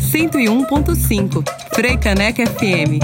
Cento 0.00 0.40
e 0.40 0.48
um 0.48 0.64
ponto 0.64 0.96
cinco 0.96 1.44
Freicaneca 1.72 2.44
FM. 2.44 2.98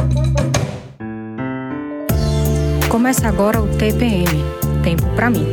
Começa 2.89 3.29
agora 3.29 3.63
o 3.63 3.69
TPM 3.69 4.27
Tempo 4.83 5.09
para 5.15 5.31
mim. 5.31 5.47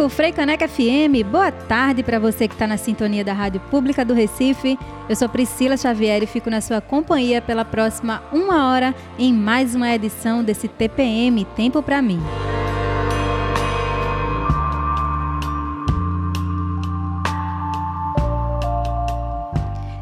101.5 0.00 0.08
Frei 0.08 0.32
Caneca 0.32 0.66
FM. 0.66 1.28
Boa 1.30 1.52
tarde 1.52 2.02
para 2.02 2.18
você 2.18 2.48
que 2.48 2.54
está 2.54 2.66
na 2.66 2.78
sintonia 2.78 3.22
da 3.22 3.34
Rádio 3.34 3.60
Pública 3.70 4.02
do 4.02 4.14
Recife. 4.14 4.78
Eu 5.06 5.14
sou 5.14 5.28
Priscila 5.28 5.76
Xavier 5.76 6.22
e 6.22 6.26
fico 6.26 6.48
na 6.48 6.62
sua 6.62 6.80
companhia 6.80 7.42
pela 7.42 7.66
próxima 7.66 8.22
uma 8.32 8.70
hora 8.70 8.94
em 9.18 9.30
mais 9.30 9.74
uma 9.74 9.94
edição 9.94 10.42
desse 10.42 10.68
TPM 10.68 11.44
Tempo 11.44 11.82
para 11.82 12.00
mim. 12.00 12.18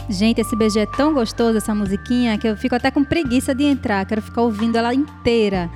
Gente, 0.09 0.41
esse 0.41 0.57
BG 0.57 0.81
é 0.81 0.87
tão 0.87 1.13
gostoso, 1.13 1.59
essa 1.59 1.75
musiquinha, 1.75 2.39
que 2.39 2.49
eu 2.49 2.57
fico 2.57 2.75
até 2.75 2.91
com 2.91 3.05
preguiça 3.05 3.55
de 3.55 3.65
entrar. 3.65 4.07
Quero 4.07 4.23
ficar 4.23 4.43
ouvindo 4.43 4.77
ela 4.77 4.95
inteira. 4.95 5.69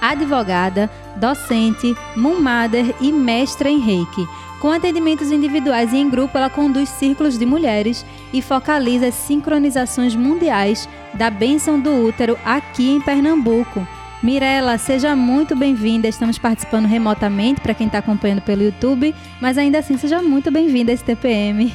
advogada, 0.00 0.90
docente, 1.16 1.94
mummader 2.16 2.92
e 3.00 3.12
mestra 3.12 3.70
em 3.70 3.78
reiki. 3.78 4.26
Com 4.60 4.72
atendimentos 4.72 5.30
individuais 5.30 5.92
e 5.92 5.98
em 5.98 6.10
grupo, 6.10 6.36
ela 6.36 6.50
conduz 6.50 6.88
círculos 6.88 7.38
de 7.38 7.46
mulheres 7.46 8.04
e 8.32 8.42
focaliza 8.42 9.06
as 9.06 9.14
sincronizações 9.14 10.16
mundiais 10.16 10.88
da 11.14 11.30
bênção 11.30 11.78
do 11.78 11.92
útero 12.04 12.36
aqui 12.44 12.90
em 12.90 13.00
Pernambuco. 13.00 13.86
Mirela, 14.20 14.78
seja 14.78 15.14
muito 15.14 15.54
bem-vinda. 15.54 16.08
Estamos 16.08 16.36
participando 16.36 16.86
remotamente 16.86 17.60
para 17.60 17.74
quem 17.74 17.86
está 17.86 17.98
acompanhando 17.98 18.42
pelo 18.42 18.62
YouTube, 18.62 19.14
mas 19.40 19.56
ainda 19.56 19.78
assim 19.78 19.96
seja 19.96 20.20
muito 20.20 20.50
bem-vinda 20.50 20.90
a 20.90 20.94
esse 20.94 21.04
TPM. 21.04 21.72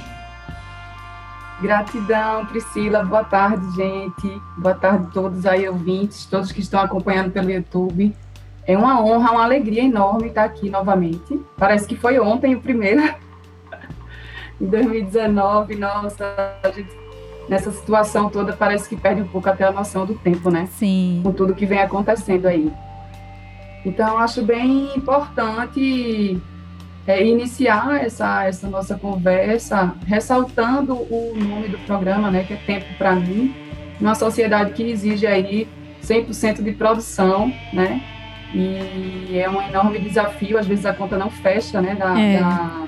Gratidão, 1.61 2.45
Priscila. 2.45 3.03
Boa 3.03 3.23
tarde, 3.23 3.65
gente. 3.75 4.41
Boa 4.57 4.75
tarde 4.75 5.07
a 5.07 5.11
todos 5.11 5.45
aí, 5.45 5.67
ouvintes, 5.67 6.25
todos 6.25 6.51
que 6.51 6.61
estão 6.61 6.79
acompanhando 6.79 7.31
pelo 7.31 7.49
YouTube. 7.49 8.15
É 8.65 8.77
uma 8.77 9.01
honra, 9.03 9.31
uma 9.31 9.43
alegria 9.43 9.83
enorme 9.83 10.27
estar 10.27 10.43
aqui 10.43 10.69
novamente. 10.69 11.39
Parece 11.57 11.87
que 11.87 11.95
foi 11.95 12.19
ontem 12.19 12.53
o 12.53 12.61
primeiro. 12.61 13.01
em 14.61 14.65
2019, 14.67 15.75
nossa, 15.75 16.25
a 16.61 16.69
gente, 16.69 16.91
nessa 17.49 17.71
situação 17.71 18.29
toda 18.29 18.53
parece 18.53 18.87
que 18.87 18.95
perde 18.95 19.21
um 19.21 19.27
pouco 19.27 19.49
até 19.49 19.63
a 19.63 19.71
noção 19.71 20.05
do 20.05 20.13
tempo, 20.13 20.51
né? 20.51 20.67
Sim. 20.73 21.21
Com 21.23 21.31
tudo 21.31 21.55
que 21.55 21.65
vem 21.65 21.79
acontecendo 21.79 22.45
aí. 22.45 22.71
Então, 23.83 24.19
acho 24.19 24.43
bem 24.43 24.95
importante 24.95 26.39
é, 27.07 27.25
iniciar 27.25 28.03
essa, 28.03 28.43
essa 28.45 28.67
nossa 28.67 28.95
conversa 28.95 29.95
ressaltando 30.05 30.93
o 30.93 31.33
nome 31.35 31.69
do 31.69 31.77
programa, 31.79 32.29
né, 32.29 32.43
que 32.43 32.53
é 32.53 32.57
Tempo 32.57 32.85
para 32.97 33.15
mim, 33.15 33.55
numa 33.99 34.13
sociedade 34.13 34.73
que 34.73 34.83
exige 34.83 35.25
aí 35.25 35.67
100% 36.03 36.61
de 36.61 36.73
produção, 36.73 37.51
né, 37.71 38.01
e 38.53 39.39
é 39.39 39.49
um 39.49 39.61
enorme 39.61 39.99
desafio, 39.99 40.57
às 40.57 40.67
vezes 40.67 40.85
a 40.85 40.93
conta 40.93 41.17
não 41.17 41.29
fecha, 41.29 41.81
né, 41.81 41.95
da, 41.95 42.19
é. 42.19 42.39
da 42.39 42.85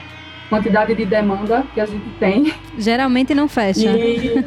quantidade 0.50 0.94
de 0.94 1.06
demanda 1.06 1.64
que 1.74 1.80
a 1.80 1.86
gente 1.86 2.10
tem. 2.20 2.54
Geralmente 2.78 3.34
não 3.34 3.48
fecha. 3.48 3.90
E, 3.90 4.44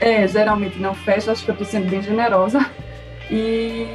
é, 0.00 0.26
geralmente 0.26 0.78
não 0.78 0.94
fecha, 0.94 1.30
acho 1.30 1.44
que 1.44 1.50
eu 1.50 1.54
estou 1.54 1.66
sendo 1.66 1.88
bem 1.88 2.02
generosa. 2.02 2.64
E 3.30 3.86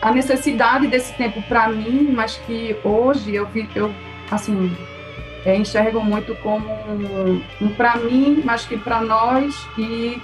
a 0.00 0.12
necessidade 0.12 0.86
desse 0.86 1.12
tempo 1.14 1.42
para 1.42 1.68
mim, 1.68 2.12
mas 2.14 2.36
que 2.46 2.76
hoje 2.84 3.34
eu, 3.34 3.48
eu 3.74 3.92
assim, 4.30 4.76
é, 5.44 5.56
enxergo 5.56 6.00
muito 6.00 6.34
como 6.36 6.68
um, 6.68 7.42
um 7.60 7.68
para 7.70 7.96
mim, 7.96 8.42
mas 8.44 8.66
que 8.66 8.76
para 8.76 9.00
nós 9.00 9.66
e 9.76 10.20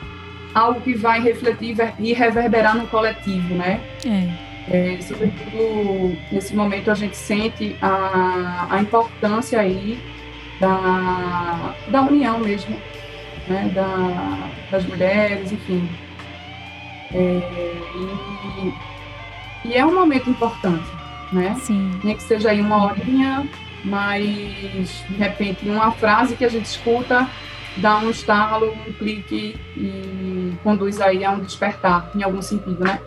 algo 0.54 0.80
que 0.80 0.94
vai 0.94 1.20
refletir 1.20 1.76
e 1.98 2.12
reverberar 2.12 2.76
no 2.76 2.86
coletivo, 2.86 3.54
né? 3.54 3.80
É. 4.04 4.54
É, 4.66 4.98
sobretudo 5.02 6.16
nesse 6.32 6.54
momento 6.56 6.90
a 6.90 6.94
gente 6.94 7.16
sente 7.16 7.76
a, 7.82 8.66
a 8.70 8.80
importância 8.80 9.60
aí 9.60 9.98
da, 10.58 11.74
da 11.88 12.00
união 12.02 12.38
mesmo, 12.38 12.74
né? 13.46 13.70
da, 13.74 14.48
das 14.70 14.86
mulheres, 14.86 15.52
enfim. 15.52 15.86
É, 17.12 17.40
e, 17.94 18.93
e 19.64 19.74
é 19.74 19.84
um 19.84 19.94
momento 19.94 20.28
importante, 20.28 20.84
né? 21.32 21.56
Sim. 21.60 21.90
Nem 22.02 22.16
que 22.16 22.22
seja 22.22 22.50
aí 22.50 22.60
uma 22.60 22.84
horinha, 22.84 23.48
mas 23.84 25.04
de 25.08 25.16
repente 25.16 25.68
uma 25.68 25.90
frase 25.92 26.36
que 26.36 26.44
a 26.44 26.48
gente 26.48 26.66
escuta 26.66 27.28
dá 27.76 27.98
um 27.98 28.10
estalo, 28.10 28.72
um 28.86 28.92
clique 28.92 29.56
e 29.76 30.52
conduz 30.62 31.00
aí 31.00 31.24
a 31.24 31.32
um 31.32 31.40
despertar 31.40 32.10
em 32.14 32.22
algum 32.22 32.40
sentido, 32.40 32.84
né? 32.84 33.00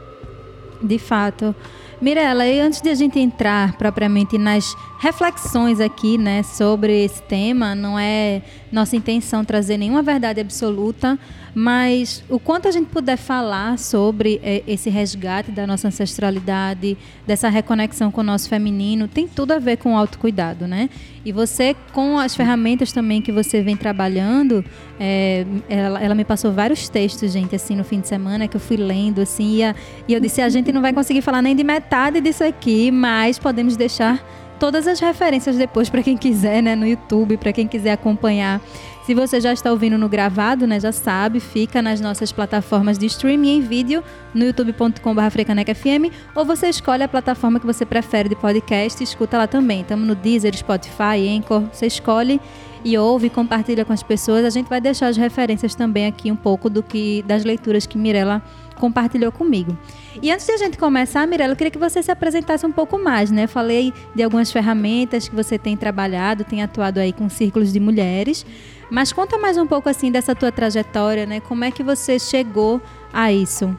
De 0.82 1.00
fato. 1.00 1.56
Mirela, 2.00 2.46
e 2.46 2.60
antes 2.60 2.80
de 2.80 2.90
a 2.90 2.96
gente 2.96 3.18
entrar 3.18 3.76
propriamente 3.76 4.38
nas 4.38 4.76
reflexões 5.00 5.80
aqui, 5.80 6.16
né, 6.16 6.44
sobre 6.44 7.04
esse 7.04 7.24
tema, 7.24 7.74
não 7.74 7.98
é 7.98 8.44
nossa 8.72 8.96
intenção 8.96 9.44
trazer 9.44 9.78
nenhuma 9.78 10.04
verdade 10.04 10.40
absoluta, 10.40 11.18
mas 11.60 12.24
o 12.30 12.38
quanto 12.38 12.68
a 12.68 12.72
gente 12.72 12.86
puder 12.86 13.18
falar 13.18 13.80
sobre 13.80 14.40
é, 14.44 14.62
esse 14.68 14.92
resgate 14.92 15.50
da 15.50 15.66
nossa 15.66 15.88
ancestralidade, 15.88 16.96
dessa 17.26 17.50
reconexão 17.50 18.12
com 18.12 18.22
o 18.22 18.24
nosso 18.24 18.48
feminino, 18.48 19.08
tem 19.08 19.28
tudo 19.28 19.54
a 19.54 19.58
ver 19.58 19.78
com 19.78 19.96
o 19.96 19.98
autocuidado, 19.98 20.68
né? 20.68 20.88
E 21.26 21.32
você, 21.32 21.76
com 21.94 22.20
as 22.20 22.36
ferramentas 22.36 22.92
também 22.92 23.24
que 23.24 23.32
você 23.32 23.64
vem 23.64 23.76
trabalhando, 23.76 24.64
é, 25.00 25.48
ela, 25.68 26.00
ela, 26.00 26.14
me 26.14 26.24
passou 26.24 26.52
vários 26.52 26.90
textos, 26.90 27.32
gente, 27.32 27.56
assim, 27.56 27.76
no 27.76 27.84
fim 27.84 28.02
de 28.02 28.08
semana, 28.08 28.48
que 28.48 28.56
eu 28.56 28.62
fui 28.62 28.78
lendo, 28.78 29.20
assim, 29.20 29.56
e, 29.56 29.64
a, 29.64 29.74
e 30.08 30.14
eu 30.14 30.20
disse, 30.20 30.42
a 30.42 30.50
gente 30.50 30.72
não 30.72 30.80
vai 30.84 30.94
conseguir 30.94 31.24
falar 31.24 31.42
nem 31.42 31.56
de 31.56 31.64
metade 31.64 32.22
disso 32.22 32.44
aqui, 32.44 32.92
mas 32.92 33.40
podemos 33.40 33.76
deixar 33.76 34.24
todas 34.60 34.88
as 34.88 35.00
referências 35.00 35.56
depois 35.56 35.90
para 35.90 36.04
quem 36.04 36.18
quiser, 36.18 36.62
né, 36.62 36.76
no 36.76 36.86
YouTube, 36.86 37.38
para 37.38 37.52
quem 37.52 37.68
quiser 37.68 37.94
acompanhar 37.94 38.62
se 39.08 39.14
você 39.14 39.40
já 39.40 39.54
está 39.54 39.72
ouvindo 39.72 39.98
no 39.98 40.10
gravado, 40.10 40.68
né, 40.68 40.82
já 40.82 40.92
sabe, 40.92 41.40
fica 41.40 41.82
nas 41.82 42.02
nossas 42.02 42.30
plataformas 42.30 42.98
de 42.98 43.06
streaming 43.06 43.52
em 43.52 43.62
vídeo 43.62 44.04
no 44.34 44.44
youtube.com.br 44.44 46.12
ou 46.36 46.44
você 46.44 46.68
escolhe 46.68 47.04
a 47.04 47.08
plataforma 47.08 47.58
que 47.58 47.66
você 47.66 47.86
prefere 47.86 48.28
de 48.28 48.36
podcast 48.36 49.02
e 49.02 49.06
escuta 49.06 49.38
lá 49.38 49.48
também. 49.48 49.80
Estamos 49.80 50.06
no 50.06 50.14
Deezer, 50.14 50.54
Spotify, 50.58 51.26
Anchor, 51.30 51.62
você 51.72 51.88
escolhe 51.88 52.42
e 52.84 52.98
ouve, 52.98 53.30
compartilha 53.30 53.86
com 53.86 53.94
as 53.94 54.04
pessoas. 54.04 54.44
A 54.44 54.50
gente 54.50 54.68
vai 54.68 54.82
deixar 54.82 55.08
as 55.08 55.16
referências 55.16 55.74
também 55.74 56.06
aqui 56.06 56.30
um 56.30 56.36
pouco 56.36 56.70
do 56.70 56.84
que 56.84 57.24
das 57.26 57.46
leituras 57.46 57.86
que 57.86 57.98
Mirella 57.98 58.44
compartilhou 58.78 59.32
comigo. 59.32 59.78
E 60.22 60.32
antes 60.32 60.46
de 60.46 60.52
a 60.54 60.58
gente 60.58 60.78
começar, 60.78 61.28
Mirella, 61.28 61.54
eu 61.54 61.58
queria 61.58 61.72
que 61.72 61.78
você 61.78 62.02
se 62.02 62.12
apresentasse 62.12 62.66
um 62.66 62.72
pouco 62.72 62.98
mais, 62.98 63.30
né? 63.32 63.48
Falei 63.48 63.94
de 64.16 64.24
algumas 64.24 64.52
ferramentas 64.52 65.28
que 65.28 65.36
você 65.36 65.58
tem 65.58 65.76
trabalhado, 65.76 66.44
tem 66.44 66.64
atuado 66.64 67.00
aí 67.00 67.12
com 67.12 67.30
círculos 67.30 67.74
de 67.74 67.80
mulheres. 67.80 68.46
Mas 68.90 69.12
conta 69.12 69.38
mais 69.38 69.58
um 69.58 69.68
pouco 69.68 69.90
assim 69.90 70.12
dessa 70.12 70.34
tua 70.34 70.52
trajetória, 70.52 71.26
né? 71.26 71.40
Como 71.40 71.64
é 71.64 71.72
que 71.72 71.84
você 71.84 72.18
chegou 72.18 72.82
a 73.12 73.32
isso? 73.32 73.78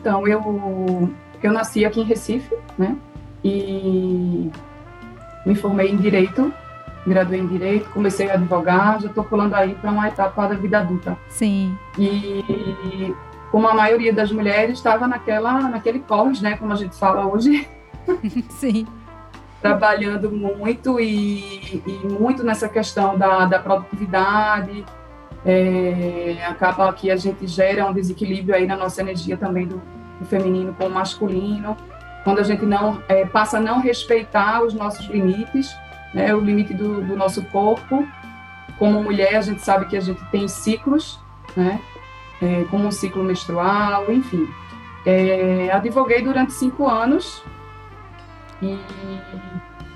Então, 0.00 0.26
eu, 0.26 1.10
eu 1.42 1.52
nasci 1.52 1.84
aqui 1.84 2.00
em 2.00 2.04
Recife, 2.04 2.54
né? 2.78 2.96
E 3.42 4.50
me 5.46 5.54
formei 5.54 5.90
em 5.90 5.96
Direito, 5.96 6.52
graduei 7.06 7.40
em 7.40 7.46
Direito, 7.46 7.90
comecei 7.90 8.30
a 8.30 8.34
advogar, 8.34 9.00
já 9.00 9.08
estou 9.08 9.24
pulando 9.24 9.54
aí 9.54 9.74
para 9.74 9.90
uma 9.90 10.08
etapa 10.08 10.46
da 10.46 10.54
vida 10.54 10.78
adulta. 10.78 11.16
Sim. 11.28 11.76
E 11.98 13.14
como 13.50 13.68
a 13.68 13.74
maioria 13.74 14.12
das 14.12 14.32
mulheres 14.32 14.78
estava 14.78 15.06
naquela, 15.06 15.68
naquele 15.68 16.00
corre, 16.00 16.40
né? 16.40 16.56
Como 16.56 16.72
a 16.72 16.76
gente 16.76 16.96
fala 16.96 17.26
hoje. 17.26 17.68
Sim 18.50 18.86
trabalhando 19.64 20.30
muito 20.30 21.00
e, 21.00 21.82
e 21.86 22.06
muito 22.06 22.44
nessa 22.44 22.68
questão 22.68 23.16
da, 23.16 23.46
da 23.46 23.58
produtividade. 23.58 24.84
É, 25.42 26.36
acaba 26.46 26.92
que 26.92 27.10
a 27.10 27.16
gente 27.16 27.46
gera 27.46 27.86
um 27.86 27.92
desequilíbrio 27.94 28.54
aí 28.54 28.66
na 28.66 28.76
nossa 28.76 29.00
energia 29.00 29.38
também 29.38 29.66
do, 29.66 29.80
do 30.20 30.26
feminino 30.26 30.74
com 30.74 30.86
o 30.86 30.90
masculino, 30.90 31.78
quando 32.24 32.40
a 32.40 32.42
gente 32.42 32.66
não 32.66 33.02
é, 33.08 33.24
passa 33.24 33.56
a 33.56 33.60
não 33.60 33.80
respeitar 33.80 34.62
os 34.62 34.74
nossos 34.74 35.06
limites, 35.06 35.74
né, 36.14 36.34
o 36.34 36.40
limite 36.40 36.72
do, 36.72 37.02
do 37.02 37.16
nosso 37.16 37.42
corpo. 37.46 38.06
Como 38.78 39.02
mulher, 39.02 39.36
a 39.36 39.40
gente 39.40 39.60
sabe 39.60 39.86
que 39.86 39.96
a 39.96 40.00
gente 40.00 40.24
tem 40.30 40.48
ciclos, 40.48 41.20
né, 41.56 41.80
é, 42.40 42.64
como 42.70 42.86
um 42.86 42.92
ciclo 42.92 43.22
menstrual, 43.22 44.10
enfim. 44.10 44.48
É, 45.04 45.70
advoguei 45.72 46.22
durante 46.22 46.52
cinco 46.52 46.88
anos 46.88 47.44
e 48.62 48.78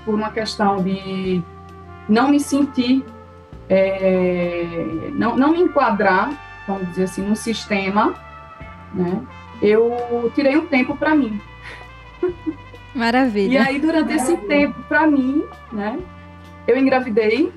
por 0.05 0.13
uma 0.13 0.29
questão 0.29 0.83
de 0.83 1.41
não 2.07 2.29
me 2.29 2.39
sentir, 2.39 3.03
é, 3.67 5.09
não, 5.13 5.35
não 5.35 5.51
me 5.51 5.61
enquadrar, 5.61 6.31
vamos 6.67 6.87
dizer 6.89 7.03
assim, 7.05 7.21
num 7.21 7.35
sistema, 7.35 8.13
né? 8.93 9.21
Eu 9.61 10.31
tirei 10.33 10.57
um 10.57 10.67
tempo 10.67 10.95
para 10.95 11.15
mim. 11.15 11.41
Maravilha. 12.99 13.53
E 13.53 13.57
aí, 13.57 13.79
durante 13.79 14.13
esse 14.13 14.35
tempo, 14.35 14.83
para 14.89 15.07
mim, 15.07 15.43
né, 15.71 15.97
eu 16.67 16.77
engravidei. 16.77 17.51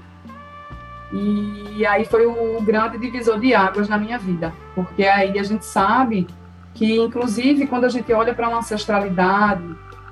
E 1.13 1.85
aí 1.85 2.05
foi 2.07 2.25
o 2.25 2.63
grande 2.63 2.97
divisor 2.97 3.39
de 3.39 3.53
águas 3.55 3.89
na 3.89 3.99
minha 3.99 4.19
vida. 4.19 4.55
Porque 4.75 5.05
aí 5.05 5.39
a 5.39 5.43
gente 5.43 5.67
sabe 5.67 6.27
que, 6.73 6.97
inclusive, 6.97 7.67
quando 7.67 7.85
a 7.85 7.89
gente 7.89 8.11
olha 8.13 8.33
para 8.33 8.49
uma 8.49 8.59
ancestralidade, 8.59 9.63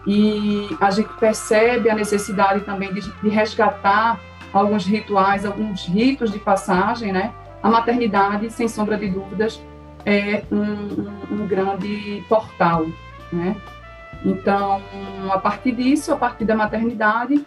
e 0.06 0.76
a 0.80 0.90
gente 0.90 1.10
percebe 1.18 1.90
a 1.90 1.94
necessidade 1.94 2.60
também 2.60 2.92
de, 2.92 3.00
de 3.00 3.28
resgatar 3.28 4.18
alguns 4.52 4.84
rituais, 4.84 5.44
alguns 5.44 5.86
ritos 5.86 6.32
de 6.32 6.38
passagem, 6.38 7.12
né? 7.12 7.32
A 7.62 7.68
maternidade, 7.68 8.50
sem 8.50 8.66
sombra 8.66 8.96
de 8.96 9.08
dúvidas, 9.08 9.62
é 10.04 10.42
um, 10.50 10.62
um, 10.62 11.42
um 11.42 11.46
grande 11.46 12.24
portal, 12.28 12.86
né? 13.32 13.56
Então, 14.24 14.82
a 15.30 15.38
partir 15.38 15.72
disso, 15.72 16.12
a 16.12 16.16
partir 16.16 16.44
da 16.44 16.54
maternidade, 16.54 17.44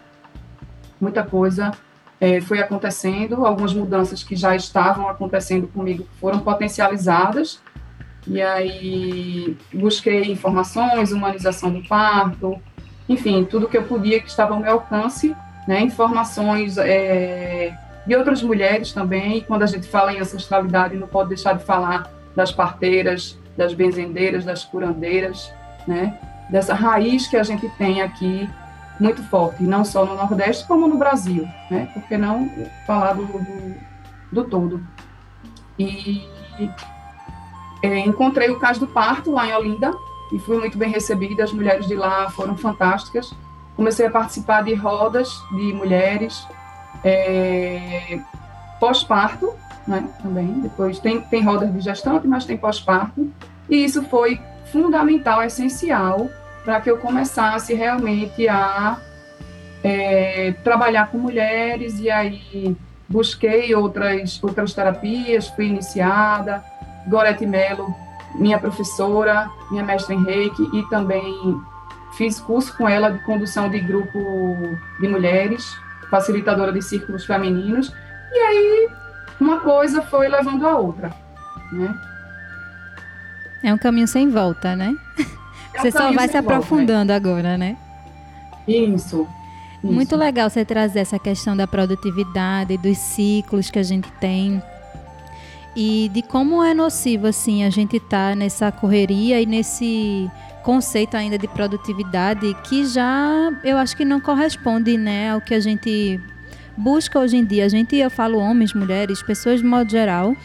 muita 1.00 1.22
coisa 1.22 1.70
é, 2.20 2.40
foi 2.40 2.58
acontecendo, 2.58 3.46
algumas 3.46 3.72
mudanças 3.72 4.22
que 4.22 4.34
já 4.34 4.56
estavam 4.56 5.08
acontecendo 5.08 5.68
comigo 5.68 6.06
foram 6.20 6.40
potencializadas 6.40 7.60
e 8.26 8.40
aí 8.40 9.56
busquei 9.72 10.32
informações, 10.32 11.12
humanização 11.12 11.70
do 11.70 11.86
parto, 11.86 12.58
enfim, 13.08 13.44
tudo 13.44 13.68
que 13.68 13.76
eu 13.76 13.82
podia 13.82 14.20
que 14.20 14.28
estava 14.28 14.54
ao 14.54 14.60
meu 14.60 14.72
alcance, 14.72 15.36
né? 15.68 15.80
Informações 15.80 16.78
é, 16.78 17.76
de 18.06 18.16
outras 18.16 18.42
mulheres 18.42 18.92
também. 18.92 19.38
E 19.38 19.40
quando 19.42 19.62
a 19.62 19.66
gente 19.66 19.86
fala 19.86 20.12
em 20.12 20.20
ancestralidade, 20.20 20.96
não 20.96 21.06
pode 21.06 21.28
deixar 21.28 21.54
de 21.54 21.64
falar 21.64 22.10
das 22.34 22.50
parteiras, 22.50 23.38
das 23.56 23.74
benzendeiras, 23.74 24.44
das 24.44 24.64
curandeiras, 24.64 25.52
né? 25.86 26.18
Dessa 26.50 26.74
raiz 26.74 27.26
que 27.26 27.36
a 27.36 27.42
gente 27.42 27.68
tem 27.70 28.02
aqui 28.02 28.48
muito 29.00 29.22
forte, 29.24 29.62
não 29.62 29.84
só 29.84 30.04
no 30.04 30.14
Nordeste, 30.14 30.66
como 30.66 30.86
no 30.86 30.96
Brasil, 30.96 31.48
né? 31.70 31.88
Por 31.92 32.02
que 32.04 32.16
não 32.16 32.48
falar 32.86 33.14
do, 33.14 33.26
do, 33.26 33.74
do 34.30 34.44
todo? 34.44 34.86
E 35.78 36.28
é, 37.82 37.98
encontrei 38.00 38.50
o 38.50 38.58
caso 38.58 38.80
do 38.80 38.86
parto 38.86 39.32
lá 39.32 39.46
em 39.46 39.52
Olinda 39.52 39.92
e 40.32 40.38
fui 40.38 40.58
muito 40.58 40.78
bem 40.78 40.90
recebida. 40.90 41.44
As 41.44 41.52
mulheres 41.52 41.86
de 41.86 41.94
lá 41.94 42.30
foram 42.30 42.56
fantásticas. 42.56 43.32
Comecei 43.76 44.06
a 44.06 44.10
participar 44.10 44.62
de 44.62 44.74
rodas 44.74 45.42
de 45.50 45.72
mulheres 45.72 46.46
é, 47.02 48.20
pós-parto, 48.78 49.52
né, 49.86 50.08
também. 50.22 50.60
Depois 50.60 50.98
tem, 50.98 51.20
tem 51.20 51.42
rodas 51.42 51.72
de 51.72 51.80
gestante, 51.80 52.26
mas 52.26 52.44
tem 52.44 52.56
pós-parto. 52.56 53.30
E 53.68 53.84
isso 53.84 54.02
foi 54.04 54.40
fundamental, 54.74 55.40
essencial, 55.40 56.28
para 56.64 56.80
que 56.80 56.90
eu 56.90 56.98
começasse 56.98 57.72
realmente 57.74 58.48
a 58.48 58.98
é, 59.84 60.52
trabalhar 60.64 61.12
com 61.12 61.18
mulheres 61.18 62.00
e 62.00 62.10
aí 62.10 62.76
busquei 63.08 63.72
outras 63.72 64.42
outras 64.42 64.74
terapias, 64.74 65.46
fui 65.46 65.66
iniciada, 65.66 66.64
Gorete 67.06 67.46
Mello, 67.46 67.94
minha 68.34 68.58
professora, 68.58 69.48
minha 69.70 69.84
mestra 69.84 70.12
em 70.12 70.24
reiki, 70.24 70.68
e 70.72 70.82
também 70.88 71.56
fiz 72.16 72.40
curso 72.40 72.76
com 72.76 72.88
ela 72.88 73.10
de 73.10 73.20
condução 73.20 73.70
de 73.70 73.78
grupo 73.78 74.18
de 75.00 75.06
mulheres, 75.06 75.64
facilitadora 76.10 76.72
de 76.72 76.82
círculos 76.82 77.24
femininos, 77.24 77.92
e 78.32 78.38
aí 78.38 78.88
uma 79.40 79.60
coisa 79.60 80.02
foi 80.02 80.26
levando 80.26 80.66
a 80.66 80.76
outra, 80.76 81.12
né? 81.70 81.94
É 83.64 83.72
um 83.72 83.78
caminho 83.78 84.06
sem 84.06 84.28
volta, 84.28 84.76
né? 84.76 84.94
É 85.72 85.80
um 85.80 85.82
você 85.82 85.90
só 85.90 86.12
vai 86.12 86.28
se 86.28 86.36
aprofundando 86.36 86.86
volta, 86.86 87.04
né? 87.04 87.14
agora, 87.16 87.58
né? 87.58 87.76
Isso. 88.68 89.26
Isso. 89.82 89.92
Muito 89.92 90.14
legal 90.16 90.48
você 90.48 90.64
trazer 90.64 91.00
essa 91.00 91.18
questão 91.18 91.56
da 91.56 91.66
produtividade, 91.66 92.76
dos 92.76 92.96
ciclos 92.96 93.70
que 93.70 93.78
a 93.78 93.82
gente 93.82 94.10
tem 94.20 94.62
e 95.76 96.10
de 96.12 96.22
como 96.22 96.62
é 96.62 96.72
nocivo 96.72 97.26
assim 97.26 97.64
a 97.64 97.70
gente 97.70 97.98
tá 97.98 98.34
nessa 98.34 98.70
correria 98.70 99.40
e 99.40 99.46
nesse 99.46 100.30
conceito 100.62 101.16
ainda 101.16 101.36
de 101.36 101.48
produtividade 101.48 102.54
que 102.64 102.86
já 102.86 103.52
eu 103.64 103.76
acho 103.76 103.96
que 103.96 104.04
não 104.04 104.20
corresponde 104.20 104.96
né 104.96 105.32
ao 105.32 105.40
que 105.40 105.52
a 105.52 105.60
gente 105.60 106.20
busca 106.76 107.18
hoje 107.18 107.36
em 107.36 107.44
dia 107.44 107.64
a 107.64 107.68
gente 107.68 107.96
eu 107.96 108.10
falo 108.10 108.38
homens 108.38 108.72
mulheres 108.72 109.22
pessoas 109.22 109.60
de 109.60 109.66
modo 109.66 109.90
geral 109.90 110.36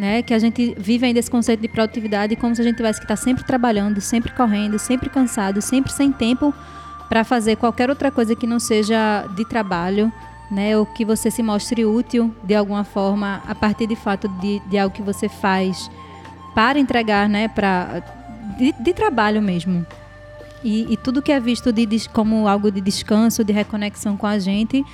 né 0.00 0.22
que 0.22 0.32
a 0.32 0.38
gente 0.38 0.74
vive 0.78 1.06
ainda 1.06 1.18
esse 1.18 1.30
conceito 1.30 1.60
de 1.60 1.68
produtividade 1.68 2.34
como 2.36 2.54
se 2.54 2.62
a 2.62 2.64
gente 2.64 2.76
tivesse 2.76 2.98
que 2.98 3.04
estar 3.04 3.16
tá 3.16 3.22
sempre 3.22 3.44
trabalhando 3.44 4.00
sempre 4.00 4.32
correndo 4.32 4.78
sempre 4.78 5.10
cansado 5.10 5.60
sempre 5.60 5.92
sem 5.92 6.10
tempo 6.10 6.54
para 7.08 7.22
fazer 7.24 7.56
qualquer 7.56 7.90
outra 7.90 8.10
coisa 8.10 8.34
que 8.34 8.46
não 8.46 8.58
seja 8.58 9.26
de 9.36 9.44
trabalho 9.44 10.10
né? 10.50 10.76
Ou 10.76 10.84
que 10.84 11.04
você 11.04 11.30
se 11.30 11.42
mostre 11.42 11.84
útil 11.84 12.34
de 12.42 12.54
alguma 12.54 12.82
forma 12.82 13.40
a 13.46 13.54
partir 13.54 13.86
de 13.86 13.94
fato 13.94 14.26
de, 14.40 14.60
de 14.68 14.76
algo 14.76 14.94
que 14.94 15.02
você 15.02 15.28
faz 15.28 15.90
para 16.54 16.78
entregar, 16.78 17.28
né, 17.28 17.46
para 17.46 18.02
de, 18.58 18.72
de, 18.72 18.92
trabalho 18.92 19.40
mesmo. 19.40 19.86
E, 20.64 20.92
e, 20.92 20.96
tudo 20.96 21.22
que 21.22 21.30
é 21.30 21.38
visto 21.38 21.72
de, 21.72 21.86
como 22.12 22.48
algo 22.48 22.70
de 22.70 22.80
descanso, 22.80 23.44
de 23.44 23.52
reconexão 23.52 24.16
com 24.16 24.26
a 24.26 24.38
gente, 24.38 24.84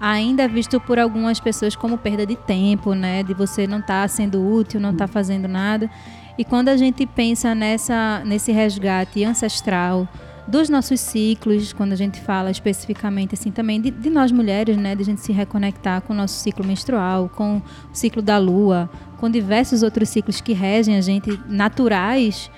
ainda 0.00 0.44
é 0.44 0.48
visto 0.48 0.80
por 0.80 0.98
algumas 0.98 1.40
pessoas 1.40 1.74
como 1.74 1.98
perda 1.98 2.24
de 2.24 2.36
tempo, 2.36 2.94
né, 2.94 3.22
de 3.22 3.34
você 3.34 3.66
não 3.66 3.78
estar 3.78 4.02
tá 4.02 4.08
sendo 4.08 4.40
útil, 4.46 4.80
não 4.80 4.90
estar 4.90 5.06
tá 5.06 5.12
fazendo 5.12 5.48
nada. 5.48 5.90
E 6.36 6.44
quando 6.44 6.68
a 6.68 6.76
gente 6.76 7.04
pensa 7.04 7.54
nessa, 7.54 8.22
nesse 8.24 8.52
resgate 8.52 9.24
ancestral, 9.24 10.08
dos 10.48 10.70
nossos 10.70 10.98
ciclos, 10.98 11.74
quando 11.74 11.92
a 11.92 11.96
gente 11.96 12.18
fala 12.20 12.50
especificamente 12.50 13.34
assim 13.34 13.50
também 13.50 13.78
de, 13.78 13.90
de, 13.90 14.08
nós 14.08 14.32
mulheres, 14.32 14.78
né, 14.78 14.94
de 14.94 15.02
a 15.02 15.04
gente 15.04 15.20
se 15.20 15.30
reconectar 15.30 16.00
com 16.00 16.14
o 16.14 16.16
nosso 16.16 16.40
ciclo 16.40 16.64
menstrual, 16.64 17.28
com 17.28 17.58
o 17.58 17.62
ciclo 17.92 18.22
da 18.22 18.38
lua, 18.38 18.88
com 19.18 19.28
diversos 19.28 19.82
outros 19.82 20.08
ciclos 20.08 20.40
que 20.40 20.54
regem 20.54 20.96
a 20.96 21.02
gente 21.02 21.38
naturais, 21.46 22.50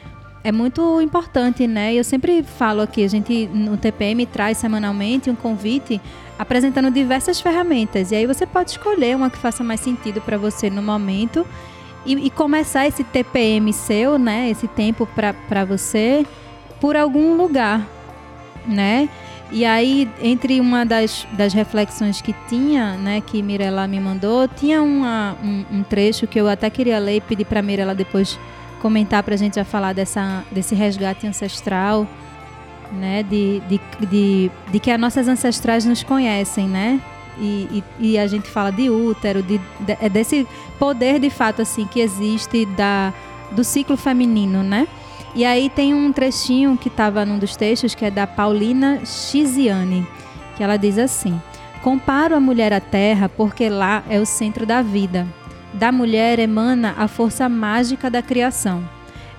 é 0.42 0.50
muito 0.50 1.00
importante, 1.00 1.66
né? 1.66 1.94
Eu 1.94 2.04
sempre 2.04 2.42
falo 2.42 2.80
aqui, 2.80 3.04
a 3.04 3.08
gente 3.08 3.46
no 3.48 3.76
TPM 3.76 4.24
traz 4.26 4.58
semanalmente 4.58 5.30
um 5.30 5.34
convite 5.34 6.00
apresentando 6.38 6.90
diversas 6.90 7.40
ferramentas 7.40 8.10
e 8.10 8.16
aí 8.16 8.26
você 8.26 8.46
pode 8.46 8.70
escolher 8.70 9.14
uma 9.14 9.28
que 9.28 9.36
faça 9.36 9.62
mais 9.62 9.80
sentido 9.80 10.20
para 10.22 10.38
você 10.38 10.70
no 10.70 10.82
momento 10.82 11.46
e, 12.06 12.14
e, 12.14 12.30
começar 12.30 12.86
esse 12.86 13.04
TPM 13.04 13.70
seu, 13.74 14.18
né? 14.18 14.48
Esse 14.48 14.66
tempo 14.66 15.06
para 15.06 15.64
você 15.66 16.24
por 16.80 16.96
algum 16.96 17.36
lugar, 17.36 17.86
né? 18.66 19.08
E 19.52 19.64
aí, 19.64 20.08
entre 20.22 20.60
uma 20.60 20.86
das, 20.86 21.26
das 21.32 21.52
reflexões 21.52 22.22
que 22.22 22.32
tinha, 22.48 22.94
né, 22.94 23.20
que 23.20 23.42
Mirella 23.42 23.86
me 23.88 23.98
mandou, 23.98 24.46
tinha 24.46 24.80
uma, 24.80 25.36
um, 25.42 25.78
um 25.78 25.82
trecho 25.82 26.24
que 26.26 26.40
eu 26.40 26.48
até 26.48 26.70
queria 26.70 27.00
ler 27.00 27.16
e 27.16 27.20
pedir 27.20 27.44
para 27.44 27.60
Mirella 27.60 27.92
depois 27.92 28.38
comentar 28.80 29.22
para 29.22 29.34
a 29.34 29.36
gente 29.36 29.54
já 29.56 29.64
falar 29.64 29.92
dessa, 29.92 30.44
desse 30.50 30.74
resgate 30.74 31.26
ancestral, 31.26 32.06
né, 32.92 33.22
de, 33.22 33.60
de, 33.68 33.80
de, 34.06 34.50
de 34.72 34.80
que 34.80 34.90
as 34.90 34.98
nossas 34.98 35.28
ancestrais 35.28 35.84
nos 35.84 36.02
conhecem, 36.02 36.68
né? 36.68 37.00
E, 37.38 37.82
e, 38.00 38.10
e, 38.10 38.18
a 38.18 38.26
gente 38.26 38.50
fala 38.50 38.70
de 38.70 38.90
útero, 38.90 39.42
de, 39.42 39.58
de, 39.58 39.96
é 40.00 40.08
desse 40.08 40.46
poder 40.78 41.18
de 41.18 41.30
fato 41.30 41.62
assim 41.62 41.86
que 41.86 42.00
existe 42.00 42.66
da, 42.66 43.14
do 43.52 43.62
ciclo 43.62 43.96
feminino, 43.96 44.62
né? 44.62 44.86
E 45.34 45.44
aí 45.44 45.70
tem 45.70 45.94
um 45.94 46.12
trechinho 46.12 46.76
que 46.76 46.88
estava 46.88 47.24
num 47.24 47.38
dos 47.38 47.56
textos, 47.56 47.94
que 47.94 48.04
é 48.04 48.10
da 48.10 48.26
Paulina 48.26 49.00
Chiziane, 49.06 50.06
que 50.56 50.62
ela 50.62 50.76
diz 50.76 50.98
assim: 50.98 51.40
Comparo 51.82 52.34
a 52.34 52.40
mulher 52.40 52.72
à 52.72 52.80
terra 52.80 53.28
porque 53.28 53.68
lá 53.68 54.02
é 54.08 54.18
o 54.18 54.26
centro 54.26 54.66
da 54.66 54.82
vida. 54.82 55.26
Da 55.74 55.92
mulher 55.92 56.38
emana 56.38 56.94
a 56.98 57.06
força 57.06 57.48
mágica 57.48 58.10
da 58.10 58.20
criação. 58.20 58.86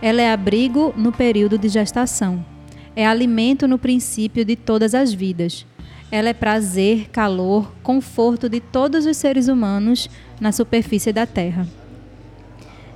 Ela 0.01 0.21
é 0.21 0.31
abrigo 0.31 0.93
no 0.97 1.11
período 1.11 1.57
de 1.57 1.67
gestação. 1.67 2.43
É 2.95 3.05
alimento 3.05 3.67
no 3.67 3.77
princípio 3.77 4.43
de 4.43 4.55
todas 4.55 4.95
as 4.95 5.13
vidas. 5.13 5.65
Ela 6.11 6.29
é 6.29 6.33
prazer, 6.33 7.09
calor, 7.09 7.71
conforto 7.83 8.49
de 8.49 8.59
todos 8.59 9.05
os 9.05 9.15
seres 9.17 9.47
humanos 9.47 10.09
na 10.39 10.51
superfície 10.51 11.13
da 11.13 11.25
terra. 11.25 11.67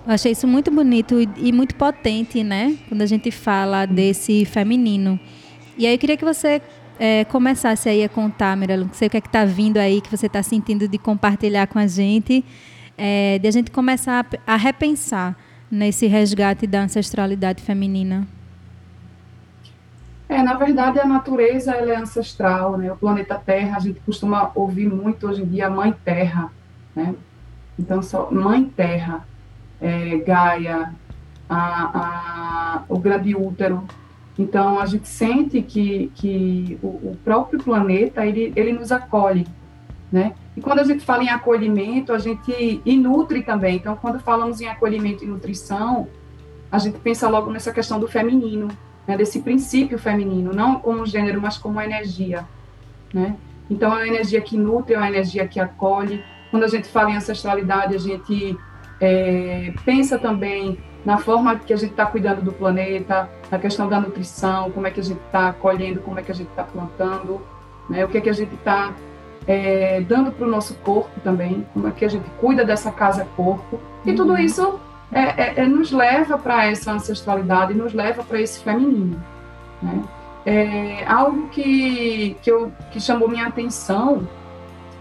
Eu 0.06 0.14
achei 0.14 0.34
isso 0.34 0.48
muito 0.48 0.70
bonito 0.70 1.16
e, 1.38 1.52
muito 1.52 1.76
potente, 1.76 2.44
né? 2.44 2.78
Quando 2.88 3.02
a 3.02 3.06
gente 3.06 3.32
fala 3.32 3.86
desse 3.86 4.46
feminino. 4.46 5.20
E 5.78 5.88
aí 5.88 5.94
eu 5.94 5.98
queria 5.98 6.16
que 6.16 6.26
você 6.26 6.62
é, 7.00 7.24
começasse 7.26 7.90
aí 7.90 8.04
a 8.04 8.10
contar, 8.10 8.56
Mirella, 8.56 8.86
não 8.86 8.94
sei 8.94 9.08
o 9.08 9.12
que 9.12 9.18
é 9.18 9.22
que 9.22 9.28
está 9.28 9.46
vindo 9.46 9.78
aí, 9.78 10.02
que 10.02 10.12
você 10.12 10.28
está 10.28 10.44
sentindo 10.44 10.88
de 10.88 10.98
compartilhar 10.98 11.68
com 11.68 11.80
a 11.80 11.88
gente, 11.88 12.46
é, 12.98 13.40
de 13.40 13.48
a 13.48 13.52
gente 13.52 13.72
começar 13.72 14.26
a, 14.46 14.54
a 14.54 14.56
repensar 14.56 15.36
nesse 15.70 16.08
resgate 16.08 16.68
da 16.68 16.82
ancestralidade 16.82 17.62
feminina. 17.62 18.28
É, 20.28 20.42
na 20.42 20.56
verdade, 20.56 21.00
a 21.00 21.06
natureza 21.06 21.72
ela 21.72 21.94
é 21.94 21.96
ancestral, 21.98 22.78
né? 22.78 22.92
O 22.92 22.96
planeta 22.96 23.36
Terra, 23.36 23.78
a 23.78 23.80
gente 23.80 24.00
costuma 24.00 24.52
ouvir 24.56 24.88
muito 24.88 25.28
hoje 25.28 25.44
em 25.44 25.46
dia 25.46 25.70
Mãe 25.70 25.94
Terra, 26.04 26.52
né? 26.96 27.14
Então, 27.78 28.02
só 28.02 28.32
Mãe 28.32 28.66
Terra 28.66 29.26
é, 29.80 30.18
Gaia, 30.18 30.94
a, 31.50 32.80
a, 32.80 32.84
o 32.90 32.98
grande 32.98 33.36
útero. 33.36 33.84
Então, 34.38 34.80
a 34.80 34.86
gente 34.86 35.08
sente 35.08 35.62
que, 35.62 36.12
que 36.16 36.78
o, 36.82 36.88
o, 36.88 37.18
próprio 37.24 37.64
planeta, 37.64 38.26
ele, 38.26 38.52
ele 38.56 38.74
nos 38.74 38.92
acolhe, 38.92 39.48
né? 40.16 40.34
E 40.56 40.62
quando 40.62 40.80
a 40.80 40.86
gente 40.86 41.04
fala 41.04 41.24
em 41.26 41.30
acolhimento, 41.30 42.14
a 42.14 42.18
gente 42.18 42.82
e 42.86 42.98
nutre 42.98 43.44
também. 43.44 43.76
Então, 43.76 43.98
quando 43.98 44.18
falamos 44.18 44.62
em 44.62 44.66
acolhimento 44.66 45.26
e 45.26 45.28
nutrição, 45.28 46.08
a 46.72 46.80
gente 46.80 46.98
pensa 47.00 47.28
logo 47.28 47.52
nessa 47.52 47.74
questão 47.74 48.00
do 48.00 48.08
feminino, 48.08 48.70
né? 49.06 49.18
desse 49.18 49.42
princípio 49.42 50.00
feminino, 50.00 50.54
não 50.54 50.80
como 50.80 51.06
gênero, 51.06 51.42
mas 51.42 51.58
como 51.58 51.82
energia, 51.82 52.46
né? 53.14 53.36
Então, 53.70 53.92
é 53.92 53.96
uma 53.96 54.08
energia 54.08 54.40
que 54.40 54.56
nutre, 54.58 54.94
é 54.94 54.98
uma 54.98 55.10
energia 55.10 55.46
que 55.50 55.60
acolhe. 55.60 56.24
Quando 56.50 56.64
a 56.64 56.70
gente 56.70 56.88
fala 56.88 57.12
em 57.12 57.18
ancestralidade, 57.18 57.94
a 57.94 58.00
gente 58.00 58.58
é, 59.02 59.74
pensa 59.84 60.18
também 60.18 60.80
na 61.04 61.18
forma 61.18 61.58
que 61.58 61.74
a 61.74 61.78
gente 61.78 61.92
está 61.92 62.06
cuidando 62.06 62.42
do 62.42 62.54
planeta, 62.54 63.30
na 63.52 63.60
questão 63.60 63.90
da 63.90 64.00
nutrição, 64.00 64.72
como 64.72 64.88
é 64.88 64.92
que 64.92 65.02
a 65.02 65.04
gente 65.04 65.20
está 65.26 65.52
colhendo, 65.52 66.00
como 66.00 66.18
é 66.18 66.24
que 66.24 66.32
a 66.32 66.36
gente 66.36 66.52
está 66.52 66.64
plantando, 66.64 67.42
né? 67.90 68.06
o 68.06 68.08
que 68.08 68.18
é 68.20 68.22
que 68.22 68.30
a 68.30 68.34
gente 68.34 68.56
está 68.56 68.94
é, 69.48 70.02
dando 70.02 70.32
para 70.32 70.46
o 70.46 70.50
nosso 70.50 70.74
corpo 70.76 71.20
também, 71.24 71.66
como 71.74 71.88
é 71.88 71.92
que 71.92 72.04
a 72.04 72.10
gente 72.10 72.28
cuida 72.40 72.66
dessa 72.66 72.92
casa-corpo. 72.92 73.80
E 74.06 74.14
tudo 74.14 74.34
uhum. 74.34 74.40
isso 74.40 74.80
é, 75.12 75.22
é, 75.22 75.54
é 75.58 75.68
nos 75.68 75.92
leva 75.92 76.38
para 76.38 76.66
essa 76.66 76.92
ancestralidade, 76.92 77.74
nos 77.74 77.94
leva 77.94 78.24
para 78.24 78.42
esse 78.42 78.60
feminino. 78.62 79.22
Né? 79.82 80.04
É, 80.46 81.06
algo 81.08 81.48
que, 81.50 82.38
que, 82.42 82.52
eu, 82.52 82.72
que 82.92 83.00
chamou 83.00 83.28
minha 83.28 83.48
atenção 83.48 84.28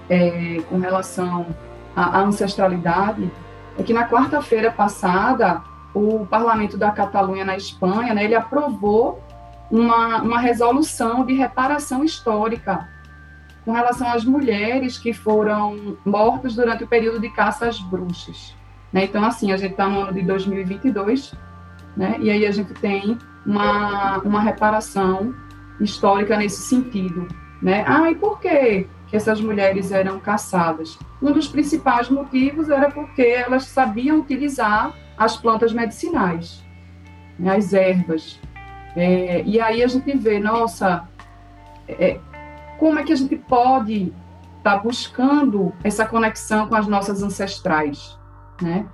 é, 0.09 0.61
com 0.69 0.79
relação 0.79 1.47
à, 1.95 2.19
à 2.19 2.21
ancestralidade 2.23 3.31
é 3.79 3.83
que 3.83 3.93
na 3.93 4.09
quarta-feira 4.09 4.71
passada, 4.71 5.63
o 5.93 6.27
Parlamento 6.27 6.77
da 6.77 6.91
Catalunha, 6.91 7.45
na 7.45 7.57
Espanha, 7.57 8.15
né, 8.15 8.25
ele 8.25 8.35
aprovou 8.35 9.23
uma, 9.71 10.23
uma 10.23 10.39
resolução 10.39 11.25
de 11.25 11.35
reparação 11.35 12.05
histórica 12.05 12.89
com 13.65 13.73
relação 13.73 14.09
às 14.11 14.25
mulheres 14.25 14.99
que 14.99 15.13
foram 15.13 15.97
mortas 16.05 16.55
durante 16.55 16.85
o 16.85 16.87
período 16.87 17.21
de 17.21 17.31
caça 17.31 17.67
às 17.67 17.81
bruxas. 17.81 18.55
Né? 18.93 19.05
Então, 19.05 19.25
assim, 19.25 19.53
a 19.53 19.57
gente 19.57 19.73
está 19.73 19.89
no 19.89 20.03
ano 20.03 20.13
de 20.13 20.23
2022, 20.23 21.35
né? 21.97 22.17
e 22.21 22.31
aí 22.31 22.47
a 22.47 22.51
gente 22.51 22.75
tem 22.75 23.17
uma, 23.47 24.19
uma 24.19 24.41
reparação 24.41 25.35
histórica 25.81 26.37
nesse 26.37 26.63
sentido. 26.63 27.27
Né? 27.63 27.85
Ah, 27.87 28.11
e 28.11 28.15
por 28.15 28.39
quê? 28.41 28.87
que 29.15 29.17
essas 29.17 29.41
mulheres 29.41 29.93
eram 29.93 30.19
caçadas. 30.19 30.99
Um 31.23 31.31
dos 31.31 31.47
principais 31.47 32.11
motivos 32.11 32.69
era 32.69 32.91
porque 32.91 33.23
elas 33.23 33.67
sabiam 33.67 34.19
utilizar 34.19 34.93
as 35.17 35.37
plantas 35.37 35.73
medicinais, 35.73 36.65
né, 37.39 37.55
as 37.55 37.73
ervas. 37.73 38.41
É, 38.97 39.41
e 39.47 39.61
aí 39.61 39.85
a 39.85 39.87
gente 39.87 40.17
vê, 40.19 40.41
nossa, 40.41 41.09
é, 41.87 42.19
como 42.79 42.99
é 42.99 43.05
que 43.05 43.13
a 43.13 43.17
gente 43.17 43.37
pode 43.37 44.13
estar 44.59 44.77
tá 44.77 44.79
buscando 44.79 45.73
essa 45.83 46.07
conexão 46.07 46.69
com 46.69 46.75
as 46.75 46.87
nossas 46.87 47.23
ancestrais, 47.23 48.19
né? 48.61 48.87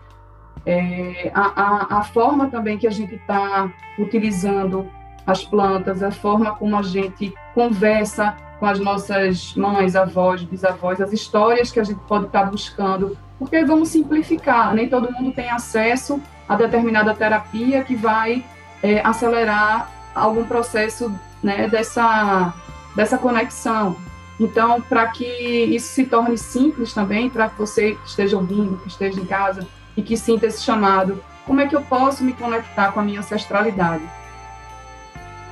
É, 0.66 1.30
a, 1.34 1.40
a, 1.40 1.98
a, 2.00 2.02
forma 2.02 2.48
também 2.48 2.76
que 2.76 2.86
a 2.86 2.90
gente 2.90 3.14
está 3.14 3.72
utilizando 3.98 4.86
as 5.26 5.42
plantas, 5.42 6.02
a 6.02 6.10
forma 6.10 6.54
como 6.54 6.76
a 6.76 6.82
gente 6.82 7.32
conversa 7.54 8.36
com 8.58 8.66
as 8.66 8.78
nossas 8.78 9.54
mães, 9.54 9.96
avós, 9.96 10.42
bisavós, 10.42 11.00
as 11.00 11.14
histórias 11.14 11.72
que 11.72 11.80
a 11.80 11.84
gente 11.84 12.00
pode 12.00 12.26
estar 12.26 12.44
buscando, 12.44 13.16
porque 13.38 13.64
vamos 13.64 13.88
simplificar, 13.88 14.74
nem 14.74 14.86
todo 14.86 15.10
mundo 15.10 15.32
tem 15.32 15.48
acesso 15.50 16.20
a 16.46 16.56
determinada 16.56 17.14
terapia 17.14 17.82
que 17.82 17.96
vai 17.96 18.44
é, 18.82 19.00
acelerar 19.00 19.90
algum 20.14 20.44
processo 20.44 21.10
né, 21.42 21.68
dessa, 21.68 22.52
dessa 22.94 23.18
conexão. 23.18 23.96
Então, 24.38 24.80
para 24.80 25.06
que 25.08 25.24
isso 25.24 25.88
se 25.88 26.04
torne 26.04 26.38
simples 26.38 26.94
também, 26.94 27.28
para 27.28 27.48
que 27.48 27.58
você 27.58 27.94
que 27.94 28.08
esteja 28.08 28.36
ouvindo, 28.36 28.78
que 28.78 28.88
esteja 28.88 29.20
em 29.20 29.26
casa 29.26 29.66
e 29.96 30.02
que 30.02 30.16
sinta 30.16 30.46
esse 30.46 30.62
chamado, 30.62 31.22
como 31.46 31.60
é 31.60 31.66
que 31.66 31.76
eu 31.76 31.82
posso 31.82 32.24
me 32.24 32.32
conectar 32.32 32.92
com 32.92 33.00
a 33.00 33.02
minha 33.02 33.20
ancestralidade? 33.20 34.02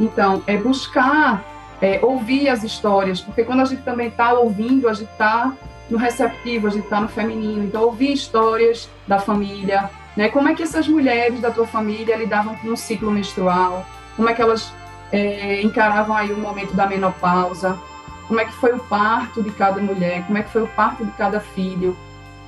Então, 0.00 0.42
é 0.46 0.56
buscar 0.56 1.44
é, 1.80 2.00
ouvir 2.02 2.48
as 2.48 2.62
histórias, 2.62 3.20
porque 3.20 3.44
quando 3.44 3.60
a 3.60 3.64
gente 3.64 3.82
também 3.82 4.08
está 4.08 4.32
ouvindo, 4.32 4.88
a 4.88 4.94
gente 4.94 5.10
está 5.10 5.52
no 5.90 5.98
receptivo, 5.98 6.66
a 6.66 6.70
gente 6.70 6.84
está 6.84 7.00
no 7.00 7.08
feminino. 7.08 7.64
Então, 7.64 7.82
ouvir 7.82 8.12
histórias 8.12 8.88
da 9.06 9.18
família, 9.18 9.90
né? 10.16 10.28
Como 10.28 10.48
é 10.48 10.54
que 10.54 10.62
essas 10.62 10.88
mulheres 10.88 11.40
da 11.40 11.50
tua 11.50 11.66
família 11.66 12.16
lidavam 12.16 12.54
com 12.56 12.68
o 12.68 12.76
ciclo 12.76 13.10
menstrual? 13.10 13.84
Como 14.16 14.28
é 14.28 14.34
que 14.34 14.42
elas 14.42 14.72
é, 15.12 15.62
encaravam 15.62 16.16
aí 16.16 16.32
o 16.32 16.38
momento 16.38 16.74
da 16.74 16.86
menopausa? 16.86 17.78
Como 18.26 18.40
é 18.40 18.44
que 18.44 18.52
foi 18.52 18.72
o 18.72 18.78
parto 18.78 19.42
de 19.42 19.50
cada 19.50 19.80
mulher? 19.80 20.24
Como 20.26 20.38
é 20.38 20.42
que 20.42 20.50
foi 20.50 20.62
o 20.62 20.68
parto 20.68 21.04
de 21.04 21.10
cada 21.12 21.40
filho, 21.40 21.96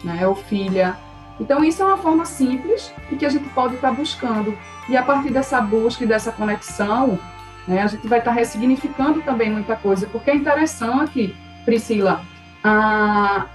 né? 0.05 0.27
Ou 0.27 0.35
filha? 0.35 0.97
Então, 1.41 1.65
isso 1.65 1.83
é 1.83 1.87
uma 1.87 1.97
forma 1.97 2.27
simples 2.27 2.93
e 3.11 3.17
que 3.17 3.25
a 3.25 3.31
gente 3.31 3.49
pode 3.51 3.77
estar 3.77 3.93
buscando. 3.93 4.57
E 4.89 4.97
a 4.97 5.03
partir 5.03 5.31
dessa 5.31 5.59
busca 5.61 6.05
e 6.05 6.07
dessa 6.07 6.31
conexão, 6.31 7.19
né, 7.67 7.83
a 7.83 7.87
gente 7.87 8.07
vai 8.07 8.19
estar 8.19 8.33
ressignificando 8.33 9.23
também 9.23 9.51
muita 9.51 9.75
coisa, 9.75 10.07
porque 10.07 10.31
é 10.31 10.35
interessante, 10.35 11.35
Priscila, 11.65 12.21
a, 12.63 13.47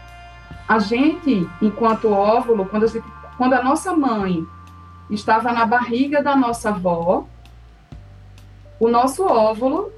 a 0.68 0.80
gente, 0.80 1.48
enquanto 1.62 2.12
óvulo, 2.12 2.66
quando 2.66 2.84
a, 2.84 2.88
gente, 2.88 3.06
quando 3.38 3.54
a 3.54 3.64
nossa 3.64 3.96
mãe 3.96 4.48
estava 5.10 5.52
na 5.52 5.66
barriga 5.66 6.24
da 6.24 6.36
nossa 6.36 6.70
avó, 6.70 7.28
o 8.80 8.88
nosso 8.88 9.24
óvulo 9.24 9.92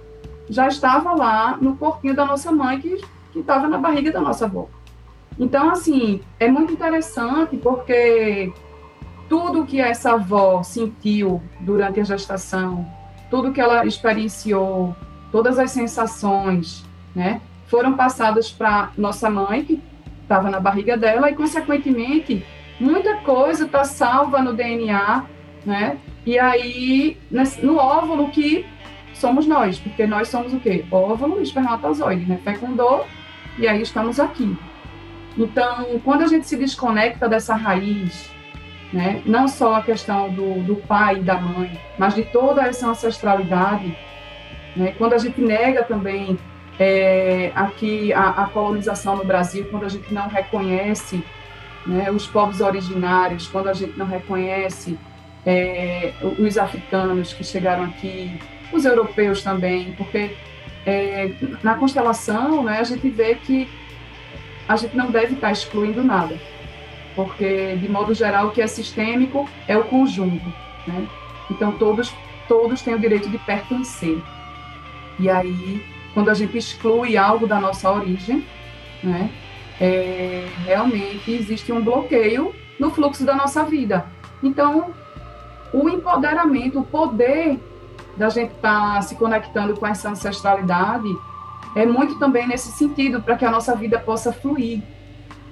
já 0.49 0.67
estava 0.67 1.13
lá 1.13 1.57
no 1.59 1.75
corpinho 1.75 2.15
da 2.15 2.25
nossa 2.25 2.51
mãe, 2.51 2.79
que, 2.79 3.01
estava 3.35 3.67
na 3.67 3.77
barriga 3.77 4.11
da 4.11 4.19
nossa 4.19 4.45
avó. 4.45 4.67
Então, 5.39 5.69
assim, 5.69 6.21
é 6.39 6.49
muito 6.49 6.73
interessante 6.73 7.55
porque 7.57 8.51
tudo 9.29 9.65
que 9.65 9.79
essa 9.79 10.13
avó 10.13 10.63
sentiu 10.63 11.41
durante 11.59 11.99
a 11.99 12.03
gestação, 12.03 12.87
tudo 13.29 13.51
que 13.51 13.61
ela 13.61 13.85
experienciou, 13.85 14.95
todas 15.31 15.59
as 15.59 15.69
sensações, 15.71 16.83
né, 17.13 17.41
foram 17.67 17.93
passadas 17.93 18.51
para 18.51 18.89
nossa 18.97 19.29
mãe, 19.29 19.63
que 19.63 19.81
estava 20.23 20.49
na 20.49 20.59
barriga 20.59 20.97
dela, 20.97 21.29
e, 21.29 21.35
consequentemente, 21.35 22.45
muita 22.79 23.17
coisa 23.17 23.65
está 23.65 23.83
salva 23.83 24.41
no 24.41 24.53
DNA, 24.53 25.25
né, 25.65 25.97
e 26.27 26.37
aí, 26.37 27.17
no 27.63 27.77
óvulo 27.77 28.29
que 28.31 28.65
somos 29.13 29.47
nós, 29.47 29.79
porque 29.79 30.05
nós 30.05 30.27
somos 30.27 30.53
o 30.53 30.59
quê? 30.59 30.83
Óvulo 30.91 31.39
e 31.39 31.43
espermatozoide, 31.43 32.25
né, 32.25 32.37
fecundou, 32.43 33.07
e 33.57 33.65
aí 33.65 33.81
estamos 33.81 34.19
aqui. 34.19 34.53
Então, 35.37 36.01
quando 36.03 36.23
a 36.23 36.27
gente 36.27 36.45
se 36.45 36.57
desconecta 36.57 37.29
dessa 37.29 37.55
raiz, 37.55 38.29
né, 38.91 39.21
não 39.25 39.47
só 39.47 39.75
a 39.75 39.81
questão 39.81 40.29
do, 40.29 40.61
do 40.63 40.75
pai 40.75 41.19
e 41.19 41.23
da 41.23 41.39
mãe, 41.39 41.79
mas 41.97 42.13
de 42.13 42.23
toda 42.23 42.61
essa 42.61 42.89
ancestralidade, 42.89 43.97
né, 44.75 44.93
quando 44.97 45.13
a 45.13 45.17
gente 45.17 45.39
nega 45.39 45.81
também 45.85 46.37
é, 46.77 47.53
aqui 47.55 48.11
a, 48.11 48.31
a, 48.31 48.47
colonização 48.47 49.15
no 49.15 49.23
Brasil, 49.23 49.65
quando 49.71 49.85
a 49.85 49.89
gente 49.89 50.13
não 50.13 50.27
reconhece 50.27 51.23
né, 51.85 52.11
os 52.11 52.27
povos 52.27 52.59
originários, 52.59 53.47
quando 53.47 53.69
a 53.69 53.73
gente 53.73 53.97
não 53.97 54.07
reconhece 54.07 54.99
é, 55.47 56.11
os 56.21 56.57
africanos 56.57 57.31
que 57.31 57.41
chegaram 57.41 57.85
aqui, 57.85 58.37
os 58.73 58.83
europeus 58.83 59.41
também, 59.41 59.93
porque 59.93 60.35
é, 60.85 61.31
na 61.63 61.75
constelação 61.75 62.63
né, 62.63 62.79
a 62.79 62.83
gente 62.83 63.09
vê 63.09 63.35
que 63.35 63.69
a 64.67 64.75
gente 64.75 64.97
não 64.97 65.09
deve 65.09 65.35
estar 65.35 65.49
excluindo 65.49 66.03
nada, 66.03 66.37
porque, 67.15 67.77
de 67.77 67.87
modo 67.87 68.13
geral, 68.13 68.47
o 68.47 68.51
que 68.51 68.61
é 68.61 68.67
sistêmico 68.67 69.49
é 69.69 69.77
o 69.77 69.85
conjunto, 69.85 70.53
né? 70.85 71.07
Então, 71.49 71.71
todos, 71.71 72.13
todos 72.49 72.81
têm 72.81 72.93
o 72.93 72.99
direito 72.99 73.29
de 73.29 73.37
pertencer. 73.37 74.21
E 75.17 75.29
aí, 75.29 75.81
quando 76.13 76.29
a 76.29 76.33
gente 76.33 76.57
exclui 76.57 77.15
algo 77.15 77.47
da 77.47 77.57
nossa 77.57 77.89
origem, 77.89 78.45
né, 79.01 79.31
é, 79.79 80.45
realmente 80.65 81.31
existe 81.31 81.71
um 81.71 81.81
bloqueio 81.81 82.53
no 82.77 82.91
fluxo 82.91 83.23
da 83.23 83.33
nossa 83.33 83.63
vida. 83.63 84.05
Então, 84.43 84.93
o 85.83 85.89
empoderamento, 85.89 86.79
o 86.79 86.83
poder 86.83 87.59
da 88.15 88.29
gente 88.29 88.53
estar 88.53 88.95
tá 88.95 89.01
se 89.01 89.15
conectando 89.15 89.75
com 89.75 89.85
essa 89.85 90.09
ancestralidade 90.09 91.07
é 91.75 91.85
muito 91.85 92.17
também 92.17 92.47
nesse 92.47 92.71
sentido, 92.71 93.21
para 93.21 93.35
que 93.35 93.45
a 93.45 93.51
nossa 93.51 93.75
vida 93.75 93.99
possa 93.99 94.33
fluir, 94.33 94.81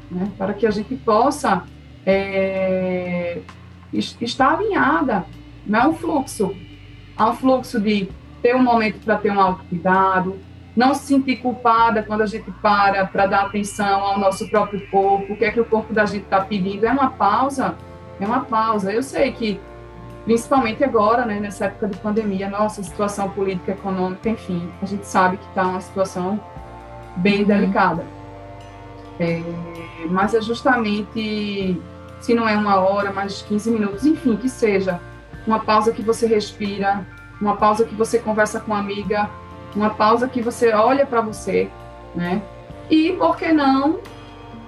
né? 0.10 0.32
para 0.38 0.54
que 0.54 0.66
a 0.66 0.72
gente 0.72 0.96
possa 0.96 1.64
é, 2.06 3.42
estar 3.94 4.54
alinhada, 4.54 5.26
não 5.66 5.80
é 5.80 5.88
um 5.88 5.94
fluxo. 5.94 6.56
Há 7.16 7.30
um 7.30 7.36
fluxo 7.36 7.80
de 7.80 8.10
ter 8.42 8.56
um 8.56 8.64
momento 8.64 9.00
para 9.04 9.18
ter 9.18 9.32
um 9.32 9.40
autocuidado, 9.40 10.40
não 10.76 10.94
se 10.94 11.06
sentir 11.06 11.38
culpada 11.38 12.04
quando 12.04 12.22
a 12.22 12.26
gente 12.26 12.52
para 12.62 13.06
para 13.06 13.28
dar 13.28 13.46
atenção 13.46 14.04
ao 14.04 14.20
nosso 14.20 14.50
próprio 14.50 14.86
corpo, 14.90 15.34
o 15.34 15.38
que 15.38 15.46
é 15.46 15.52
que 15.52 15.60
o 15.60 15.66
corpo 15.66 15.94
da 15.94 16.06
gente 16.06 16.24
está 16.24 16.42
pedindo. 16.42 16.86
É 16.86 16.92
uma 16.92 17.12
pausa, 17.12 17.76
é 18.20 18.26
uma 18.26 18.42
pausa. 18.42 18.92
Eu 18.92 19.02
sei 19.02 19.32
que 19.32 19.60
principalmente 20.26 20.84
agora, 20.84 21.24
né, 21.24 21.40
nessa 21.40 21.66
época 21.66 21.88
de 21.88 21.98
pandemia, 22.00 22.50
nossa 22.50 22.84
situação 22.84 23.30
política, 23.30 23.72
econômica, 23.72 24.28
enfim, 24.28 24.70
a 24.82 24.86
gente 24.86 25.06
sabe 25.06 25.38
que 25.38 25.48
está 25.48 25.64
uma 25.64 25.80
situação 25.80 26.40
bem 27.18 27.42
uhum. 27.42 27.46
delicada. 27.46 28.04
É, 29.20 29.42
mas 30.10 30.34
é 30.34 30.42
justamente, 30.42 31.82
se 32.20 32.34
não 32.34 32.50
é 32.50 32.58
uma 32.58 32.78
hora, 32.78 33.14
mais 33.14 33.44
15 33.44 33.72
minutos, 33.72 34.06
enfim, 34.06 34.36
que 34.36 34.50
seja 34.50 35.00
uma 35.46 35.60
pausa 35.60 35.94
que 35.94 36.02
você 36.02 36.26
respira, 36.26 37.06
uma 37.40 37.56
pausa 37.56 37.86
que 37.86 37.94
você 37.94 38.18
conversa 38.18 38.60
com 38.60 38.72
uma 38.72 38.80
amiga, 38.80 39.30
uma 39.76 39.92
pausa 39.92 40.28
que 40.28 40.42
você 40.42 40.74
olha 40.74 41.06
para 41.06 41.22
você, 41.22 41.70
né? 42.16 42.42
E, 42.90 43.14
por 43.14 43.38
que 43.38 43.52
não, 43.54 44.00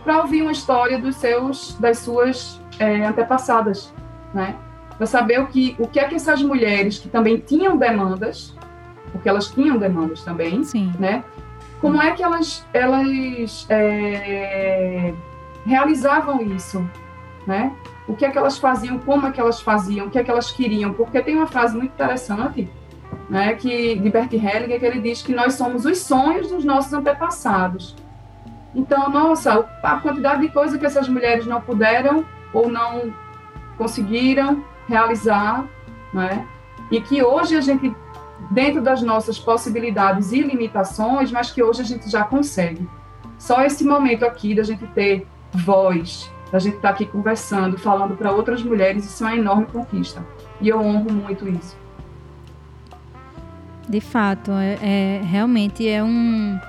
para 0.03 0.21
ouvir 0.21 0.43
uma 0.43 0.51
história 0.51 0.99
dos 0.99 1.15
seus, 1.15 1.75
das 1.79 1.99
suas 1.99 2.61
é, 2.79 3.05
antepassadas, 3.05 3.93
né? 4.33 4.55
Para 4.97 5.05
saber 5.05 5.39
o 5.39 5.47
que, 5.47 5.75
o 5.77 5.87
que 5.87 5.99
é 5.99 6.07
que 6.07 6.15
essas 6.15 6.41
mulheres 6.41 6.97
que 6.97 7.07
também 7.07 7.37
tinham 7.37 7.77
demandas, 7.77 8.55
porque 9.11 9.29
elas 9.29 9.47
tinham 9.47 9.77
demandas 9.77 10.23
também, 10.23 10.63
Sim. 10.63 10.91
né? 10.99 11.23
Como 11.79 12.01
é 12.01 12.11
que 12.11 12.23
elas, 12.23 12.65
elas 12.73 13.67
é, 13.69 15.13
realizavam 15.65 16.41
isso, 16.41 16.89
né? 17.45 17.71
O 18.07 18.15
que 18.15 18.25
é 18.25 18.31
que 18.31 18.37
elas 18.37 18.57
faziam, 18.57 18.97
como 18.97 19.27
é 19.27 19.31
que 19.31 19.39
elas 19.39 19.61
faziam, 19.61 20.07
o 20.07 20.09
que 20.09 20.17
é 20.17 20.23
que 20.23 20.31
elas 20.31 20.51
queriam, 20.51 20.93
porque 20.93 21.21
tem 21.21 21.35
uma 21.35 21.45
frase 21.45 21.77
muito 21.77 21.91
interessante, 21.91 22.67
né, 23.29 23.53
que 23.55 23.95
de 23.95 24.09
Bert 24.09 24.31
Hellinger, 24.31 24.79
que 24.79 24.85
ele 24.85 25.01
diz 25.01 25.21
que 25.21 25.35
nós 25.35 25.55
somos 25.55 25.85
os 25.85 25.99
sonhos 25.99 26.49
dos 26.49 26.63
nossos 26.63 26.93
antepassados. 26.93 27.95
Então, 28.73 29.09
nossa, 29.09 29.65
a 29.83 29.97
quantidade 29.97 30.41
de 30.41 30.49
coisa 30.49 30.77
que 30.77 30.85
essas 30.85 31.09
mulheres 31.09 31.45
não 31.45 31.59
puderam 31.59 32.25
ou 32.53 32.69
não 32.69 33.13
conseguiram 33.77 34.63
realizar, 34.87 35.67
né? 36.13 36.47
E 36.89 37.01
que 37.01 37.21
hoje 37.21 37.55
a 37.55 37.61
gente, 37.61 37.93
dentro 38.49 38.81
das 38.81 39.01
nossas 39.01 39.37
possibilidades 39.37 40.31
e 40.31 40.41
limitações, 40.41 41.31
mas 41.31 41.51
que 41.51 41.61
hoje 41.61 41.81
a 41.81 41.85
gente 41.85 42.09
já 42.09 42.23
consegue. 42.23 42.87
Só 43.37 43.61
esse 43.63 43.83
momento 43.83 44.25
aqui 44.25 44.55
da 44.55 44.63
gente 44.63 44.87
ter 44.87 45.27
voz, 45.51 46.31
da 46.51 46.59
gente 46.59 46.77
estar 46.77 46.89
tá 46.89 46.93
aqui 46.93 47.05
conversando, 47.05 47.77
falando 47.77 48.15
para 48.15 48.31
outras 48.31 48.63
mulheres, 48.63 49.05
isso 49.05 49.23
é 49.23 49.27
uma 49.27 49.37
enorme 49.37 49.65
conquista. 49.65 50.25
E 50.61 50.69
eu 50.69 50.79
honro 50.79 51.11
muito 51.11 51.47
isso. 51.47 51.77
De 53.87 54.01
fato, 54.01 54.51
é, 54.51 54.77
é 54.81 55.21
realmente 55.23 55.87
é 55.87 56.03
um 56.03 56.59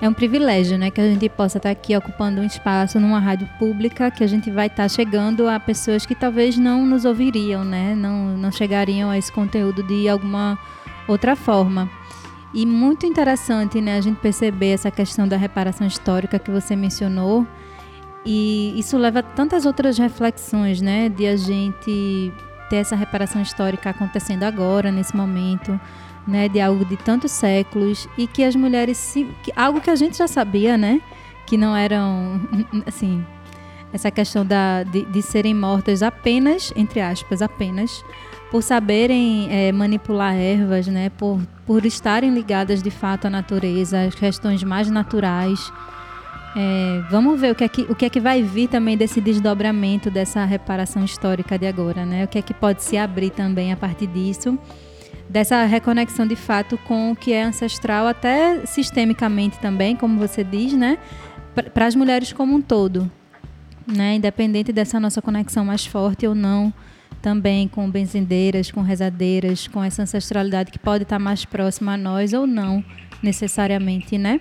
é 0.00 0.08
um 0.08 0.12
privilégio, 0.12 0.76
né, 0.76 0.90
que 0.90 1.00
a 1.00 1.08
gente 1.08 1.28
possa 1.28 1.58
estar 1.58 1.70
aqui 1.70 1.96
ocupando 1.96 2.40
um 2.40 2.44
espaço 2.44 3.00
numa 3.00 3.18
rádio 3.18 3.48
pública, 3.58 4.10
que 4.10 4.22
a 4.22 4.26
gente 4.26 4.50
vai 4.50 4.66
estar 4.66 4.88
chegando 4.90 5.48
a 5.48 5.58
pessoas 5.58 6.04
que 6.04 6.14
talvez 6.14 6.58
não 6.58 6.84
nos 6.84 7.04
ouviriam, 7.04 7.64
né, 7.64 7.94
não, 7.94 8.36
não 8.36 8.52
chegariam 8.52 9.08
a 9.08 9.16
esse 9.16 9.32
conteúdo 9.32 9.82
de 9.82 10.08
alguma 10.08 10.58
outra 11.08 11.34
forma. 11.34 11.88
E 12.52 12.66
muito 12.66 13.06
interessante, 13.06 13.80
né, 13.80 13.96
a 13.96 14.00
gente 14.00 14.18
perceber 14.20 14.72
essa 14.72 14.90
questão 14.90 15.26
da 15.26 15.36
reparação 15.36 15.86
histórica 15.86 16.38
que 16.38 16.50
você 16.50 16.76
mencionou. 16.76 17.46
E 18.24 18.78
isso 18.78 18.96
leva 18.98 19.20
a 19.20 19.22
tantas 19.22 19.66
outras 19.66 19.98
reflexões, 19.98 20.80
né, 20.80 21.08
de 21.08 21.26
a 21.26 21.36
gente 21.36 22.32
ter 22.68 22.76
essa 22.76 22.96
reparação 22.96 23.40
histórica 23.40 23.90
acontecendo 23.90 24.42
agora, 24.42 24.90
nesse 24.90 25.16
momento 25.16 25.78
né, 26.26 26.48
de 26.48 26.60
algo 26.60 26.84
de 26.84 26.96
tantos 26.96 27.30
séculos 27.30 28.08
e 28.18 28.26
que 28.26 28.42
as 28.42 28.56
mulheres 28.56 28.96
se, 28.96 29.24
que, 29.42 29.52
algo 29.54 29.80
que 29.80 29.90
a 29.90 29.96
gente 29.96 30.18
já 30.18 30.26
sabia, 30.26 30.76
né, 30.76 31.00
que 31.46 31.56
não 31.56 31.76
eram 31.76 32.40
assim 32.86 33.24
essa 33.92 34.10
questão 34.10 34.44
da, 34.44 34.82
de, 34.82 35.02
de 35.04 35.22
serem 35.22 35.54
mortas 35.54 36.02
apenas 36.02 36.72
entre 36.76 37.00
aspas 37.00 37.40
apenas 37.40 38.04
por 38.50 38.62
saberem 38.62 39.48
é, 39.50 39.72
manipular 39.72 40.34
ervas, 40.34 40.86
né, 40.86 41.10
por, 41.10 41.40
por 41.66 41.84
estarem 41.84 42.32
ligadas 42.32 42.82
de 42.82 42.90
fato 42.90 43.26
à 43.26 43.30
natureza, 43.30 44.02
às 44.02 44.14
questões 44.14 44.62
mais 44.62 44.88
naturais. 44.90 45.72
É, 46.56 47.02
vamos 47.10 47.38
ver 47.40 47.52
o 47.52 47.54
que, 47.54 47.64
é 47.64 47.68
que, 47.68 47.82
o 47.82 47.94
que 47.94 48.06
é 48.06 48.08
que 48.08 48.20
vai 48.20 48.42
vir 48.42 48.68
também 48.68 48.96
desse 48.96 49.20
desdobramento 49.20 50.10
dessa 50.10 50.44
reparação 50.44 51.04
histórica 51.04 51.58
de 51.58 51.66
agora, 51.66 52.06
né? 52.06 52.24
O 52.24 52.28
que 52.28 52.38
é 52.38 52.42
que 52.42 52.54
pode 52.54 52.82
se 52.82 52.96
abrir 52.96 53.30
também 53.30 53.72
a 53.72 53.76
partir 53.76 54.06
disso 54.06 54.58
dessa 55.28 55.64
reconexão 55.64 56.26
de 56.26 56.36
fato 56.36 56.78
com 56.78 57.12
o 57.12 57.16
que 57.16 57.32
é 57.32 57.42
ancestral, 57.42 58.06
até 58.06 58.64
sistemicamente 58.66 59.58
também, 59.58 59.96
como 59.96 60.18
você 60.18 60.44
diz, 60.44 60.72
né? 60.72 60.98
Para 61.72 61.86
as 61.86 61.94
mulheres 61.94 62.32
como 62.32 62.54
um 62.54 62.62
todo, 62.62 63.10
né? 63.86 64.14
Independente 64.14 64.72
dessa 64.72 65.00
nossa 65.00 65.20
conexão 65.22 65.64
mais 65.64 65.86
forte 65.86 66.26
ou 66.26 66.34
não, 66.34 66.72
também 67.20 67.66
com 67.66 67.90
benzendeiras, 67.90 68.70
com 68.70 68.82
rezadeiras, 68.82 69.66
com 69.66 69.82
essa 69.82 70.02
ancestralidade 70.02 70.70
que 70.70 70.78
pode 70.78 71.02
estar 71.02 71.18
mais 71.18 71.44
próxima 71.44 71.94
a 71.94 71.96
nós 71.96 72.32
ou 72.32 72.46
não, 72.46 72.84
necessariamente, 73.22 74.16
né? 74.18 74.40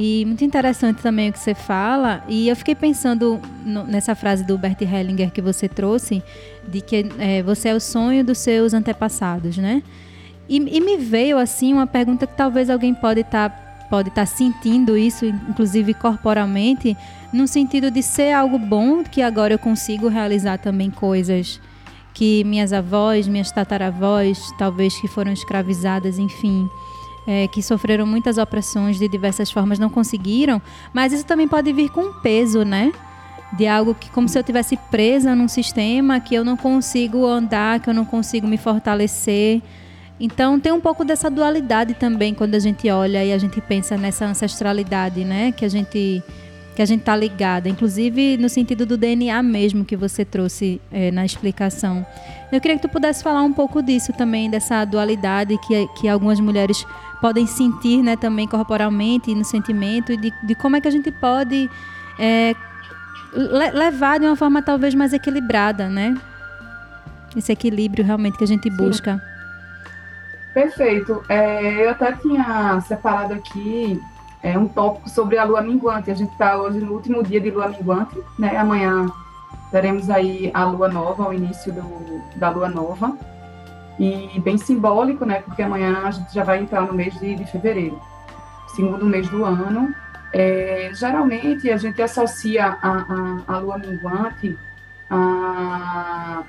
E 0.00 0.24
muito 0.24 0.44
interessante 0.44 1.02
também 1.02 1.28
o 1.28 1.32
que 1.32 1.40
você 1.40 1.56
fala. 1.56 2.22
E 2.28 2.48
eu 2.48 2.54
fiquei 2.54 2.76
pensando 2.76 3.40
no, 3.66 3.82
nessa 3.82 4.14
frase 4.14 4.44
do 4.44 4.56
Bert 4.56 4.80
Hellinger 4.80 5.32
que 5.32 5.42
você 5.42 5.68
trouxe, 5.68 6.22
de 6.68 6.80
que 6.80 7.04
é, 7.18 7.42
você 7.42 7.70
é 7.70 7.74
o 7.74 7.80
sonho 7.80 8.24
dos 8.24 8.38
seus 8.38 8.72
antepassados, 8.72 9.58
né? 9.58 9.82
E, 10.48 10.58
e 10.58 10.80
me 10.80 10.96
veio 10.96 11.36
assim 11.36 11.72
uma 11.72 11.84
pergunta 11.84 12.28
que 12.28 12.36
talvez 12.36 12.70
alguém 12.70 12.94
pode 12.94 13.22
estar 13.22 13.50
tá, 13.50 13.86
pode 13.90 14.10
estar 14.10 14.24
tá 14.24 14.26
sentindo 14.26 14.96
isso, 14.96 15.26
inclusive 15.26 15.92
corporalmente, 15.94 16.96
no 17.32 17.48
sentido 17.48 17.90
de 17.90 18.00
ser 18.00 18.32
algo 18.32 18.56
bom 18.56 19.02
que 19.02 19.20
agora 19.20 19.54
eu 19.54 19.58
consigo 19.58 20.06
realizar 20.06 20.58
também 20.58 20.92
coisas 20.92 21.60
que 22.14 22.44
minhas 22.44 22.72
avós, 22.72 23.26
minhas 23.26 23.50
tataravós, 23.50 24.38
talvez 24.60 24.96
que 25.00 25.08
foram 25.08 25.32
escravizadas, 25.32 26.20
enfim, 26.20 26.68
é, 27.28 27.46
que 27.46 27.62
sofreram 27.62 28.06
muitas 28.06 28.38
opressões 28.38 28.98
de 28.98 29.06
diversas 29.06 29.50
formas, 29.50 29.78
não 29.78 29.90
conseguiram. 29.90 30.62
Mas 30.94 31.12
isso 31.12 31.26
também 31.26 31.46
pode 31.46 31.70
vir 31.74 31.90
com 31.90 32.00
um 32.00 32.12
peso, 32.14 32.64
né? 32.64 32.90
De 33.52 33.66
algo 33.66 33.94
que, 33.94 34.08
como 34.10 34.26
se 34.26 34.38
eu 34.38 34.42
tivesse 34.42 34.78
presa 34.90 35.34
num 35.34 35.46
sistema 35.46 36.20
que 36.20 36.34
eu 36.34 36.42
não 36.42 36.56
consigo 36.56 37.26
andar, 37.26 37.80
que 37.80 37.90
eu 37.90 37.94
não 37.94 38.06
consigo 38.06 38.46
me 38.48 38.56
fortalecer. 38.56 39.60
Então 40.18 40.58
tem 40.58 40.72
um 40.72 40.80
pouco 40.80 41.04
dessa 41.04 41.30
dualidade 41.30 41.92
também 41.92 42.32
quando 42.32 42.54
a 42.54 42.58
gente 42.58 42.88
olha 42.88 43.22
e 43.22 43.30
a 43.30 43.38
gente 43.38 43.60
pensa 43.60 43.98
nessa 43.98 44.24
ancestralidade, 44.24 45.22
né? 45.22 45.52
Que 45.52 45.66
a 45.66 45.68
gente 45.68 46.22
que 46.74 46.82
a 46.82 46.86
gente 46.86 47.00
está 47.00 47.16
ligada, 47.16 47.68
inclusive 47.68 48.36
no 48.36 48.48
sentido 48.48 48.86
do 48.86 48.96
DNA 48.96 49.42
mesmo 49.42 49.84
que 49.84 49.96
você 49.96 50.24
trouxe 50.24 50.80
é, 50.92 51.10
na 51.10 51.26
explicação. 51.26 52.06
Eu 52.52 52.60
queria 52.60 52.76
que 52.76 52.82
tu 52.82 52.88
pudesse 52.88 53.20
falar 53.20 53.42
um 53.42 53.52
pouco 53.52 53.82
disso 53.82 54.12
também, 54.12 54.48
dessa 54.48 54.84
dualidade 54.84 55.58
que, 55.58 55.88
que 56.00 56.08
algumas 56.08 56.38
mulheres 56.38 56.86
podem 57.20 57.46
sentir 57.46 58.02
né, 58.02 58.16
também 58.16 58.46
corporalmente, 58.46 59.34
no 59.34 59.44
sentimento, 59.44 60.12
e 60.12 60.16
de, 60.16 60.32
de 60.42 60.54
como 60.54 60.76
é 60.76 60.80
que 60.80 60.88
a 60.88 60.90
gente 60.90 61.10
pode 61.10 61.70
é, 62.18 62.54
le 63.32 63.70
levar 63.70 64.18
de 64.18 64.26
uma 64.26 64.36
forma 64.36 64.62
talvez 64.62 64.94
mais 64.94 65.12
equilibrada, 65.12 65.88
né? 65.88 66.16
Esse 67.36 67.52
equilíbrio 67.52 68.04
realmente 68.04 68.38
que 68.38 68.44
a 68.44 68.48
gente 68.48 68.70
busca. 68.70 69.14
Sim. 69.14 69.38
Perfeito. 70.54 71.22
É, 71.28 71.84
eu 71.84 71.90
até 71.90 72.12
tinha 72.12 72.80
separado 72.80 73.34
aqui 73.34 74.00
é, 74.42 74.58
um 74.58 74.66
tópico 74.66 75.08
sobre 75.08 75.38
a 75.38 75.44
lua 75.44 75.60
minguante. 75.60 76.10
A 76.10 76.14
gente 76.14 76.32
está 76.32 76.56
hoje 76.56 76.80
no 76.80 76.92
último 76.92 77.22
dia 77.22 77.40
de 77.40 77.50
lua 77.50 77.68
minguante, 77.68 78.18
né? 78.38 78.56
Amanhã 78.56 79.06
teremos 79.70 80.10
aí 80.10 80.50
a 80.54 80.64
lua 80.64 80.88
nova, 80.88 81.28
o 81.28 81.32
início 81.32 81.72
do, 81.72 82.22
da 82.36 82.50
lua 82.50 82.68
nova. 82.68 83.16
E 83.98 84.40
bem 84.40 84.56
simbólico, 84.56 85.24
né? 85.24 85.42
Porque 85.42 85.62
amanhã 85.62 86.02
a 86.04 86.10
gente 86.10 86.32
já 86.32 86.44
vai 86.44 86.60
entrar 86.60 86.82
no 86.82 86.92
mês 86.92 87.18
de, 87.18 87.34
de 87.34 87.44
fevereiro, 87.50 88.00
segundo 88.74 89.04
mês 89.04 89.28
do 89.28 89.44
ano. 89.44 89.94
É, 90.32 90.90
geralmente 90.94 91.70
a 91.70 91.76
gente 91.76 92.00
associa 92.00 92.78
a, 92.82 92.90
a, 92.90 93.54
a 93.54 93.58
lua 93.58 93.78
minguante 93.78 94.56
a 95.10 96.42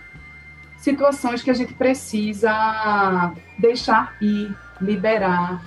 situações 0.77 1.41
que 1.41 1.49
a 1.49 1.53
gente 1.53 1.73
precisa 1.73 3.33
deixar 3.57 4.15
ir, 4.21 4.55
liberar, 4.81 5.61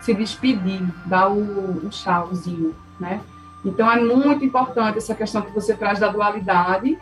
se 0.00 0.14
despedir, 0.14 0.82
dar 1.06 1.28
o, 1.28 1.86
o 1.86 1.88
tchauzinho, 1.88 2.74
né? 2.98 3.20
Então 3.64 3.90
é 3.90 4.00
muito 4.00 4.44
importante 4.44 4.98
essa 4.98 5.14
questão 5.14 5.42
que 5.42 5.52
você 5.52 5.74
traz 5.74 6.00
da 6.00 6.08
dualidade, 6.08 6.98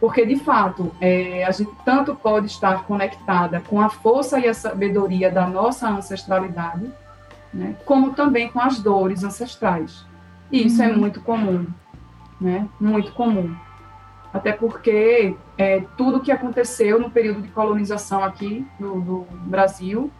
porque 0.00 0.26
de 0.26 0.36
fato 0.36 0.92
é, 1.00 1.44
a 1.44 1.50
gente 1.50 1.70
tanto 1.84 2.14
pode 2.14 2.46
estar 2.46 2.84
conectada 2.84 3.60
com 3.60 3.80
a 3.80 3.88
força 3.88 4.38
e 4.38 4.46
a 4.46 4.54
sabedoria 4.54 5.30
da 5.30 5.46
nossa 5.46 5.88
ancestralidade, 5.88 6.90
né? 7.52 7.76
Como 7.84 8.12
também 8.12 8.48
com 8.48 8.60
as 8.60 8.78
dores 8.78 9.24
ancestrais. 9.24 10.04
E 10.50 10.66
isso 10.66 10.82
é 10.82 10.86
uhum. 10.86 10.92
é 10.92 10.96
muito 10.96 11.20
comum, 11.20 11.66
né? 12.40 12.68
Muito 12.78 13.12
comum. 13.12 13.54
Até 14.32 14.52
porque 14.52 15.34
é, 15.56 15.82
tudo 15.96 16.20
que 16.20 16.30
aconteceu 16.30 17.00
no 17.00 17.10
período 17.10 17.40
de 17.40 17.48
colonização 17.48 18.22
aqui 18.22 18.66
no, 18.78 19.26
Brasil 19.46 20.10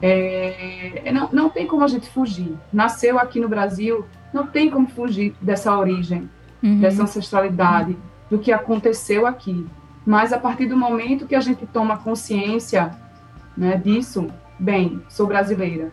é, 0.00 1.02
é, 1.04 1.12
não, 1.12 1.28
não 1.32 1.48
tem 1.50 1.66
como 1.66 1.82
a 1.82 1.88
gente 1.88 2.08
fugir. 2.08 2.56
Nasceu 2.72 3.18
aqui 3.18 3.40
no 3.40 3.48
Brasil, 3.48 4.04
não 4.32 4.46
tem 4.46 4.70
como 4.70 4.86
fugir 4.86 5.34
dessa 5.40 5.76
origem, 5.76 6.30
uhum. 6.62 6.80
dessa 6.80 7.02
ancestralidade, 7.02 7.96
do 8.30 8.38
que 8.38 8.52
aconteceu 8.52 9.26
aqui. 9.26 9.66
Mas 10.04 10.32
a 10.32 10.38
partir 10.38 10.66
do 10.66 10.76
momento 10.76 11.26
que 11.26 11.34
a 11.34 11.40
gente 11.40 11.66
toma 11.66 11.98
consciência 11.98 12.96
né, 13.56 13.76
disso, 13.76 14.28
bem, 14.58 15.02
sou 15.08 15.26
brasileira. 15.26 15.92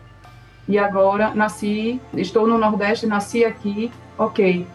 E 0.68 0.78
agora 0.78 1.34
nasci, 1.34 2.00
estou 2.14 2.46
no 2.46 2.56
Nordeste, 2.56 3.06
nasci 3.06 3.44
aqui, 3.44 3.90
ok. 4.16 4.66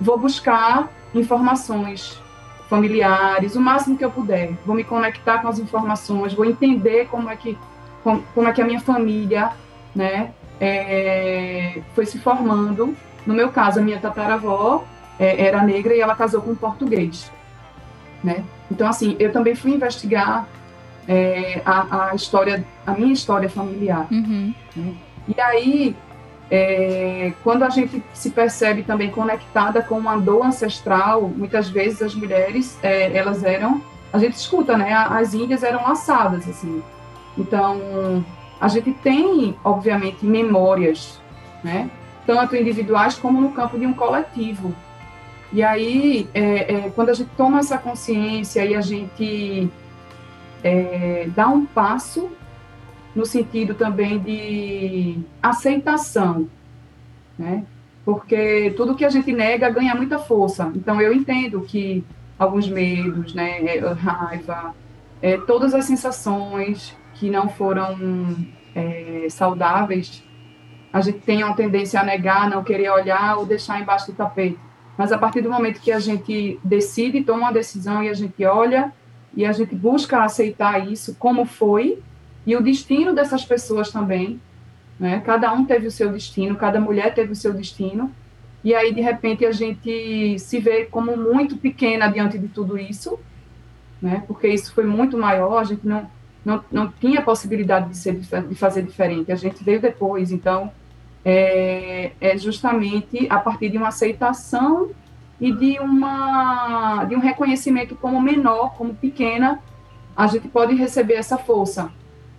Vou 0.00 0.18
buscar 0.18 0.88
informações 1.14 2.20
familiares, 2.68 3.54
o 3.54 3.60
máximo 3.60 3.98
que 3.98 4.04
eu 4.04 4.10
puder. 4.10 4.52
Vou 4.64 4.74
me 4.74 4.84
conectar 4.84 5.38
com 5.38 5.48
as 5.48 5.58
informações, 5.58 6.32
vou 6.32 6.44
entender 6.44 7.06
como 7.08 7.28
é 7.28 7.36
que 7.36 7.58
como, 8.02 8.22
como 8.34 8.48
é 8.48 8.52
que 8.52 8.60
a 8.60 8.64
minha 8.64 8.80
família, 8.80 9.52
né, 9.94 10.32
é, 10.60 11.82
foi 11.94 12.06
se 12.06 12.18
formando. 12.18 12.96
No 13.26 13.34
meu 13.34 13.50
caso, 13.50 13.78
a 13.78 13.82
minha 13.82 14.00
tataravó 14.00 14.84
é, 15.18 15.46
era 15.46 15.62
negra 15.62 15.94
e 15.94 16.00
ela 16.00 16.14
casou 16.14 16.42
com 16.42 16.50
um 16.50 16.54
português, 16.54 17.30
né? 18.22 18.44
Então, 18.70 18.88
assim, 18.88 19.16
eu 19.18 19.32
também 19.32 19.54
fui 19.54 19.72
investigar 19.72 20.46
é, 21.06 21.60
a, 21.64 22.10
a, 22.10 22.14
história, 22.14 22.64
a 22.86 22.92
minha 22.92 23.12
história 23.12 23.48
familiar. 23.48 24.06
Uhum. 24.10 24.54
Né? 24.74 24.94
E 25.28 25.40
aí, 25.40 25.96
é, 26.50 27.32
quando 27.42 27.64
a 27.64 27.70
gente 27.70 28.02
se 28.14 28.30
percebe 28.30 28.82
também 28.82 29.10
conectada 29.10 29.82
com 29.82 29.98
uma 29.98 30.16
dor 30.16 30.46
ancestral, 30.46 31.22
muitas 31.22 31.68
vezes 31.68 32.00
as 32.02 32.14
mulheres, 32.14 32.78
é, 32.82 33.16
elas 33.16 33.44
eram, 33.44 33.82
a 34.12 34.18
gente 34.18 34.34
escuta, 34.34 34.76
né? 34.76 34.92
As 34.92 35.34
índias 35.34 35.62
eram 35.62 35.82
laçadas, 35.82 36.48
assim. 36.48 36.82
Então, 37.36 38.24
a 38.60 38.68
gente 38.68 38.92
tem, 38.92 39.56
obviamente, 39.64 40.24
memórias, 40.24 41.20
né? 41.62 41.90
tanto 42.26 42.56
individuais 42.56 43.16
como 43.16 43.40
no 43.40 43.52
campo 43.52 43.78
de 43.78 43.86
um 43.86 43.92
coletivo. 43.92 44.74
E 45.52 45.62
aí, 45.62 46.28
é, 46.32 46.74
é, 46.74 46.90
quando 46.90 47.10
a 47.10 47.14
gente 47.14 47.30
toma 47.36 47.58
essa 47.58 47.76
consciência 47.76 48.64
e 48.64 48.74
a 48.74 48.80
gente 48.80 49.70
é, 50.64 51.28
dá 51.34 51.48
um 51.48 51.66
passo 51.66 52.30
no 53.14 53.26
sentido 53.26 53.74
também 53.74 54.18
de 54.18 55.18
aceitação, 55.42 56.48
né? 57.38 57.64
Porque 58.02 58.72
tudo 58.76 58.94
que 58.94 59.04
a 59.04 59.10
gente 59.10 59.30
nega 59.30 59.68
ganha 59.68 59.94
muita 59.94 60.18
força. 60.18 60.72
Então, 60.74 61.00
eu 61.00 61.12
entendo 61.12 61.60
que 61.60 62.02
alguns 62.38 62.68
medos, 62.68 63.34
né, 63.34 63.60
raiva, 64.00 64.74
é, 65.20 65.36
todas 65.36 65.74
as 65.74 65.84
sensações 65.84 66.96
que 67.14 67.30
não 67.30 67.48
foram 67.48 68.36
é, 68.74 69.26
saudáveis, 69.30 70.24
a 70.92 71.00
gente 71.00 71.20
tem 71.20 71.44
uma 71.44 71.54
tendência 71.54 72.00
a 72.00 72.04
negar, 72.04 72.50
não 72.50 72.64
querer 72.64 72.90
olhar 72.90 73.38
ou 73.38 73.46
deixar 73.46 73.80
embaixo 73.80 74.06
do 74.06 74.14
tapete. 74.14 74.58
Mas 74.96 75.10
a 75.12 75.18
partir 75.18 75.40
do 75.40 75.50
momento 75.50 75.80
que 75.80 75.90
a 75.90 75.98
gente 75.98 76.60
decide, 76.62 77.24
toma 77.24 77.40
uma 77.40 77.52
decisão 77.52 78.02
e 78.02 78.08
a 78.08 78.14
gente 78.14 78.44
olha 78.44 78.92
e 79.34 79.46
a 79.46 79.52
gente 79.52 79.74
busca 79.74 80.22
aceitar 80.22 80.86
isso 80.90 81.16
como 81.18 81.46
foi 81.46 81.98
e 82.46 82.54
o 82.54 82.62
destino 82.62 83.14
dessas 83.14 83.44
pessoas 83.44 83.90
também, 83.90 84.40
né? 84.98 85.22
Cada 85.24 85.52
um 85.52 85.64
teve 85.64 85.86
o 85.86 85.90
seu 85.90 86.12
destino, 86.12 86.56
cada 86.56 86.80
mulher 86.80 87.14
teve 87.14 87.32
o 87.32 87.36
seu 87.36 87.52
destino. 87.52 88.12
E 88.62 88.74
aí 88.74 88.94
de 88.94 89.00
repente 89.00 89.44
a 89.44 89.52
gente 89.52 90.38
se 90.38 90.60
vê 90.60 90.84
como 90.84 91.16
muito 91.16 91.56
pequena 91.56 92.08
diante 92.08 92.38
de 92.38 92.48
tudo 92.48 92.78
isso, 92.78 93.18
né? 94.00 94.22
Porque 94.26 94.48
isso 94.48 94.74
foi 94.74 94.84
muito 94.84 95.16
maior, 95.16 95.58
a 95.58 95.64
gente 95.64 95.86
não 95.86 96.08
não, 96.44 96.64
não 96.70 96.88
tinha 96.88 97.22
possibilidade 97.22 97.90
de, 97.90 97.96
ser, 97.96 98.14
de 98.18 98.54
fazer 98.54 98.82
diferente. 98.82 99.30
A 99.30 99.36
gente 99.36 99.62
veio 99.62 99.80
depois, 99.80 100.32
então 100.32 100.72
é, 101.24 102.12
é 102.20 102.36
justamente 102.36 103.26
a 103.30 103.38
partir 103.38 103.68
de 103.68 103.78
uma 103.78 103.88
aceitação 103.88 104.90
e 105.40 105.52
de, 105.52 105.78
uma, 105.80 107.04
de 107.04 107.16
um 107.16 107.20
reconhecimento 107.20 107.96
como 107.96 108.20
menor, 108.20 108.74
como 108.74 108.94
pequena, 108.94 109.60
a 110.16 110.26
gente 110.26 110.48
pode 110.48 110.74
receber 110.74 111.14
essa 111.14 111.36
força. 111.36 111.90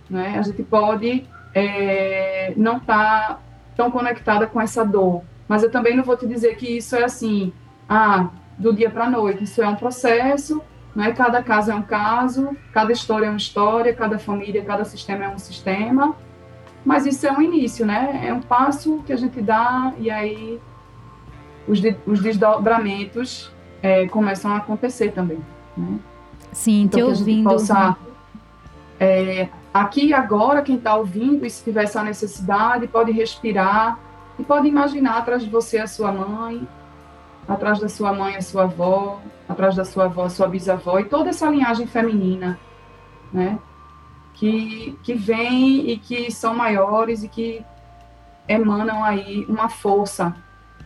Né? 0.08 0.36
A 0.38 0.42
gente 0.42 0.62
pode 0.62 1.26
é, 1.54 2.54
não 2.56 2.78
estar 2.78 3.28
tá 3.28 3.38
tão 3.76 3.90
conectada 3.90 4.46
com 4.46 4.60
essa 4.60 4.84
dor. 4.84 5.22
Mas 5.46 5.62
eu 5.62 5.70
também 5.70 5.96
não 5.96 6.04
vou 6.04 6.16
te 6.16 6.26
dizer 6.26 6.56
que 6.56 6.78
isso 6.78 6.96
é 6.96 7.04
assim, 7.04 7.52
ah, 7.88 8.28
do 8.58 8.72
dia 8.72 8.88
para 8.88 9.04
a 9.04 9.10
noite. 9.10 9.44
Isso 9.44 9.62
é 9.62 9.68
um 9.68 9.76
processo 9.76 10.62
né? 10.94 11.12
Cada 11.12 11.42
caso 11.42 11.72
é 11.72 11.74
um 11.74 11.82
caso, 11.82 12.56
cada 12.72 12.92
história 12.92 13.26
é 13.26 13.28
uma 13.28 13.36
história, 13.36 13.92
cada 13.92 14.18
família, 14.18 14.64
cada 14.64 14.84
sistema 14.84 15.24
é 15.24 15.28
um 15.28 15.38
sistema. 15.38 16.14
Mas 16.84 17.06
isso 17.06 17.26
é 17.26 17.32
um 17.32 17.40
início, 17.40 17.86
né? 17.86 18.22
É 18.24 18.32
um 18.32 18.40
passo 18.40 19.02
que 19.06 19.12
a 19.12 19.16
gente 19.16 19.40
dá 19.40 19.92
e 19.98 20.10
aí 20.10 20.60
os, 21.66 21.80
de, 21.80 21.96
os 22.06 22.20
desdobramentos 22.20 23.50
é, 23.82 24.06
começam 24.08 24.52
a 24.52 24.58
acontecer 24.58 25.12
também. 25.12 25.38
Né? 25.76 25.98
Sim, 26.52 26.82
então, 26.82 27.00
te 27.00 27.20
ouvindo. 27.20 27.48
Possa, 27.48 27.96
é, 29.00 29.48
aqui 29.72 30.06
e 30.06 30.14
agora, 30.14 30.62
quem 30.62 30.76
está 30.76 30.94
ouvindo, 30.94 31.44
e 31.44 31.50
se 31.50 31.64
tiver 31.64 31.84
essa 31.84 32.02
necessidade, 32.02 32.86
pode 32.86 33.12
respirar 33.12 33.98
E 34.38 34.42
pode 34.42 34.66
imaginar 34.66 35.18
atrás 35.18 35.42
de 35.42 35.50
você 35.50 35.78
a 35.78 35.86
sua 35.86 36.10
mãe, 36.12 36.66
atrás 37.46 37.78
da 37.78 37.88
sua 37.88 38.12
mãe 38.12 38.36
a 38.36 38.42
sua 38.42 38.64
avó, 38.64 39.20
atrás 39.48 39.76
da 39.76 39.84
sua 39.84 40.06
avó 40.06 40.24
a 40.24 40.30
sua 40.30 40.48
bisavó 40.48 40.98
e 40.98 41.04
toda 41.04 41.30
essa 41.30 41.48
linhagem 41.48 41.86
feminina, 41.86 42.58
né? 43.32 43.58
Que, 44.34 44.98
que 45.02 45.14
vem 45.14 45.90
e 45.90 45.96
que 45.96 46.30
são 46.30 46.54
maiores 46.54 47.22
e 47.22 47.28
que 47.28 47.64
emanam 48.48 49.02
aí 49.02 49.44
uma 49.48 49.68
força, 49.68 50.34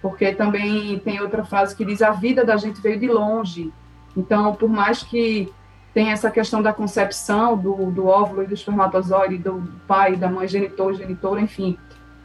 porque 0.00 0.32
também 0.34 0.98
tem 1.00 1.20
outra 1.20 1.44
frase 1.44 1.74
que 1.74 1.84
diz 1.84 2.02
a 2.02 2.10
vida 2.10 2.44
da 2.44 2.56
gente 2.56 2.80
veio 2.80 3.00
de 3.00 3.08
longe. 3.08 3.72
Então, 4.16 4.54
por 4.54 4.68
mais 4.68 5.02
que 5.02 5.52
tenha 5.92 6.12
essa 6.12 6.30
questão 6.30 6.62
da 6.62 6.72
concepção 6.72 7.56
do, 7.56 7.90
do 7.90 8.06
óvulo 8.06 8.42
e 8.42 8.46
do 8.46 8.54
espermatozoide, 8.54 9.38
do 9.38 9.62
pai, 9.86 10.14
da 10.14 10.28
mãe, 10.28 10.46
genitor, 10.46 10.94
genitora, 10.94 11.40
enfim, 11.40 11.76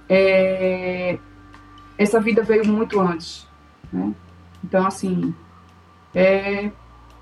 é, 0.07 1.17
essa 1.97 2.19
vida 2.19 2.43
veio 2.43 2.67
muito 2.67 2.99
antes, 2.99 3.47
né? 3.91 4.13
Então, 4.63 4.85
assim, 4.85 5.33
é, 6.13 6.69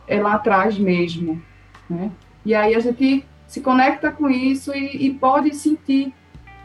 é 0.08 0.22
lá 0.22 0.34
atrás 0.34 0.78
mesmo, 0.78 1.42
né? 1.90 2.12
E 2.46 2.54
aí 2.54 2.76
a 2.76 2.80
gente 2.80 3.26
se 3.52 3.60
conecta 3.60 4.10
com 4.10 4.30
isso 4.30 4.74
e, 4.74 5.08
e 5.08 5.14
pode 5.14 5.54
sentir 5.54 6.14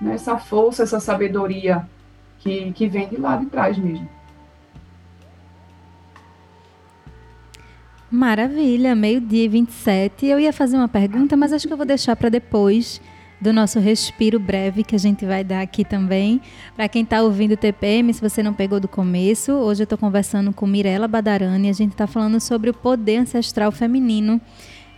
né, 0.00 0.14
essa 0.14 0.38
força, 0.38 0.84
essa 0.84 1.00
sabedoria 1.00 1.84
que, 2.38 2.70
que 2.70 2.86
vem 2.86 3.08
de 3.08 3.16
lá 3.16 3.36
de 3.36 3.46
trás 3.46 3.76
mesmo. 3.76 4.08
Maravilha, 8.08 8.94
meio-dia 8.94 9.50
27. 9.50 10.26
Eu 10.26 10.38
ia 10.38 10.52
fazer 10.52 10.76
uma 10.76 10.86
pergunta, 10.86 11.36
mas 11.36 11.52
acho 11.52 11.66
que 11.66 11.72
eu 11.72 11.76
vou 11.76 11.84
deixar 11.84 12.14
para 12.14 12.28
depois 12.28 13.00
do 13.40 13.52
nosso 13.52 13.80
respiro 13.80 14.38
breve 14.38 14.84
que 14.84 14.94
a 14.94 14.98
gente 14.98 15.26
vai 15.26 15.42
dar 15.42 15.62
aqui 15.62 15.84
também. 15.84 16.40
Para 16.76 16.88
quem 16.88 17.02
está 17.02 17.20
ouvindo 17.20 17.54
o 17.54 17.56
TPM, 17.56 18.14
se 18.14 18.20
você 18.20 18.44
não 18.44 18.54
pegou 18.54 18.78
do 18.78 18.86
começo, 18.86 19.50
hoje 19.50 19.82
eu 19.82 19.86
estou 19.86 19.98
conversando 19.98 20.52
com 20.52 20.68
Mirella 20.68 21.08
Badarani. 21.08 21.68
A 21.68 21.72
gente 21.72 21.92
está 21.92 22.06
falando 22.06 22.38
sobre 22.38 22.70
o 22.70 22.74
poder 22.74 23.16
ancestral 23.16 23.72
feminino. 23.72 24.40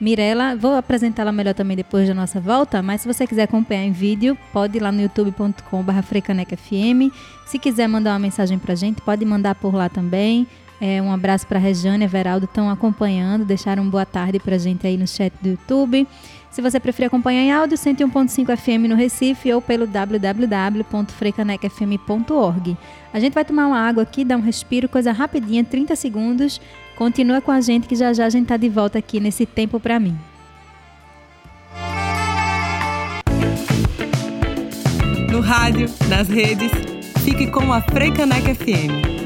Mirella, 0.00 0.54
vou 0.54 0.76
apresentá-la 0.76 1.32
melhor 1.32 1.54
também 1.54 1.76
depois 1.76 2.06
da 2.06 2.14
nossa 2.14 2.38
volta, 2.38 2.80
mas 2.80 3.00
se 3.00 3.08
você 3.08 3.26
quiser 3.26 3.42
acompanhar 3.42 3.84
em 3.84 3.90
vídeo, 3.90 4.38
pode 4.52 4.76
ir 4.76 4.80
lá 4.80 4.92
no 4.92 5.00
youtube.com.br 5.00 6.02
frecanecfm. 6.02 7.10
Se 7.46 7.58
quiser 7.58 7.88
mandar 7.88 8.12
uma 8.12 8.20
mensagem 8.20 8.58
para 8.58 8.74
a 8.74 8.76
gente, 8.76 9.02
pode 9.02 9.24
mandar 9.24 9.56
por 9.56 9.74
lá 9.74 9.88
também. 9.88 10.46
É, 10.80 11.02
um 11.02 11.12
abraço 11.12 11.44
para 11.46 11.58
a 11.58 11.60
Rejane 11.60 12.04
e 12.04 12.06
Everaldo, 12.06 12.44
estão 12.44 12.70
acompanhando, 12.70 13.44
deixaram 13.44 13.82
um 13.82 13.90
boa 13.90 14.06
tarde 14.06 14.38
para 14.38 14.54
a 14.54 14.58
gente 14.58 14.86
aí 14.86 14.96
no 14.96 15.08
chat 15.08 15.32
do 15.42 15.48
YouTube. 15.48 16.06
Se 16.50 16.62
você 16.62 16.80
preferir 16.80 17.08
acompanhar 17.08 17.42
em 17.42 17.52
áudio, 17.52 17.76
101.5 17.76 18.56
FM 18.56 18.88
no 18.88 18.94
Recife 18.94 19.52
ou 19.52 19.60
pelo 19.60 19.86
www.frecanecfm.org. 19.86 22.76
A 23.12 23.18
gente 23.20 23.32
vai 23.32 23.44
tomar 23.44 23.66
uma 23.66 23.78
água 23.78 24.02
aqui, 24.02 24.24
dar 24.24 24.36
um 24.36 24.42
respiro, 24.42 24.88
coisa 24.88 25.12
rapidinha, 25.12 25.64
30 25.64 25.96
segundos. 25.96 26.60
Continua 26.96 27.40
com 27.40 27.50
a 27.50 27.60
gente 27.60 27.88
que 27.88 27.94
já 27.94 28.12
já 28.12 28.26
a 28.26 28.30
gente 28.30 28.46
tá 28.46 28.56
de 28.56 28.68
volta 28.68 28.98
aqui 28.98 29.18
nesse 29.20 29.46
tempo 29.46 29.80
para 29.80 29.98
mim. 29.98 30.16
No 35.30 35.40
rádio, 35.40 35.88
nas 36.08 36.28
redes, 36.28 36.70
fique 37.24 37.50
com 37.50 37.72
a 37.72 37.80
Freicaneca 37.80 38.54
FM. 38.54 39.18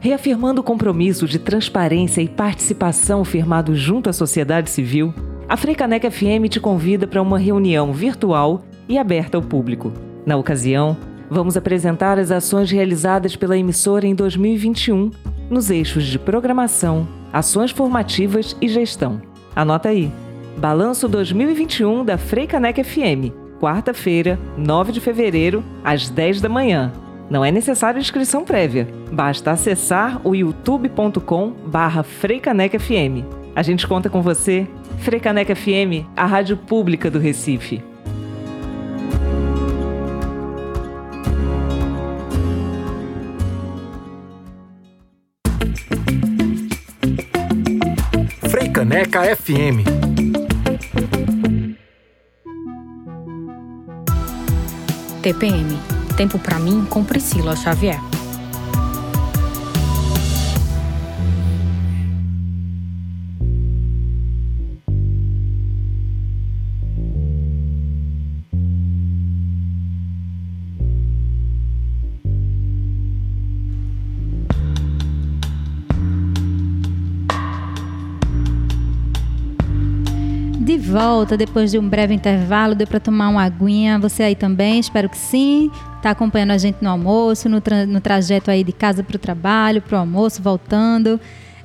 Reafirmando 0.00 0.60
o 0.60 0.64
compromisso 0.64 1.28
de 1.28 1.38
transparência 1.38 2.20
e 2.20 2.28
participação 2.28 3.24
firmado 3.24 3.74
junto 3.74 4.10
à 4.10 4.12
sociedade 4.12 4.68
civil, 4.68 5.14
a 5.52 5.56
Freicaneca 5.58 6.10
FM 6.10 6.48
te 6.48 6.58
convida 6.58 7.06
para 7.06 7.20
uma 7.20 7.38
reunião 7.38 7.92
virtual 7.92 8.64
e 8.88 8.96
aberta 8.96 9.36
ao 9.36 9.42
público. 9.42 9.92
Na 10.24 10.34
ocasião, 10.38 10.96
vamos 11.28 11.58
apresentar 11.58 12.18
as 12.18 12.30
ações 12.30 12.70
realizadas 12.70 13.36
pela 13.36 13.58
emissora 13.58 14.06
em 14.06 14.14
2021 14.14 15.10
nos 15.50 15.68
eixos 15.68 16.06
de 16.06 16.18
programação, 16.18 17.06
ações 17.30 17.70
formativas 17.70 18.56
e 18.62 18.66
gestão. 18.66 19.20
Anota 19.54 19.90
aí. 19.90 20.10
Balanço 20.56 21.06
2021 21.06 22.02
da 22.02 22.16
Freicaneca 22.16 22.82
FM, 22.82 23.28
quarta-feira, 23.60 24.38
9 24.56 24.90
de 24.90 25.00
fevereiro, 25.02 25.62
às 25.84 26.08
10 26.08 26.40
da 26.40 26.48
manhã. 26.48 26.90
Não 27.28 27.44
é 27.44 27.50
necessário 27.50 28.00
inscrição 28.00 28.42
prévia. 28.42 28.88
Basta 29.12 29.50
acessar 29.50 30.18
o 30.24 30.34
youtube.com 30.34 31.52
barra 31.66 32.02
FM. 32.02 33.42
A 33.54 33.62
gente 33.62 33.86
conta 33.86 34.08
com 34.08 34.22
você. 34.22 34.66
Freicaneca 35.02 35.56
FM, 35.56 36.06
a 36.16 36.24
rádio 36.26 36.56
pública 36.56 37.10
do 37.10 37.18
Recife. 37.18 37.82
Freicaneca 48.48 49.36
FM. 49.36 49.82
TPM 55.20 55.92
Tempo 56.16 56.38
para 56.38 56.60
mim 56.60 56.84
com 56.84 57.02
Priscila 57.02 57.56
Xavier. 57.56 58.11
Volta 80.92 81.38
depois 81.38 81.70
de 81.70 81.78
um 81.78 81.88
breve 81.88 82.12
intervalo, 82.12 82.74
deu 82.74 82.86
para 82.86 83.00
tomar 83.00 83.30
uma 83.30 83.42
aguinha. 83.42 83.98
Você 83.98 84.22
aí 84.22 84.36
também? 84.36 84.78
Espero 84.78 85.08
que 85.08 85.16
sim 85.16 85.70
está 85.96 86.10
acompanhando 86.10 86.50
a 86.50 86.58
gente 86.58 86.82
no 86.82 86.90
almoço, 86.90 87.48
no, 87.48 87.62
tra 87.62 87.86
no 87.86 87.98
trajeto 87.98 88.50
aí 88.50 88.62
de 88.62 88.72
casa 88.72 89.02
para 89.02 89.16
o 89.16 89.18
trabalho, 89.18 89.80
para 89.80 89.96
o 89.96 90.00
almoço, 90.00 90.42
voltando. 90.42 91.18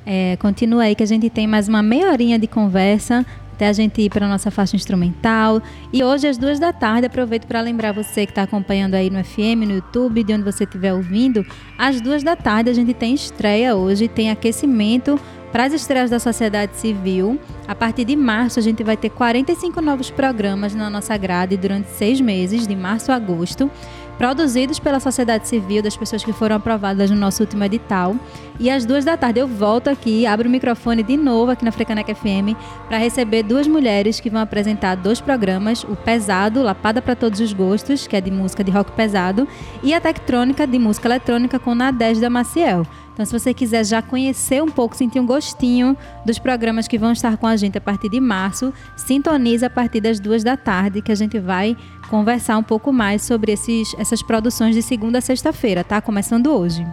É, 0.06 0.38
continua 0.38 0.84
aí 0.84 0.96
que 0.96 1.04
a 1.04 1.06
gente 1.06 1.30
tem 1.30 1.46
mais 1.46 1.68
uma 1.68 1.84
meia 1.84 2.10
horinha 2.10 2.40
de 2.40 2.48
conversa 2.48 3.26
até 3.52 3.68
a 3.68 3.74
gente 3.74 4.00
ir 4.04 4.10
para 4.10 4.26
a 4.28 4.30
nossa 4.30 4.50
faixa 4.50 4.76
instrumental. 4.76 5.62
E 5.92 6.04
hoje, 6.04 6.28
às 6.28 6.38
duas 6.38 6.60
da 6.60 6.72
tarde, 6.72 7.08
aproveito 7.08 7.48
para 7.48 7.60
lembrar 7.60 7.92
você 7.92 8.26
que 8.26 8.32
está 8.32 8.44
acompanhando 8.44 8.94
aí 8.94 9.10
no 9.10 9.22
FM, 9.22 9.66
no 9.66 9.74
YouTube, 9.74 10.24
de 10.24 10.32
onde 10.32 10.44
você 10.44 10.63
estiver 10.63 10.94
ouvindo, 10.94 11.44
às 11.78 12.00
duas 12.00 12.24
da 12.24 12.36
tarde 12.36 12.70
a 12.70 12.74
gente 12.74 12.94
tem 12.94 13.16
estreia 13.16 13.76
hoje, 13.76 14.08
tem 14.08 14.30
aquecimento 14.30 15.20
para 15.51 15.65
as 15.65 15.73
estreias 15.73 16.10
da 16.10 16.19
sociedade 16.19 16.75
civil. 16.75 17.39
A 17.67 17.75
partir 17.75 18.05
de 18.05 18.15
março, 18.15 18.60
a 18.60 18.62
gente 18.62 18.83
vai 18.83 18.97
ter 18.97 19.10
45 19.10 19.81
novos 19.81 20.10
programas 20.10 20.73
na 20.73 20.89
nossa 20.89 21.15
grade 21.17 21.57
durante 21.57 21.89
seis 21.89 22.21
meses, 22.21 22.67
de 22.67 22.75
março 22.75 23.12
a 23.12 23.15
agosto 23.15 23.69
produzidos 24.17 24.79
pela 24.79 24.99
sociedade 24.99 25.47
civil, 25.47 25.81
das 25.81 25.95
pessoas 25.95 26.23
que 26.23 26.33
foram 26.33 26.55
aprovadas 26.55 27.12
no 27.12 27.15
nosso 27.15 27.43
último 27.43 27.63
edital. 27.63 28.15
E 28.60 28.69
às 28.69 28.86
duas 28.86 29.05
da 29.05 29.15
tarde 29.15 29.39
eu 29.39 29.47
volto 29.47 29.88
aqui, 29.88 30.25
abro 30.25 30.47
o 30.47 30.51
microfone 30.51 31.03
de 31.03 31.15
novo 31.15 31.51
aqui 31.51 31.63
na 31.63 31.71
Frecanec 31.71 32.13
FM 32.13 32.57
para 32.88 32.97
receber 32.97 33.43
duas 33.43 33.67
mulheres 33.67 34.19
que 34.19 34.29
vão 34.29 34.41
apresentar 34.41 34.95
dois 34.95 35.21
programas: 35.21 35.83
o 35.83 35.95
Pesado, 35.95 36.63
Lapada 36.63 37.01
para 37.01 37.15
Todos 37.15 37.39
os 37.39 37.53
Gostos, 37.53 38.07
que 38.07 38.15
é 38.15 38.21
de 38.21 38.31
música 38.31 38.63
de 38.63 38.71
rock 38.71 38.91
pesado, 38.93 39.47
e 39.83 39.93
a 39.93 40.01
Tectrônica, 40.01 40.65
de 40.65 40.79
música 40.79 41.07
eletrônica, 41.07 41.60
com 41.60 41.75
Nadege 41.75 42.27
Maciel. 42.27 42.86
Então, 43.17 43.25
se 43.25 43.34
você 43.34 43.51
quiser 43.51 43.84
já 43.84 43.99
conhecer 43.99 44.62
um 44.62 44.67
pouco, 44.67 44.95
sentir 44.95 45.19
um 45.19 45.25
gostinho 45.25 45.97
dos 46.23 46.38
programas 46.38 46.88
que 46.88 46.99
vão 46.99 47.12
estar 47.12 47.36
com 47.36 47.47
a 47.47 47.56
gente 47.56 47.75
a 47.75 47.82
partir 47.82 48.10
de 48.10 48.19
março, 48.19 48.71
sintoniza 48.95 49.65
a 49.65 49.69
partir 49.71 49.99
das 49.99 50.19
duas 50.19 50.43
da 50.43 50.56
tarde, 50.56 51.01
que 51.01 51.12
a 51.12 51.15
gente 51.15 51.39
vai 51.39 51.75
conversar 52.12 52.60
um 52.60 52.63
pouco 52.63 52.93
mais 52.93 53.23
sobre 53.23 53.53
esses, 53.53 53.91
essas 53.97 54.21
produções 54.21 54.75
de 54.75 54.84
segunda 54.84 55.17
a 55.17 55.21
sexta-feira, 55.21 55.84
tá? 55.84 55.99
Começando 55.99 56.53
hoje. 56.53 56.86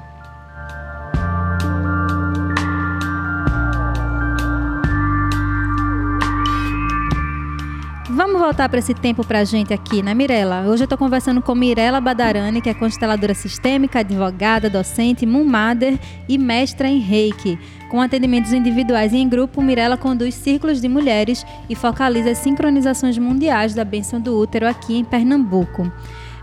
Vamos 8.14 8.40
voltar 8.40 8.68
para 8.68 8.78
esse 8.78 8.94
tempo 8.94 9.26
para 9.26 9.40
a 9.40 9.44
gente 9.44 9.74
aqui, 9.74 10.00
né, 10.00 10.14
Mirella? 10.14 10.60
Hoje 10.68 10.82
eu 10.82 10.84
estou 10.84 10.96
conversando 10.96 11.42
com 11.42 11.52
Mirella 11.52 12.00
Badarani, 12.00 12.60
que 12.60 12.68
é 12.70 12.74
consteladora 12.74 13.34
sistêmica, 13.34 13.98
advogada, 13.98 14.70
docente, 14.70 15.26
mummader 15.26 15.98
e 16.28 16.38
mestra 16.38 16.86
em 16.86 17.00
reiki. 17.00 17.58
Com 17.90 18.00
atendimentos 18.00 18.52
individuais 18.52 19.12
e 19.12 19.16
em 19.16 19.28
grupo, 19.28 19.60
Mirella 19.60 19.96
conduz 19.96 20.36
círculos 20.36 20.80
de 20.80 20.88
mulheres 20.88 21.44
e 21.68 21.74
focaliza 21.74 22.30
as 22.30 22.38
sincronizações 22.38 23.18
mundiais 23.18 23.74
da 23.74 23.84
bênção 23.84 24.20
do 24.20 24.38
útero 24.38 24.68
aqui 24.68 24.96
em 24.96 25.04
Pernambuco. 25.04 25.90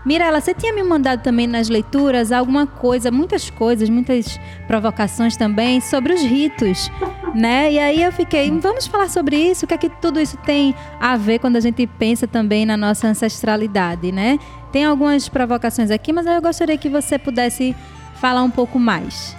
Mirella, 0.04 0.40
você 0.40 0.52
tinha 0.52 0.72
me 0.72 0.82
mandado 0.82 1.22
também 1.22 1.46
nas 1.46 1.68
leituras 1.68 2.32
alguma 2.32 2.66
coisa, 2.66 3.10
muitas 3.10 3.50
coisas, 3.50 3.88
muitas 3.88 4.38
provocações 4.66 5.36
também 5.36 5.80
sobre 5.80 6.12
os 6.12 6.22
ritos 6.22 6.90
né? 7.34 7.72
E 7.72 7.78
aí 7.78 8.02
eu 8.02 8.12
fiquei, 8.12 8.50
vamos 8.58 8.86
falar 8.86 9.08
sobre 9.08 9.36
isso, 9.36 9.64
o 9.64 9.68
que 9.68 9.74
é 9.74 9.78
que 9.78 9.88
tudo 9.88 10.20
isso 10.20 10.36
tem 10.38 10.74
a 11.00 11.16
ver 11.16 11.38
quando 11.38 11.56
a 11.56 11.60
gente 11.60 11.86
pensa 11.86 12.26
também 12.26 12.66
na 12.66 12.76
nossa 12.76 13.08
ancestralidade, 13.08 14.12
né? 14.12 14.38
Tem 14.70 14.84
algumas 14.84 15.28
provocações 15.28 15.90
aqui, 15.90 16.12
mas 16.12 16.26
eu 16.26 16.40
gostaria 16.40 16.76
que 16.78 16.88
você 16.88 17.18
pudesse 17.18 17.76
falar 18.14 18.42
um 18.42 18.50
pouco 18.50 18.78
mais. 18.78 19.36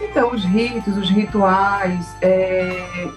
Então, 0.00 0.32
os 0.32 0.44
ritos, 0.44 0.96
os 0.96 1.08
rituais, 1.08 2.14
é... 2.20 3.08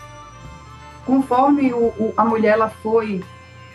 conforme 1.05 1.73
o, 1.73 1.87
o, 1.97 2.13
a 2.15 2.23
mulher 2.23 2.53
ela 2.53 2.69
foi 2.69 3.23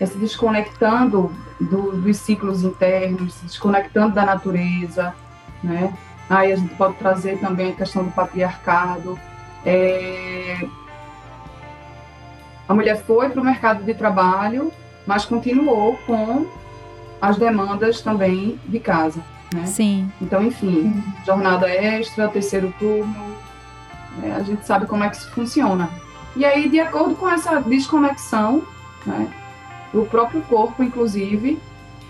é, 0.01 0.07
se 0.07 0.17
desconectando 0.17 1.31
do, 1.61 1.93
dos 1.93 2.17
ciclos 2.17 2.65
internos, 2.65 3.35
se 3.35 3.45
desconectando 3.45 4.15
da 4.15 4.25
natureza, 4.25 5.15
né? 5.63 5.93
Aí 6.29 6.53
a 6.53 6.57
gente 6.57 6.75
pode 6.77 6.95
trazer 6.95 7.39
também 7.39 7.73
a 7.73 7.75
questão 7.75 8.05
do 8.05 8.11
patriarcado. 8.13 9.19
É... 9.67 10.59
A 12.69 12.75
mulher 12.75 13.03
foi 13.05 13.29
para 13.29 13.41
o 13.41 13.45
mercado 13.45 13.85
de 13.85 13.93
trabalho, 13.95 14.73
mas 15.07 15.25
continuou 15.25 15.99
com 16.07 16.47
as 17.21 17.37
demandas 17.37 18.01
também 18.01 18.59
de 18.65 18.79
casa. 18.79 19.21
Né? 19.53 19.67
Sim. 19.67 20.11
Então, 20.23 20.43
enfim, 20.43 21.03
jornada 21.27 21.69
extra, 21.69 22.29
terceiro 22.29 22.73
turno, 22.79 23.37
né? 24.19 24.37
a 24.37 24.43
gente 24.45 24.65
sabe 24.65 24.87
como 24.87 25.03
é 25.03 25.11
que 25.11 25.17
isso 25.17 25.31
funciona. 25.33 25.91
E 26.37 26.45
aí, 26.45 26.69
de 26.69 26.79
acordo 26.79 27.17
com 27.17 27.29
essa 27.29 27.61
desconexão, 27.61 28.63
né, 29.05 29.29
o 29.93 30.07
próprio 30.07 30.43
corpo, 30.43 30.83
inclusive, 30.83 31.59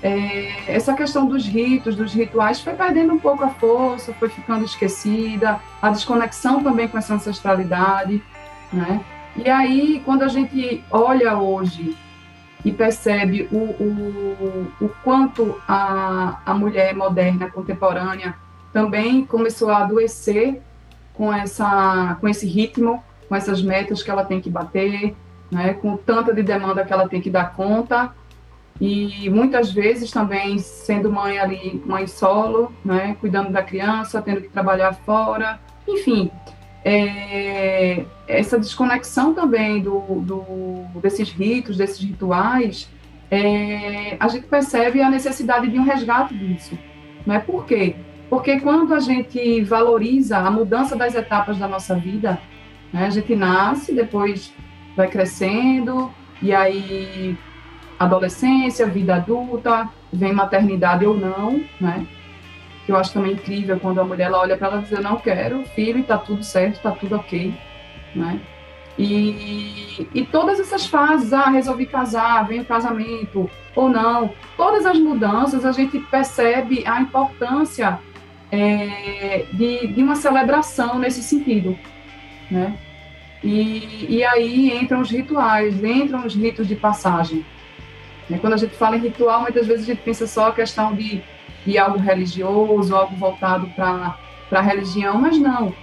é, 0.03 0.73
essa 0.75 0.95
questão 0.95 1.27
dos 1.27 1.47
ritos, 1.47 1.95
dos 1.95 2.13
rituais, 2.13 2.61
foi 2.61 2.73
perdendo 2.73 3.13
um 3.13 3.19
pouco 3.19 3.45
a 3.45 3.49
força, 3.49 4.13
foi 4.15 4.29
ficando 4.29 4.65
esquecida, 4.65 5.61
a 5.81 5.91
desconexão 5.91 6.63
também 6.63 6.89
com 6.89 6.97
essa 6.97 7.15
ancestralidade, 7.15 8.23
né? 8.73 9.05
E 9.37 9.49
aí, 9.49 10.03
quando 10.05 10.23
a 10.23 10.29
gente 10.29 10.83
olha 10.91 11.39
hoje 11.39 11.97
e 12.65 12.73
percebe 12.73 13.49
o, 13.53 13.57
o, 13.57 14.67
o 14.81 14.89
quanto 15.03 15.61
a, 15.69 16.41
a 16.45 16.55
mulher 16.55 16.95
moderna, 16.95 17.51
contemporânea, 17.51 18.35
também 18.73 19.25
começou 19.25 19.71
a 19.71 19.79
adoecer 19.79 20.61
com, 21.15 21.33
essa, 21.33 22.17
com 22.21 22.29
esse 22.29 22.47
ritmo, 22.47 23.03
com 23.29 23.37
essas 23.37 23.63
metas 23.63 24.03
que 24.03 24.11
ela 24.11 24.25
tem 24.25 24.41
que 24.41 24.51
bater, 24.51 25.15
né, 25.51 25.75
com 25.75 25.97
tanta 25.97 26.33
de 26.33 26.43
demanda 26.43 26.85
que 26.85 26.93
ela 26.93 27.09
tem 27.09 27.21
que 27.21 27.31
dar 27.31 27.55
conta, 27.55 28.15
e 28.81 29.29
muitas 29.29 29.71
vezes 29.71 30.11
também 30.11 30.59
sendo 30.59 31.13
mãe 31.13 31.39
ali, 31.39 31.83
mãe 31.85 32.07
solo, 32.07 32.73
né, 32.83 33.15
cuidando 33.21 33.51
da 33.51 33.63
criança, 33.63 34.23
tendo 34.23 34.41
que 34.41 34.49
trabalhar 34.49 34.95
fora, 34.95 35.61
enfim, 35.87 36.31
é, 36.83 38.05
essa 38.27 38.59
desconexão 38.59 39.35
também 39.35 39.83
do, 39.83 40.01
do, 40.21 41.01
desses 41.01 41.31
ritos, 41.31 41.77
desses 41.77 42.01
rituais, 42.01 42.89
é, 43.31 44.17
a 44.19 44.29
gente 44.29 44.47
percebe 44.47 45.03
a 45.03 45.11
necessidade 45.11 45.69
de 45.69 45.79
um 45.79 45.85
resgate 45.85 46.35
disso. 46.35 46.79
Não 47.27 47.35
é 47.35 47.39
por 47.39 47.67
quê? 47.67 47.97
Porque 48.31 48.61
quando 48.61 48.95
a 48.95 49.01
gente 49.01 49.61
valoriza 49.63 50.39
a 50.39 50.51
mudança 50.51 50.97
das 50.97 51.15
etapas 51.15 51.59
da 51.59 51.69
nossa 51.69 51.95
vida, 51.95 52.41
né, 52.93 53.07
a 53.07 53.11
gente 53.11 53.37
nasce, 53.37 53.93
depois 53.93 54.53
vai 54.97 55.09
crescendo, 55.09 56.13
e 56.43 56.53
aí 56.55 57.37
adolescência, 57.99 58.87
vida 58.87 59.17
adulta, 59.17 59.89
vem 60.13 60.33
maternidade 60.33 61.05
ou 61.05 61.17
não, 61.17 61.63
né? 61.81 62.07
que 62.91 62.93
eu 62.93 62.97
acho 62.97 63.13
também 63.13 63.33
incrível 63.33 63.79
quando 63.79 64.01
a 64.01 64.05
mulher 64.05 64.27
ela 64.27 64.41
olha 64.41 64.57
para 64.57 64.67
ela 64.67 64.79
e 64.79 64.83
diz, 64.83 64.91
eu 64.91 65.03
não 65.03 65.17
quero 65.17 65.65
filho 65.77 65.99
e 65.99 66.01
está 66.01 66.19
tudo 66.19 66.43
certo, 66.43 66.77
está 66.77 66.91
tudo 66.91 67.15
ok, 67.15 67.55
né? 68.17 68.41
E, 68.99 70.09
e 70.13 70.27
todas 70.27 70.59
essas 70.59 70.87
fases, 70.87 71.33
ah, 71.33 71.49
resolvi 71.49 71.87
casar, 71.87 72.47
vem 72.47 72.61
o 72.61 72.65
casamento 72.65 73.49
ou 73.77 73.89
não, 73.89 74.35
todas 74.57 74.85
as 74.85 74.99
mudanças 74.99 75.65
a 75.65 75.73
gente 75.73 76.01
percebe 76.01 76.85
a 76.85 77.01
importância 77.01 77.99
é, 78.51 79.47
de, 79.53 79.87
de 79.87 80.03
uma 80.03 80.17
celebração 80.17 80.99
nesse 80.99 81.23
sentido, 81.23 81.79
né? 82.51 82.77
E, 83.43 84.07
e 84.09 84.25
aí 84.25 84.77
entram 84.77 85.01
os 85.01 85.11
rituais, 85.11 85.83
entram 85.83 86.27
os 86.27 86.35
ritos 86.35 86.67
de 86.69 86.77
passagem. 86.77 87.45
Né? 88.29 88.39
Quando 88.39 88.55
a 88.55 88.59
gente 88.59 88.75
fala 88.75 88.97
em 88.97 89.01
ritual, 89.01 89.43
muitas 89.43 89.67
vezes 89.67 89.85
a 89.85 89.87
gente 89.87 90.03
pensa 90.03 90.27
só 90.27 90.49
a 90.49 90.53
questão 90.53 90.95
de 90.95 91.23
de 91.65 91.79
algo 91.79 91.99
religioso, 91.99 92.95
algo 92.95 93.15
voltado 93.17 93.69
para 93.69 94.17
a 94.51 94.61
religião, 94.61 95.19
mas 95.19 95.39
não, 95.39 95.75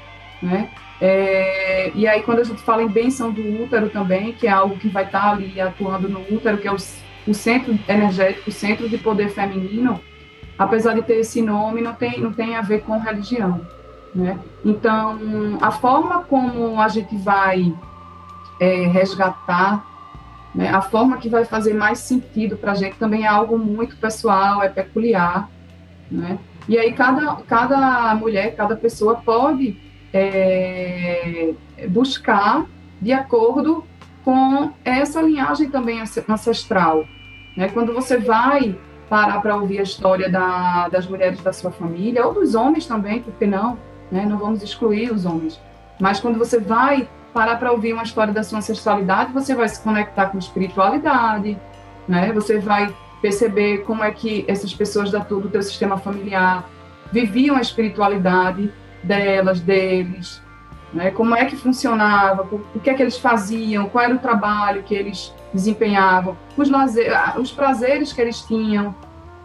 né? 0.41 0.69
É, 0.99 1.91
e 1.93 2.07
aí, 2.07 2.23
quando 2.23 2.39
a 2.39 2.43
gente 2.43 2.61
fala 2.61 2.81
em 2.81 2.87
benção 2.87 3.31
do 3.31 3.63
útero 3.63 3.89
também, 3.89 4.33
que 4.33 4.47
é 4.47 4.49
algo 4.49 4.77
que 4.77 4.87
vai 4.87 5.05
estar 5.05 5.21
tá 5.21 5.31
ali 5.31 5.61
atuando 5.61 6.09
no 6.09 6.21
útero, 6.21 6.57
que 6.57 6.67
é 6.67 6.71
o, 6.71 6.77
o 7.27 7.33
centro 7.33 7.77
energético, 7.87 8.49
o 8.49 8.53
centro 8.53 8.89
de 8.89 8.97
poder 8.97 9.29
feminino, 9.29 10.01
apesar 10.57 10.95
de 10.95 11.03
ter 11.03 11.19
esse 11.19 11.39
nome, 11.39 11.81
não 11.81 11.93
tem, 11.93 12.19
não 12.19 12.33
tem 12.33 12.55
a 12.55 12.61
ver 12.61 12.81
com 12.81 12.97
religião. 12.97 13.61
Né? 14.13 14.39
Então, 14.65 15.19
a 15.61 15.71
forma 15.71 16.23
como 16.23 16.79
a 16.81 16.87
gente 16.87 17.15
vai 17.17 17.73
é, 18.59 18.87
resgatar, 18.87 19.85
né, 20.55 20.69
a 20.69 20.81
forma 20.81 21.17
que 21.17 21.29
vai 21.29 21.45
fazer 21.45 21.73
mais 21.73 21.99
sentido 21.99 22.57
para 22.57 22.71
a 22.71 22.75
gente 22.75 22.95
também 22.97 23.25
é 23.25 23.27
algo 23.27 23.57
muito 23.57 23.95
pessoal, 23.97 24.63
é 24.63 24.69
peculiar. 24.69 25.49
Né? 26.09 26.39
E 26.67 26.77
aí 26.77 26.93
cada, 26.93 27.35
cada 27.47 28.15
mulher, 28.15 28.55
cada 28.55 28.75
pessoa 28.75 29.15
pode 29.15 29.79
é, 30.13 31.53
buscar 31.89 32.65
de 32.99 33.13
acordo 33.13 33.85
com 34.23 34.71
essa 34.83 35.21
linhagem 35.21 35.69
também 35.69 36.01
ancestral. 36.01 37.05
Né? 37.55 37.69
Quando 37.69 37.93
você 37.93 38.17
vai 38.17 38.77
parar 39.09 39.39
para 39.41 39.55
ouvir 39.55 39.79
a 39.79 39.83
história 39.83 40.29
da, 40.29 40.89
das 40.89 41.07
mulheres 41.07 41.41
da 41.41 41.53
sua 41.53 41.71
família, 41.71 42.25
ou 42.25 42.33
dos 42.33 42.55
homens 42.55 42.85
também, 42.85 43.21
porque 43.21 43.45
não, 43.45 43.77
né? 44.11 44.25
não 44.25 44.37
vamos 44.37 44.63
excluir 44.63 45.11
os 45.11 45.25
homens, 45.25 45.59
mas 45.99 46.19
quando 46.19 46.37
você 46.37 46.59
vai 46.59 47.07
parar 47.33 47.57
para 47.57 47.71
ouvir 47.71 47.93
uma 47.93 48.03
história 48.03 48.33
da 48.33 48.43
sua 48.43 48.59
ancestralidade, 48.59 49.31
você 49.31 49.53
vai 49.53 49.67
se 49.69 49.79
conectar 49.81 50.27
com 50.27 50.37
espiritualidade, 50.37 51.57
né? 52.07 52.31
você 52.31 52.59
vai 52.59 52.93
perceber 53.21 53.79
como 53.79 54.03
é 54.03 54.11
que 54.11 54.45
essas 54.47 54.73
pessoas 54.73 55.11
da, 55.11 55.19
do 55.19 55.49
teu 55.49 55.61
sistema 55.61 55.97
familiar 55.97 56.67
viviam 57.11 57.55
a 57.55 57.61
espiritualidade 57.61 58.71
delas, 59.03 59.59
deles, 59.59 60.41
né? 60.93 61.11
como 61.11 61.35
é 61.35 61.45
que 61.45 61.55
funcionava, 61.55 62.43
o 62.43 62.79
que 62.79 62.89
é 62.89 62.93
que 62.93 63.01
eles 63.01 63.17
faziam, 63.17 63.87
qual 63.89 64.05
era 64.05 64.15
o 64.15 64.19
trabalho 64.19 64.83
que 64.83 64.95
eles 64.95 65.33
desempenhavam, 65.53 66.37
os, 66.55 66.69
lazer, 66.69 67.11
os 67.39 67.51
prazeres 67.51 68.11
que 68.13 68.21
eles 68.21 68.41
tinham, 68.41 68.95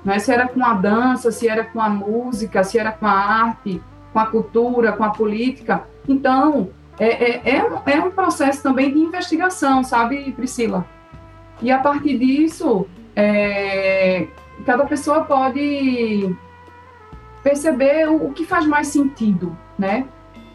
né? 0.05 0.19
se 0.19 0.33
era 0.33 0.49
com 0.49 0.65
a 0.65 0.75
dança, 0.75 1.31
se 1.31 1.49
era 1.49 1.65
com 1.65 1.81
a 1.81 1.89
música, 1.89 2.65
se 2.65 2.79
era 2.79 2.93
com 2.93 3.07
a 3.07 3.13
arte, 3.13 3.83
com 4.13 4.19
a 4.19 4.27
cultura, 4.27 4.93
com 4.93 5.05
a 5.05 5.11
política. 5.11 5.85
Então, 6.09 6.71
é, 6.99 7.07
é, 7.07 7.57
é, 7.57 7.65
um, 7.65 7.79
é 7.87 8.01
um 8.01 8.11
processo 8.11 8.63
também 8.63 8.93
de 8.93 8.99
investigação, 8.99 9.83
sabe, 9.83 10.33
Priscila? 10.33 10.87
E 11.61 11.71
a 11.71 11.79
partir 11.79 12.19
disso, 12.19 12.87
é, 13.17 14.27
cada 14.67 14.85
pessoa 14.85 15.25
pode 15.25 16.35
perceber 17.43 18.09
o, 18.09 18.27
o, 18.27 18.33
que 18.33 18.45
faz 18.45 18.67
mais 18.67 18.89
sentido, 18.89 19.57
né? 19.79 20.07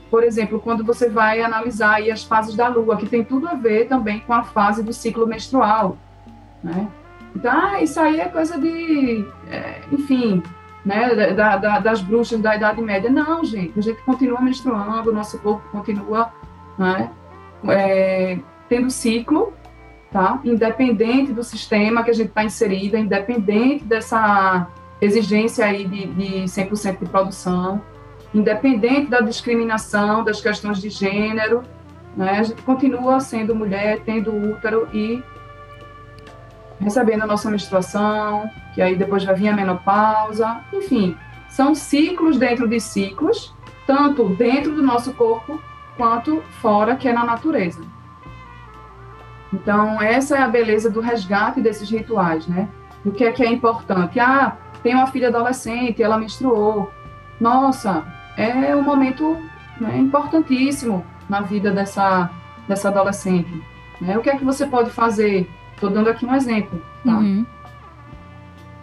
Por 0.10 0.24
exemplo, 0.24 0.60
quando 0.60 0.86
você 0.86 1.10
vai 1.10 1.42
analisar 1.42 2.02
as 2.02 2.24
fases 2.24 2.56
da 2.56 2.68
Lua, 2.68 2.96
que 2.96 3.08
tem 3.08 3.24
tudo 3.24 3.48
a 3.48 3.56
ver 3.56 3.88
também 3.88 4.22
com 4.22 4.34
a 4.34 4.44
fase 4.44 4.82
do 4.82 4.94
ciclo 4.94 5.28
menstrual, 5.28 5.98
né? 6.64 6.88
Então, 7.36 7.52
ah, 7.52 7.82
isso 7.82 8.00
aí 8.00 8.20
é 8.20 8.26
coisa 8.26 8.58
de, 8.60 9.26
é, 9.50 9.82
enfim, 9.92 10.42
né, 10.88 11.34
da, 11.34 11.58
da, 11.58 11.80
das 11.80 12.02
bruxas 12.02 12.40
da 12.40 12.56
Idade 12.56 12.82
Média. 12.82 13.10
Não, 13.10 13.44
gente, 13.44 13.78
a 13.78 13.82
gente 13.82 14.02
continua 14.04 14.42
menstruando, 14.42 15.10
o 15.10 15.14
nosso 15.14 15.38
corpo 15.40 15.68
continua 15.70 16.32
né, 16.78 17.12
é, 17.68 18.40
tendo 18.70 18.90
ciclo, 18.90 19.52
tá? 20.10 20.40
Independente 20.46 21.34
do 21.34 21.44
sistema 21.44 22.06
que 22.06 22.12
a 22.12 22.14
gente 22.14 22.30
está 22.30 22.42
inserida, 22.46 22.98
independente 22.98 23.84
dessa 23.84 24.68
exigência 25.02 25.66
aí 25.66 25.86
de, 25.86 26.08
de 26.08 26.44
100% 26.46 27.00
de 27.00 27.06
produção, 27.10 27.82
independente 28.34 29.10
da 29.10 29.20
discriminação, 29.20 30.24
das 30.24 30.40
questões 30.40 30.80
de 30.82 30.90
gênero, 30.90 31.64
né? 32.16 32.40
A 32.40 32.44
gente 32.44 32.62
continua 32.62 33.20
sendo 33.20 33.54
mulher, 33.54 34.00
tendo 34.06 34.34
útero 34.34 34.88
e 34.94 35.22
recebendo 36.80 37.24
a 37.24 37.28
nossa 37.28 37.50
menstruação, 37.50 38.50
que 38.74 38.82
aí 38.82 38.96
depois 38.96 39.24
vai 39.24 39.36
vir 39.36 39.50
a 39.50 39.56
menopausa, 39.56 40.62
enfim, 40.74 41.18
são 41.50 41.74
ciclos 41.74 42.38
dentro 42.38 42.68
de 42.68 42.80
ciclos, 42.80 43.54
tanto 43.86 44.30
dentro 44.36 44.76
do 44.76 44.84
nosso 44.84 45.14
corpo 45.14 45.62
quanto 45.96 46.42
fora, 46.62 46.96
que 46.96 47.08
é 47.08 47.14
na 47.14 47.26
natureza. 47.26 47.82
Então, 49.52 50.02
essa 50.02 50.38
é 50.38 50.42
a 50.42 50.48
beleza 50.48 50.90
do 50.90 51.00
resgate 51.00 51.62
desses 51.62 51.90
rituais, 51.90 52.48
né? 52.48 52.68
O 53.06 53.12
que 53.12 53.24
é 53.24 53.32
que 53.32 53.44
é 53.44 53.48
importante? 53.48 54.20
Ah, 54.20 54.58
tem 54.84 54.94
uma 54.94 55.08
filha 55.08 55.30
adolescente, 55.30 56.04
ela 56.04 56.18
menstruou. 56.18 56.92
Nossa, 57.40 58.06
é 58.36 58.76
um 58.76 58.84
momento 58.84 59.38
né, 59.80 59.98
importantíssimo 59.98 61.06
na 61.30 61.42
vida 61.42 61.72
dessa, 61.72 62.30
dessa 62.68 62.90
adolescente. 62.90 63.64
Né? 64.00 64.18
O 64.18 64.22
que 64.22 64.30
é 64.30 64.38
que 64.38 64.46
você 64.46 64.66
pode 64.66 64.90
fazer? 64.92 65.50
Estou 65.78 65.92
dando 65.92 66.10
aqui 66.10 66.26
um 66.26 66.34
exemplo. 66.34 66.82
Tá? 67.06 67.12
Uhum. 67.12 67.46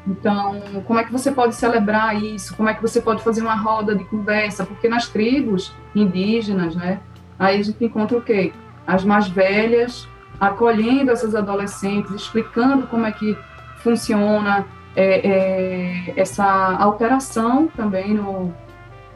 Então, 0.06 0.60
como 0.86 1.00
é 1.00 1.04
que 1.04 1.10
você 1.10 1.32
pode 1.32 1.56
celebrar 1.56 2.22
isso? 2.22 2.54
Como 2.56 2.68
é 2.68 2.74
que 2.74 2.80
você 2.80 3.00
pode 3.00 3.20
fazer 3.24 3.40
uma 3.40 3.56
roda 3.56 3.96
de 3.96 4.04
conversa? 4.04 4.64
Porque 4.64 4.88
nas 4.88 5.08
tribos 5.08 5.74
indígenas, 5.92 6.76
né, 6.76 7.00
aí 7.36 7.58
a 7.58 7.62
gente 7.62 7.84
encontra 7.84 8.16
o 8.16 8.22
quê? 8.22 8.52
As 8.86 9.04
mais 9.04 9.26
velhas 9.26 10.06
acolhendo 10.38 11.10
essas 11.10 11.34
adolescentes, 11.34 12.12
explicando 12.12 12.86
como 12.86 13.06
é 13.06 13.12
que 13.12 13.36
funciona 13.78 14.64
é, 14.94 15.28
é, 15.28 16.14
essa 16.16 16.44
alteração 16.78 17.66
também 17.74 18.14
no, 18.14 18.54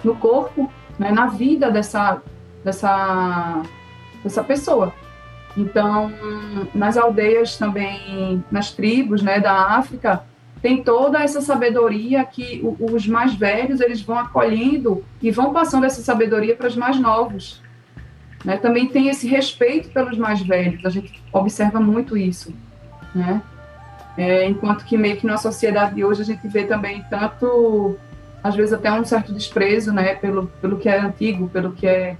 no 0.02 0.16
corpo, 0.16 0.68
né, 0.98 1.12
na 1.12 1.26
vida 1.26 1.70
dessa, 1.70 2.20
dessa, 2.64 3.62
dessa 4.24 4.42
pessoa. 4.42 4.92
Então, 5.58 6.12
nas 6.72 6.96
aldeias 6.96 7.56
também, 7.56 8.44
nas 8.48 8.70
tribos 8.70 9.22
né, 9.22 9.40
da 9.40 9.76
África, 9.76 10.22
tem 10.62 10.84
toda 10.84 11.20
essa 11.20 11.40
sabedoria 11.40 12.24
que 12.24 12.62
os 12.78 13.08
mais 13.08 13.34
velhos 13.34 13.80
eles 13.80 14.00
vão 14.00 14.16
acolhendo 14.20 15.04
e 15.20 15.32
vão 15.32 15.52
passando 15.52 15.84
essa 15.84 16.00
sabedoria 16.00 16.54
para 16.54 16.68
os 16.68 16.76
mais 16.76 17.00
novos. 17.00 17.60
Né? 18.44 18.56
Também 18.56 18.86
tem 18.86 19.08
esse 19.08 19.26
respeito 19.26 19.90
pelos 19.90 20.16
mais 20.16 20.40
velhos, 20.40 20.86
a 20.86 20.90
gente 20.90 21.20
observa 21.32 21.80
muito 21.80 22.16
isso. 22.16 22.54
Né? 23.12 23.42
É, 24.16 24.46
enquanto 24.46 24.84
que 24.84 24.96
meio 24.96 25.16
que 25.16 25.26
na 25.26 25.38
sociedade 25.38 25.96
de 25.96 26.04
hoje 26.04 26.22
a 26.22 26.24
gente 26.24 26.46
vê 26.46 26.64
também 26.64 27.04
tanto, 27.10 27.96
às 28.44 28.54
vezes 28.54 28.72
até 28.72 28.92
um 28.92 29.04
certo 29.04 29.32
desprezo 29.32 29.92
né? 29.92 30.14
pelo, 30.14 30.46
pelo 30.60 30.78
que 30.78 30.88
é 30.88 31.00
antigo, 31.00 31.48
pelo 31.48 31.72
que 31.72 31.86
é, 31.88 32.16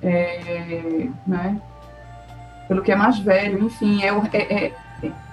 é 0.00 1.08
né? 1.26 1.60
Pelo 2.68 2.82
que 2.82 2.92
é 2.92 2.96
mais 2.96 3.18
velho, 3.18 3.64
enfim, 3.64 4.02
é, 4.02 4.08
é, 4.32 4.66
é 4.66 4.72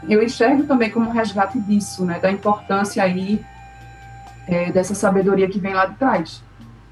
eu 0.08 0.24
enxergo 0.24 0.64
também 0.64 0.90
como 0.90 1.12
resgate 1.12 1.60
disso, 1.60 2.06
né, 2.06 2.20
da 2.20 2.32
importância 2.32 3.04
aí 3.04 3.44
é, 4.48 4.72
dessa 4.72 4.96
sabedoria 4.96 5.50
que 5.50 5.60
vem 5.60 5.74
lá 5.74 5.86
de 5.86 5.96
trás. 5.96 6.44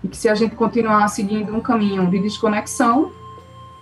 E 0.03 0.07
que 0.07 0.17
se 0.17 0.27
a 0.27 0.35
gente 0.35 0.55
continuar 0.55 1.07
seguindo 1.07 1.55
um 1.55 1.61
caminho 1.61 2.09
de 2.09 2.19
desconexão, 2.19 3.11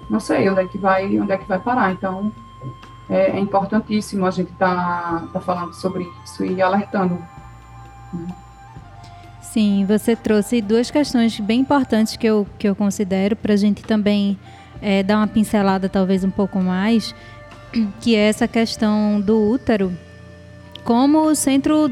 não 0.09 0.19
sei 0.19 0.49
onde 0.49 0.61
é 0.61 0.67
que 0.67 0.77
vai, 0.77 1.19
onde 1.19 1.31
é 1.31 1.37
que 1.37 1.47
vai 1.47 1.57
parar. 1.57 1.91
Então, 1.93 2.31
é, 3.09 3.31
é 3.31 3.39
importantíssimo 3.39 4.25
a 4.25 4.31
gente 4.31 4.51
estar 4.51 5.21
tá, 5.21 5.27
tá 5.33 5.39
falando 5.39 5.73
sobre 5.73 6.07
isso 6.23 6.45
e 6.45 6.61
alertando. 6.61 7.17
Sim, 9.41 9.85
você 9.85 10.15
trouxe 10.15 10.61
duas 10.61 10.91
questões 10.91 11.39
bem 11.39 11.61
importantes 11.61 12.15
que 12.15 12.27
eu, 12.27 12.45
que 12.59 12.67
eu 12.67 12.75
considero 12.75 13.35
para 13.35 13.53
a 13.53 13.57
gente 13.57 13.81
também 13.83 14.37
é, 14.81 15.03
dar 15.03 15.17
uma 15.17 15.27
pincelada 15.27 15.87
talvez 15.87 16.23
um 16.23 16.29
pouco 16.29 16.59
mais 16.59 17.13
que 18.01 18.15
é 18.15 18.27
essa 18.27 18.47
questão 18.47 19.21
do 19.21 19.49
útero 19.49 19.95
como 20.83 21.33
centro 21.35 21.91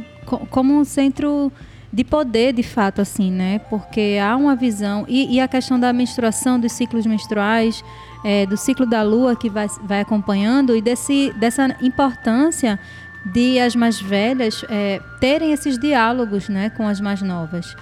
como 0.50 0.78
um 0.78 0.84
centro 0.84 1.52
de 1.92 2.04
poder 2.04 2.54
de 2.54 2.64
fato 2.64 3.02
assim 3.02 3.32
né? 3.32 3.60
Porque 3.70 4.18
há 4.22 4.36
uma 4.36 4.56
visão 4.56 5.06
e, 5.08 5.36
e 5.36 5.40
a 5.40 5.48
questão 5.48 5.80
da 5.80 5.92
menstruação 5.94 6.60
dos 6.60 6.72
ciclos 6.72 7.06
menstruais 7.06 7.84
é, 8.24 8.46
do 8.46 8.58
ciclo 8.58 8.86
da 8.86 9.02
lua 9.02 9.36
que 9.36 9.50
vai, 9.50 9.68
vai 9.84 10.02
acompanhando 10.02 10.76
e 10.76 10.82
desse, 10.82 11.34
dessa 11.40 11.76
importância 11.82 12.80
de 13.26 13.60
as 13.60 13.76
mais 13.76 14.00
velhas 14.00 14.64
é, 14.70 15.00
terem 15.20 15.52
esses 15.52 15.78
diálogos 15.78 16.50
né 16.50 16.70
com 16.70 16.88
as 16.88 17.00
mais 17.00 17.22
novas. 17.22 17.76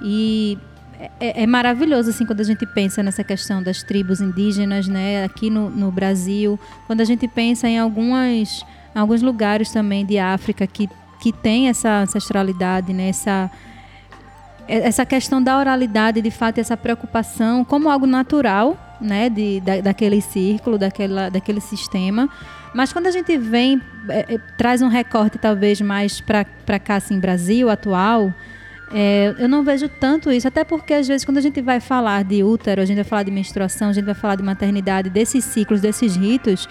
E 0.00 0.56
é, 1.20 1.42
é, 1.42 1.46
maravilhoso 1.46 2.10
assim 2.10 2.26
quando 2.26 2.40
a 2.40 2.44
gente 2.44 2.66
pensa 2.66 3.02
nessa 3.02 3.22
questão 3.22 3.62
das 3.62 3.82
tribos 3.82 4.20
indígenas, 4.20 4.88
né, 4.88 5.24
aqui 5.24 5.48
no, 5.48 5.70
no 5.70 5.90
Brasil, 5.90 6.58
quando 6.86 7.00
a 7.00 7.04
gente 7.04 7.28
pensa 7.28 7.68
em 7.68 7.78
algumas 7.78 8.64
alguns 8.94 9.22
lugares 9.22 9.70
também 9.70 10.04
de 10.04 10.18
África 10.18 10.66
que 10.66 10.88
que 11.20 11.32
tem 11.32 11.68
essa 11.68 12.02
ancestralidade, 12.02 12.92
né, 12.92 13.08
essa 13.08 13.50
essa 14.68 15.06
questão 15.06 15.42
da 15.42 15.58
oralidade, 15.58 16.20
de 16.20 16.30
fato, 16.30 16.58
essa 16.58 16.76
preocupação 16.76 17.64
como 17.64 17.88
algo 17.88 18.06
natural, 18.06 18.76
né, 19.00 19.30
de, 19.30 19.60
da, 19.60 19.80
daquele 19.80 20.20
círculo, 20.20 20.76
daquela, 20.76 21.30
daquele 21.30 21.60
sistema. 21.60 22.28
Mas 22.74 22.92
quando 22.92 23.06
a 23.06 23.10
gente 23.10 23.36
vem, 23.38 23.80
é, 24.10 24.34
é, 24.34 24.38
traz 24.58 24.82
um 24.82 24.88
recorte 24.88 25.38
talvez 25.38 25.80
mais 25.80 26.20
para 26.20 26.44
cá, 26.78 26.96
assim, 26.96 27.18
Brasil 27.18 27.70
atual, 27.70 28.32
é, 28.92 29.34
eu 29.38 29.48
não 29.48 29.62
vejo 29.62 29.88
tanto 29.88 30.30
isso, 30.30 30.48
até 30.48 30.64
porque 30.64 30.94
às 30.94 31.06
vezes 31.06 31.24
quando 31.24 31.38
a 31.38 31.42
gente 31.42 31.60
vai 31.60 31.80
falar 31.80 32.24
de 32.24 32.42
útero, 32.42 32.80
a 32.80 32.84
gente 32.84 32.96
vai 32.96 33.04
falar 33.04 33.22
de 33.22 33.30
menstruação, 33.30 33.90
a 33.90 33.92
gente 33.92 34.04
vai 34.04 34.14
falar 34.14 34.36
de 34.36 34.42
maternidade, 34.42 35.10
desses 35.10 35.44
ciclos, 35.44 35.80
desses 35.80 36.16
ritos, 36.16 36.66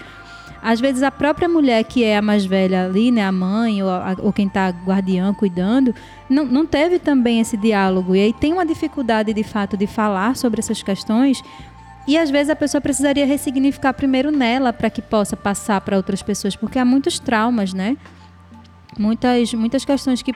às 0.60 0.80
vezes 0.80 1.04
a 1.04 1.10
própria 1.10 1.48
mulher 1.48 1.84
que 1.84 2.02
é 2.02 2.16
a 2.16 2.22
mais 2.22 2.44
velha 2.44 2.86
ali, 2.86 3.12
né, 3.12 3.24
a 3.24 3.30
mãe 3.30 3.82
ou, 3.82 3.88
a, 3.88 4.16
ou 4.18 4.32
quem 4.32 4.48
está 4.48 4.70
guardiã 4.70 5.32
cuidando, 5.32 5.94
não, 6.28 6.44
não 6.44 6.66
teve 6.66 6.98
também 6.98 7.40
esse 7.40 7.56
diálogo 7.56 8.16
e 8.16 8.20
aí 8.20 8.32
tem 8.32 8.52
uma 8.52 8.66
dificuldade 8.66 9.32
de 9.32 9.44
fato 9.44 9.76
de 9.76 9.86
falar 9.86 10.34
sobre 10.34 10.58
essas 10.58 10.82
questões 10.82 11.40
e 12.08 12.16
às 12.16 12.30
vezes 12.30 12.50
a 12.50 12.56
pessoa 12.56 12.80
precisaria 12.80 13.26
ressignificar 13.26 13.92
primeiro 13.92 14.32
nela 14.32 14.72
para 14.72 14.90
que 14.90 15.02
possa 15.02 15.36
passar 15.36 15.80
para 15.82 15.96
outras 15.96 16.22
pessoas, 16.22 16.56
porque 16.56 16.78
há 16.78 16.84
muitos 16.84 17.18
traumas, 17.18 17.74
né? 17.74 17.98
Muitas, 18.98 19.52
muitas 19.52 19.84
questões 19.84 20.22
que 20.22 20.32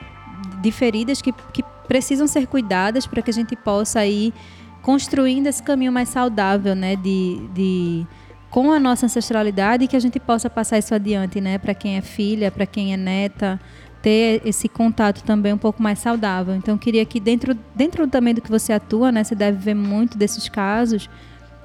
de 0.63 0.71
feridas 0.71 1.21
que, 1.21 1.33
que 1.51 1.61
precisam 1.87 2.25
ser 2.25 2.47
cuidadas 2.47 3.05
para 3.05 3.21
que 3.21 3.29
a 3.29 3.33
gente 3.33 3.55
possa 3.55 4.05
ir 4.05 4.33
construindo 4.81 5.47
esse 5.47 5.61
caminho 5.61 5.91
mais 5.91 6.09
saudável, 6.09 6.73
né, 6.73 6.95
de, 6.95 7.47
de 7.53 8.07
com 8.49 8.71
a 8.71 8.79
nossa 8.79 9.05
ancestralidade 9.05 9.83
e 9.83 9.87
que 9.87 9.95
a 9.95 9.99
gente 9.99 10.19
possa 10.19 10.49
passar 10.49 10.77
isso 10.77 10.95
adiante, 10.95 11.41
né, 11.41 11.57
para 11.57 11.73
quem 11.73 11.97
é 11.97 12.01
filha, 12.01 12.49
para 12.49 12.65
quem 12.65 12.93
é 12.93 12.97
neta, 12.97 13.59
ter 14.01 14.41
esse 14.45 14.69
contato 14.69 15.23
também 15.23 15.51
um 15.51 15.57
pouco 15.57 15.83
mais 15.83 15.99
saudável. 15.99 16.55
Então, 16.55 16.77
queria 16.77 17.05
que 17.05 17.19
dentro, 17.19 17.57
dentro 17.75 18.07
também 18.07 18.33
do 18.33 18.41
que 18.41 18.49
você 18.49 18.71
atua, 18.71 19.11
né, 19.11 19.23
você 19.23 19.35
deve 19.35 19.57
ver 19.57 19.73
muito 19.73 20.17
desses 20.17 20.47
casos, 20.47 21.09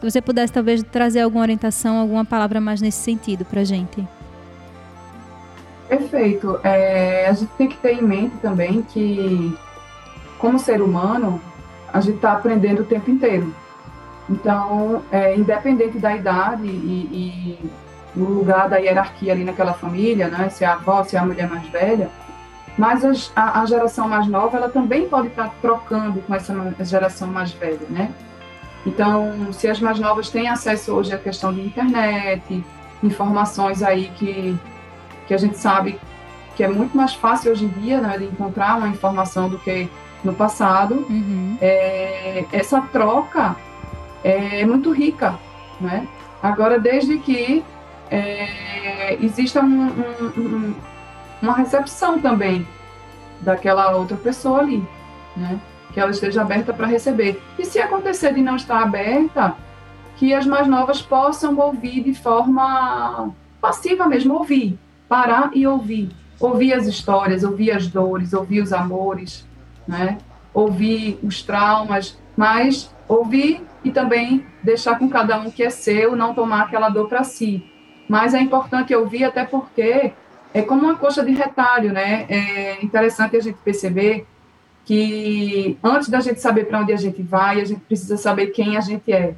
se 0.00 0.10
você 0.10 0.20
pudesse 0.20 0.52
talvez 0.52 0.82
trazer 0.82 1.20
alguma 1.20 1.42
orientação, 1.42 1.98
alguma 1.98 2.24
palavra 2.24 2.60
mais 2.60 2.80
nesse 2.80 2.98
sentido 2.98 3.44
para 3.44 3.60
a 3.60 3.64
gente. 3.64 4.06
Perfeito. 5.88 6.60
É, 6.62 7.26
a 7.28 7.32
gente 7.32 7.50
tem 7.56 7.68
que 7.68 7.76
ter 7.78 7.92
em 7.92 8.02
mente 8.02 8.36
também 8.42 8.82
que, 8.82 9.56
como 10.38 10.58
ser 10.58 10.82
humano, 10.82 11.40
a 11.92 12.00
gente 12.00 12.16
está 12.16 12.32
aprendendo 12.32 12.82
o 12.82 12.84
tempo 12.84 13.10
inteiro. 13.10 13.52
Então, 14.28 15.02
é, 15.10 15.34
independente 15.34 15.98
da 15.98 16.14
idade 16.14 16.66
e, 16.66 17.58
e 17.64 17.70
lugar 18.14 18.68
da 18.68 18.76
hierarquia 18.76 19.32
ali 19.32 19.44
naquela 19.44 19.72
família, 19.72 20.28
né, 20.28 20.48
se 20.50 20.64
é 20.64 20.66
a 20.66 20.74
avó, 20.74 21.02
se 21.04 21.16
é 21.16 21.18
a 21.18 21.24
mulher 21.24 21.48
mais 21.48 21.66
velha, 21.68 22.10
mas 22.76 23.32
a, 23.34 23.60
a 23.60 23.66
geração 23.66 24.08
mais 24.08 24.26
nova, 24.26 24.56
ela 24.56 24.68
também 24.68 25.08
pode 25.08 25.28
estar 25.28 25.48
tá 25.48 25.54
trocando 25.60 26.20
com 26.20 26.34
essa 26.34 26.54
geração 26.84 27.28
mais 27.28 27.50
velha, 27.52 27.86
né? 27.88 28.12
Então, 28.86 29.52
se 29.52 29.68
as 29.68 29.80
mais 29.80 29.98
novas 29.98 30.30
têm 30.30 30.48
acesso 30.48 30.94
hoje 30.94 31.12
à 31.12 31.18
questão 31.18 31.52
de 31.52 31.60
internet, 31.60 32.64
informações 33.02 33.82
aí 33.82 34.10
que 34.16 34.56
que 35.28 35.34
a 35.34 35.38
gente 35.38 35.58
sabe 35.58 36.00
que 36.56 36.64
é 36.64 36.68
muito 36.68 36.96
mais 36.96 37.14
fácil 37.14 37.52
hoje 37.52 37.66
em 37.66 37.68
dia 37.68 38.00
né, 38.00 38.18
de 38.18 38.24
encontrar 38.24 38.78
uma 38.78 38.88
informação 38.88 39.48
do 39.48 39.58
que 39.58 39.88
no 40.24 40.34
passado. 40.34 41.06
Uhum. 41.08 41.56
É, 41.60 42.44
essa 42.50 42.80
troca 42.80 43.54
é 44.24 44.64
muito 44.66 44.90
rica, 44.90 45.38
né? 45.80 46.08
Agora, 46.42 46.80
desde 46.80 47.18
que 47.18 47.62
é, 48.10 49.16
exista 49.20 49.60
um, 49.60 49.86
um, 49.86 50.40
um, 50.40 50.74
uma 51.40 51.52
recepção 51.52 52.18
também 52.18 52.66
daquela 53.40 53.94
outra 53.94 54.16
pessoa 54.16 54.58
ali, 54.58 54.84
né? 55.36 55.60
Que 55.92 56.00
ela 56.00 56.10
esteja 56.10 56.42
aberta 56.42 56.72
para 56.72 56.86
receber. 56.86 57.40
E 57.56 57.64
se 57.64 57.78
acontecer 57.78 58.34
de 58.34 58.42
não 58.42 58.56
estar 58.56 58.82
aberta, 58.82 59.54
que 60.16 60.34
as 60.34 60.44
mais 60.44 60.66
novas 60.66 61.00
possam 61.00 61.56
ouvir 61.56 62.02
de 62.02 62.14
forma 62.14 63.32
passiva 63.60 64.06
mesmo, 64.06 64.34
ouvir, 64.34 64.78
parar 65.08 65.50
e 65.54 65.66
ouvir. 65.66 66.10
Ouvir 66.40 66.72
as 66.72 66.86
histórias, 66.86 67.42
ouvir 67.42 67.72
as 67.72 67.88
dores, 67.88 68.32
ouvir 68.32 68.60
os 68.60 68.72
amores, 68.72 69.46
né? 69.86 70.18
ouvir 70.52 71.18
os 71.22 71.42
traumas, 71.42 72.18
mas 72.36 72.92
ouvir 73.06 73.62
e 73.84 73.90
também 73.90 74.44
deixar 74.62 74.98
com 74.98 75.08
cada 75.08 75.38
um 75.38 75.50
que 75.50 75.62
é 75.62 75.70
seu, 75.70 76.16
não 76.16 76.34
tomar 76.34 76.62
aquela 76.62 76.88
dor 76.88 77.08
para 77.08 77.24
si. 77.24 77.64
Mas 78.08 78.34
é 78.34 78.40
importante 78.40 78.94
ouvir 78.94 79.24
até 79.24 79.44
porque 79.44 80.12
é 80.54 80.62
como 80.62 80.82
uma 80.82 80.96
coxa 80.96 81.24
de 81.24 81.32
retalho, 81.32 81.92
né? 81.92 82.26
É 82.28 82.84
interessante 82.84 83.36
a 83.36 83.40
gente 83.40 83.58
perceber 83.58 84.26
que 84.84 85.78
antes 85.84 86.08
da 86.08 86.20
gente 86.20 86.40
saber 86.40 86.64
para 86.64 86.80
onde 86.80 86.92
a 86.92 86.96
gente 86.96 87.22
vai, 87.22 87.60
a 87.60 87.64
gente 87.64 87.80
precisa 87.80 88.16
saber 88.16 88.48
quem 88.48 88.76
a 88.76 88.80
gente 88.80 89.12
é. 89.12 89.34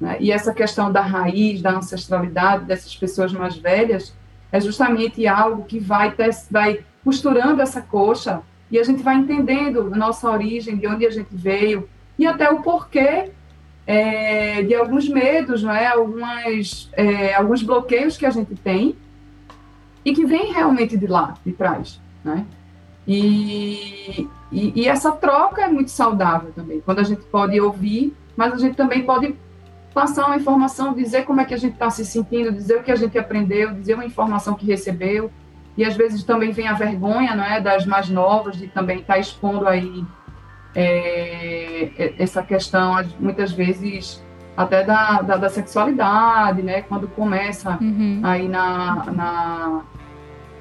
Né? 0.00 0.16
E 0.20 0.32
essa 0.32 0.54
questão 0.54 0.90
da 0.90 1.02
raiz, 1.02 1.60
da 1.60 1.76
ancestralidade 1.76 2.64
dessas 2.64 2.96
pessoas 2.96 3.32
mais 3.32 3.56
velhas, 3.56 4.14
é 4.50 4.60
justamente 4.60 5.26
algo 5.26 5.64
que 5.64 5.78
vai, 5.78 6.12
ter, 6.12 6.30
vai 6.50 6.80
costurando 7.04 7.60
essa 7.60 7.80
coxa 7.82 8.42
e 8.70 8.78
a 8.78 8.82
gente 8.82 9.02
vai 9.02 9.16
entendendo 9.16 9.90
nossa 9.90 10.30
origem, 10.30 10.76
de 10.76 10.86
onde 10.86 11.04
a 11.04 11.10
gente 11.10 11.28
veio, 11.32 11.88
e 12.18 12.26
até 12.26 12.48
o 12.50 12.62
porquê 12.62 13.30
é, 13.86 14.62
de 14.62 14.74
alguns 14.74 15.08
medos, 15.08 15.62
não 15.62 15.72
é? 15.72 15.88
Algumas, 15.88 16.88
é, 16.92 17.34
alguns 17.34 17.62
bloqueios 17.62 18.16
que 18.16 18.24
a 18.24 18.30
gente 18.30 18.54
tem 18.54 18.94
e 20.04 20.14
que 20.14 20.24
vem 20.24 20.52
realmente 20.52 20.96
de 20.96 21.06
lá, 21.06 21.34
de 21.44 21.52
trás, 21.52 22.00
né? 22.24 22.46
E, 23.06 24.28
e, 24.52 24.82
e, 24.82 24.88
essa 24.88 25.10
troca 25.10 25.62
é 25.62 25.68
muito 25.68 25.90
saudável 25.90 26.52
também, 26.54 26.80
quando 26.80 27.00
a 27.00 27.02
gente 27.02 27.22
pode 27.22 27.60
ouvir, 27.60 28.14
mas 28.36 28.52
a 28.52 28.58
gente 28.58 28.76
também 28.76 29.02
pode 29.02 29.34
passar 29.92 30.26
uma 30.26 30.36
informação, 30.36 30.94
dizer 30.94 31.24
como 31.24 31.40
é 31.40 31.44
que 31.44 31.54
a 31.54 31.56
gente 31.56 31.74
está 31.74 31.90
se 31.90 32.04
sentindo, 32.04 32.52
dizer 32.52 32.78
o 32.78 32.82
que 32.82 32.92
a 32.92 32.96
gente 32.96 33.18
aprendeu, 33.18 33.74
dizer 33.74 33.94
uma 33.94 34.04
informação 34.04 34.54
que 34.54 34.66
recebeu, 34.66 35.30
e 35.76 35.84
às 35.84 35.96
vezes 35.96 36.22
também 36.22 36.52
vem 36.52 36.68
a 36.68 36.74
vergonha, 36.74 37.34
não 37.34 37.44
é, 37.44 37.60
das 37.60 37.86
mais 37.86 38.08
novas, 38.08 38.56
de 38.56 38.68
também 38.68 39.00
estar 39.00 39.14
tá 39.14 39.18
expondo 39.18 39.66
aí 39.66 40.04
é, 40.74 42.14
essa 42.18 42.42
questão, 42.42 42.96
muitas 43.18 43.52
vezes 43.52 44.22
até 44.56 44.84
da, 44.84 45.22
da, 45.22 45.36
da, 45.36 45.48
sexualidade, 45.48 46.62
né, 46.62 46.82
quando 46.82 47.08
começa 47.08 47.78
uhum. 47.80 48.20
aí 48.22 48.46
na, 48.46 49.06
na, 49.10 49.82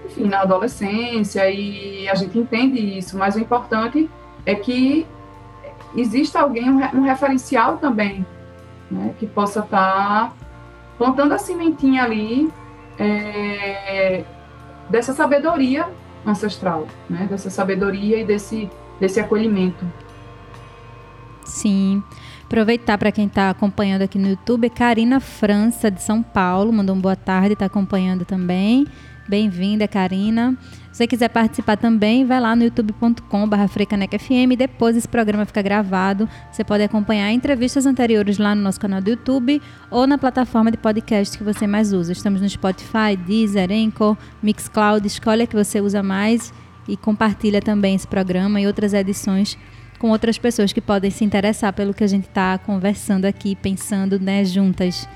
enfim, 0.06 0.26
na 0.26 0.42
adolescência, 0.42 1.50
e 1.50 2.08
a 2.08 2.16
gente 2.16 2.38
entende 2.38 2.80
isso, 2.98 3.18
mas 3.18 3.36
o 3.36 3.40
importante 3.40 4.10
é 4.46 4.56
que 4.56 5.06
exista 5.96 6.40
alguém, 6.40 6.70
um, 6.70 6.78
um 6.78 7.02
referencial 7.02 7.78
também, 7.78 8.26
né, 8.90 9.14
que 9.20 9.28
possa 9.28 9.60
estar 9.62 10.30
tá 10.30 10.34
plantando 10.98 11.34
a 11.34 11.38
sementinha 11.38 12.04
ali 12.04 12.50
é, 12.98 14.24
dessa 14.90 15.14
sabedoria 15.14 15.88
ancestral, 16.26 16.88
né, 17.10 17.28
dessa 17.30 17.50
sabedoria 17.50 18.20
e 18.20 18.26
desse, 18.26 18.70
desse 19.00 19.20
acolhimento. 19.20 19.86
Sim. 21.46 22.04
Aproveitar 22.44 22.98
para 22.98 23.12
quem 23.12 23.28
está 23.28 23.50
acompanhando 23.50 24.02
aqui 24.02 24.18
no 24.18 24.30
YouTube, 24.30 24.70
Karina 24.70 25.20
França, 25.20 25.92
de 25.92 26.02
São 26.02 26.24
Paulo, 26.24 26.74
mandou 26.74 26.96
um 26.96 27.00
boa 27.00 27.16
tarde, 27.16 27.54
está 27.54 27.66
acompanhando 27.66 28.26
também. 28.26 28.88
Bem-vinda, 29.28 29.88
Karina. 29.88 30.58
Se 30.92 30.98
você 30.98 31.08
quiser 31.08 31.30
participar 31.30 31.78
também, 31.78 32.26
vai 32.26 32.40
lá 32.40 32.56
no 32.56 32.64
youtube.com.br 32.64 33.68
FreiCanecFM. 33.70 34.58
Depois 34.58 34.98
esse 34.98 35.08
programa 35.08 35.46
fica 35.46 35.62
gravado. 35.62 36.28
Você 36.52 36.64
pode 36.64 36.84
acompanhar 36.84 37.32
entrevistas 37.32 37.86
anteriores 37.86 38.38
lá 38.40 38.56
no 38.56 38.62
nosso 38.62 38.80
canal 38.80 39.00
do 39.00 39.12
YouTube 39.12 39.62
ou 39.92 40.08
na 40.08 40.18
plataforma 40.18 40.72
de 40.72 40.78
podcast 40.78 41.38
que 41.38 41.44
você 41.44 41.68
mais 41.68 41.94
usa. 41.94 42.12
Estamos 42.12 42.42
no 42.42 42.50
Spotify, 42.50 43.16
Deezer, 43.16 43.70
Anchor, 43.72 44.18
Mixcloud. 44.42 45.06
Escolhe 45.06 45.44
a 45.44 45.48
que 45.48 45.56
você 45.56 45.80
usa 45.80 46.02
mais 46.02 46.52
e 46.88 46.98
compartilha 46.98 47.62
também 47.62 47.94
esse 47.94 48.08
programa 48.08 48.60
e 48.60 48.66
outras 48.66 48.94
edições 48.94 49.58
com 50.00 50.10
outras 50.10 50.38
pessoas 50.38 50.74
que 50.74 50.82
podem 50.82 51.12
se 51.12 51.24
interessar 51.24 51.74
pelo 51.74 51.94
que 51.94 52.04
a 52.04 52.08
gente 52.08 52.28
está 52.28 52.58
conversando 52.58 53.26
aqui, 53.26 53.56
pensando 53.56 54.20
né, 54.20 54.44
juntas. 54.44 55.08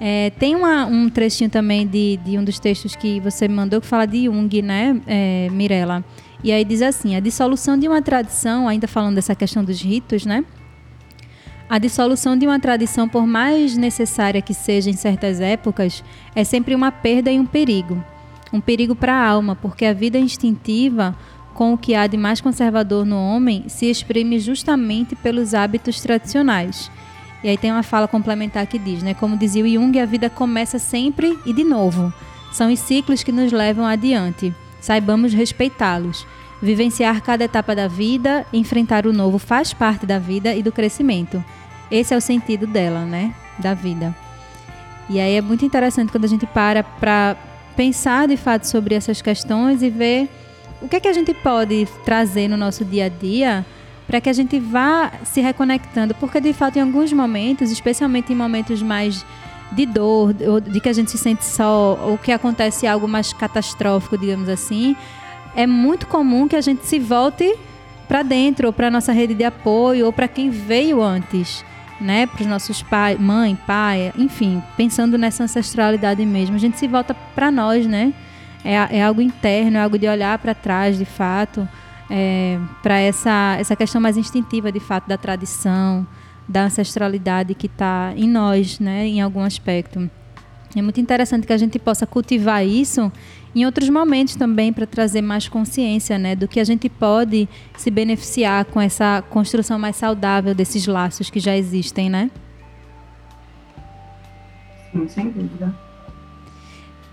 É, 0.00 0.30
tem 0.38 0.54
uma, 0.54 0.86
um 0.86 1.08
trechinho 1.08 1.50
também 1.50 1.86
de, 1.86 2.18
de, 2.24 2.38
um 2.38 2.44
dos 2.44 2.60
textos 2.60 2.94
que 2.94 3.18
você 3.18 3.48
me 3.48 3.54
mandou 3.54 3.80
que 3.80 3.86
fala 3.86 4.06
de 4.06 4.26
Jung, 4.26 4.62
né, 4.62 5.00
é, 5.06 5.48
Mirella? 5.50 6.04
E 6.42 6.52
aí 6.52 6.64
diz 6.64 6.82
assim: 6.82 7.16
a 7.16 7.20
dissolução 7.20 7.76
de 7.76 7.88
uma 7.88 8.00
tradição, 8.00 8.68
ainda 8.68 8.86
falando 8.86 9.16
dessa 9.16 9.34
questão 9.34 9.64
dos 9.64 9.82
ritos, 9.82 10.24
né? 10.24 10.44
A 11.68 11.78
dissolução 11.78 12.36
de 12.36 12.46
uma 12.46 12.58
tradição, 12.58 13.08
por 13.08 13.26
mais 13.26 13.76
necessária 13.76 14.40
que 14.40 14.54
seja 14.54 14.88
em 14.88 14.94
certas 14.94 15.40
épocas, 15.40 16.02
é 16.34 16.42
sempre 16.42 16.74
uma 16.74 16.90
perda 16.90 17.30
e 17.30 17.38
um 17.38 17.44
perigo. 17.44 18.02
Um 18.50 18.60
perigo 18.60 18.94
para 18.94 19.12
a 19.12 19.28
alma, 19.28 19.54
porque 19.54 19.84
a 19.84 19.92
vida 19.92 20.16
instintiva, 20.16 21.14
com 21.52 21.74
o 21.74 21.78
que 21.78 21.94
há 21.94 22.06
de 22.06 22.16
mais 22.16 22.40
conservador 22.40 23.04
no 23.04 23.16
homem, 23.16 23.64
se 23.68 23.84
exprime 23.84 24.38
justamente 24.38 25.14
pelos 25.16 25.52
hábitos 25.52 26.00
tradicionais 26.00 26.90
e 27.42 27.48
aí 27.48 27.56
tem 27.56 27.70
uma 27.70 27.82
fala 27.82 28.08
complementar 28.08 28.66
que 28.66 28.78
diz, 28.78 29.02
né? 29.02 29.14
Como 29.14 29.36
dizia 29.36 29.64
o 29.64 29.68
Jung, 29.68 29.98
a 30.00 30.06
vida 30.06 30.28
começa 30.28 30.78
sempre 30.78 31.38
e 31.46 31.52
de 31.52 31.62
novo. 31.62 32.12
São 32.52 32.72
os 32.72 32.80
ciclos 32.80 33.22
que 33.22 33.30
nos 33.30 33.52
levam 33.52 33.84
adiante. 33.84 34.54
Saibamos 34.80 35.32
respeitá-los. 35.32 36.26
Vivenciar 36.60 37.22
cada 37.22 37.44
etapa 37.44 37.74
da 37.74 37.86
vida, 37.86 38.44
enfrentar 38.52 39.06
o 39.06 39.12
novo 39.12 39.38
faz 39.38 39.72
parte 39.72 40.04
da 40.04 40.18
vida 40.18 40.54
e 40.54 40.62
do 40.62 40.72
crescimento. 40.72 41.42
Esse 41.90 42.12
é 42.12 42.16
o 42.16 42.20
sentido 42.20 42.66
dela, 42.66 43.04
né? 43.04 43.32
Da 43.58 43.74
vida. 43.74 44.14
E 45.08 45.20
aí 45.20 45.36
é 45.36 45.40
muito 45.40 45.64
interessante 45.64 46.10
quando 46.10 46.24
a 46.24 46.28
gente 46.28 46.46
para 46.46 46.82
para 46.82 47.36
pensar 47.76 48.26
de 48.26 48.36
fato 48.36 48.64
sobre 48.64 48.96
essas 48.96 49.22
questões 49.22 49.82
e 49.82 49.88
ver 49.88 50.28
o 50.82 50.88
que 50.88 50.96
é 50.96 51.00
que 51.00 51.06
a 51.06 51.12
gente 51.12 51.32
pode 51.32 51.86
trazer 52.04 52.48
no 52.48 52.56
nosso 52.56 52.84
dia 52.84 53.04
a 53.04 53.08
dia 53.08 53.64
para 54.08 54.22
que 54.22 54.30
a 54.30 54.32
gente 54.32 54.58
vá 54.58 55.12
se 55.22 55.42
reconectando, 55.42 56.14
porque 56.14 56.40
de 56.40 56.54
fato 56.54 56.78
em 56.78 56.80
alguns 56.80 57.12
momentos, 57.12 57.70
especialmente 57.70 58.32
em 58.32 58.36
momentos 58.36 58.82
mais 58.82 59.24
de 59.70 59.84
dor, 59.84 60.34
ou 60.48 60.60
de 60.60 60.80
que 60.80 60.88
a 60.88 60.94
gente 60.94 61.10
se 61.10 61.18
sente 61.18 61.44
só, 61.44 61.98
ou 62.02 62.16
que 62.16 62.32
acontece 62.32 62.86
algo 62.86 63.06
mais 63.06 63.34
catastrófico, 63.34 64.16
digamos 64.16 64.48
assim, 64.48 64.96
é 65.54 65.66
muito 65.66 66.06
comum 66.06 66.48
que 66.48 66.56
a 66.56 66.60
gente 66.62 66.86
se 66.86 66.98
volte 66.98 67.54
para 68.08 68.22
dentro, 68.22 68.68
ou 68.68 68.72
para 68.72 68.90
nossa 68.90 69.12
rede 69.12 69.34
de 69.34 69.44
apoio, 69.44 70.06
ou 70.06 70.12
para 70.12 70.26
quem 70.26 70.48
veio 70.48 71.02
antes, 71.02 71.62
né? 72.00 72.26
Para 72.26 72.40
os 72.40 72.46
nossos 72.46 72.82
pais, 72.82 73.20
mãe, 73.20 73.58
pai, 73.66 74.10
enfim, 74.16 74.62
pensando 74.74 75.18
nessa 75.18 75.44
ancestralidade 75.44 76.24
mesmo, 76.24 76.56
a 76.56 76.58
gente 76.58 76.78
se 76.78 76.88
volta 76.88 77.14
para 77.34 77.50
nós, 77.50 77.86
né? 77.86 78.14
É, 78.64 78.96
é 78.96 79.04
algo 79.04 79.20
interno, 79.20 79.76
é 79.76 79.82
algo 79.82 79.98
de 79.98 80.08
olhar 80.08 80.38
para 80.38 80.54
trás, 80.54 80.96
de 80.96 81.04
fato 81.04 81.68
é, 82.10 82.58
para 82.82 82.98
essa, 82.98 83.56
essa 83.58 83.76
questão 83.76 84.00
mais 84.00 84.16
instintiva, 84.16 84.72
de 84.72 84.80
fato, 84.80 85.08
da 85.08 85.16
tradição, 85.16 86.06
da 86.48 86.64
ancestralidade 86.64 87.54
que 87.54 87.66
está 87.66 88.12
em 88.16 88.28
nós, 88.28 88.80
né, 88.80 89.06
em 89.06 89.20
algum 89.20 89.42
aspecto. 89.42 90.10
É 90.76 90.82
muito 90.82 91.00
interessante 91.00 91.46
que 91.46 91.52
a 91.52 91.56
gente 91.56 91.78
possa 91.78 92.06
cultivar 92.06 92.64
isso 92.66 93.10
em 93.54 93.64
outros 93.64 93.88
momentos 93.88 94.36
também 94.36 94.72
para 94.72 94.86
trazer 94.86 95.22
mais 95.22 95.48
consciência, 95.48 96.18
né, 96.18 96.34
do 96.36 96.46
que 96.46 96.60
a 96.60 96.64
gente 96.64 96.88
pode 96.88 97.48
se 97.76 97.90
beneficiar 97.90 98.64
com 98.66 98.80
essa 98.80 99.22
construção 99.28 99.78
mais 99.78 99.96
saudável 99.96 100.54
desses 100.54 100.86
laços 100.86 101.30
que 101.30 101.40
já 101.40 101.56
existem, 101.56 102.08
né? 102.08 102.30
Sim, 104.92 105.08
sem 105.08 105.30
dúvida. 105.30 105.74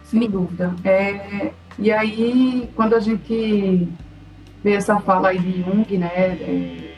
Sem 0.03 0.19
Me... 0.19 0.27
dúvida. 0.27 0.73
É, 0.83 1.51
e 1.77 1.91
aí, 1.91 2.69
quando 2.75 2.93
a 2.93 2.99
gente 2.99 3.87
ver 4.65 4.77
essa 4.77 4.99
fala 4.99 5.29
aí 5.29 5.37
de 5.37 5.61
Jung, 5.61 5.95
né? 5.95 6.09
É, 6.15 6.95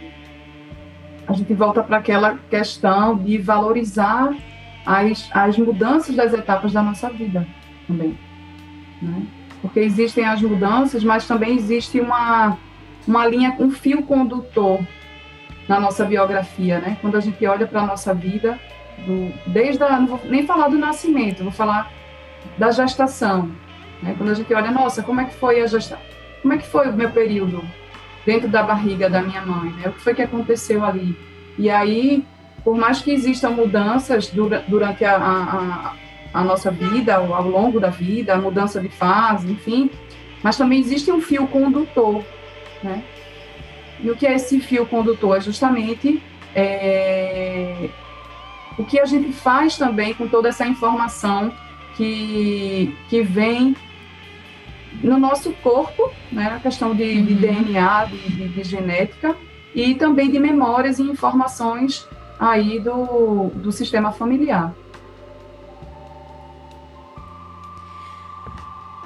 a 1.28 1.34
gente 1.34 1.54
volta 1.54 1.84
para 1.84 1.98
aquela 1.98 2.40
questão 2.50 3.18
de 3.18 3.38
valorizar 3.38 4.34
as, 4.86 5.30
as 5.34 5.58
mudanças 5.58 6.16
das 6.16 6.34
etapas 6.34 6.72
da 6.72 6.82
nossa 6.82 7.10
vida 7.10 7.46
também, 7.86 8.18
né? 9.02 9.22
Porque 9.62 9.82
existem 9.82 10.24
as 10.24 10.42
mudanças, 10.42 11.04
mas 11.04 11.28
também 11.28 11.58
existe 11.58 12.00
uma, 12.00 12.58
uma 13.06 13.28
linha, 13.28 13.54
um 13.60 13.70
fio 13.70 14.02
condutor 14.04 14.80
na 15.68 15.78
nossa 15.78 16.06
biografia, 16.06 16.80
né? 16.80 16.98
Quando 17.02 17.18
a 17.18 17.20
gente 17.20 17.46
olha 17.46 17.68
para 17.68 17.82
a 17.82 17.86
nossa 17.86 18.14
vida, 18.14 18.58
do, 19.06 19.34
desde 19.52 19.84
a, 19.84 20.00
não 20.00 20.08
vou 20.08 20.22
nem 20.24 20.48
falar 20.48 20.70
do 20.70 20.78
nascimento, 20.78 21.44
vou 21.44 21.52
falar 21.52 21.92
da 22.58 22.72
gestação, 22.72 23.52
né? 24.02 24.16
Quando 24.18 24.30
a 24.30 24.36
gente 24.36 24.54
olha, 24.54 24.72
nossa, 24.72 25.04
como 25.04 25.20
é 25.20 25.26
que 25.26 25.34
foi 25.34 25.60
a 25.62 25.68
gestação? 25.68 26.17
Como 26.42 26.54
é 26.54 26.58
que 26.58 26.68
foi 26.68 26.90
o 26.90 26.94
meu 26.94 27.10
período 27.12 27.64
dentro 28.26 28.48
da 28.48 28.64
barriga 28.64 29.10
da 29.10 29.22
minha 29.22 29.46
mãe, 29.46 29.72
né? 29.72 29.88
O 29.88 29.94
que 29.94 30.02
foi 30.02 30.14
que 30.14 30.22
aconteceu 30.22 30.84
ali? 30.84 31.18
E 31.58 31.70
aí, 31.70 32.24
por 32.64 32.78
mais 32.78 33.02
que 33.02 33.12
existam 33.12 33.52
mudanças 33.52 34.32
durante 34.68 35.06
a, 35.06 35.16
a, 35.16 35.94
a 36.34 36.44
nossa 36.44 36.70
vida, 36.70 37.16
ao 37.16 37.48
longo 37.48 37.80
da 37.80 37.90
vida, 37.90 38.34
a 38.34 38.38
mudança 38.38 38.80
de 38.80 38.90
fase, 38.90 39.52
enfim, 39.52 39.90
mas 40.44 40.58
também 40.58 40.80
existe 40.80 41.12
um 41.12 41.22
fio 41.22 41.48
condutor, 41.48 42.24
né? 42.84 43.04
E 44.00 44.12
o 44.12 44.16
que 44.16 44.28
é 44.28 44.36
esse 44.36 44.60
fio 44.60 44.86
condutor? 44.86 45.38
É 45.38 45.42
justamente 45.42 46.22
é, 46.54 47.90
o 48.78 48.84
que 48.84 49.00
a 49.00 49.06
gente 49.06 49.32
faz 49.32 49.78
também 49.78 50.14
com 50.14 50.28
toda 50.28 50.50
essa 50.50 50.68
informação 50.68 51.52
que, 51.96 52.96
que 53.10 53.22
vem 53.24 53.76
no 55.04 55.20
nosso 55.20 55.52
corpo, 55.64 56.12
né, 56.32 56.54
a 56.56 56.60
questão 56.60 56.96
de, 56.96 57.22
de 57.22 57.34
uhum. 57.34 57.40
DNA, 57.40 58.06
de, 58.06 58.48
de, 58.50 58.64
genética, 58.64 59.36
e 59.76 59.96
também 59.96 60.32
de 60.32 60.40
memórias 60.40 61.00
e 61.00 61.04
informações 61.04 62.08
aí 62.40 62.80
do, 62.80 63.50
do 63.56 63.72
sistema 63.72 64.12
familiar. 64.12 64.74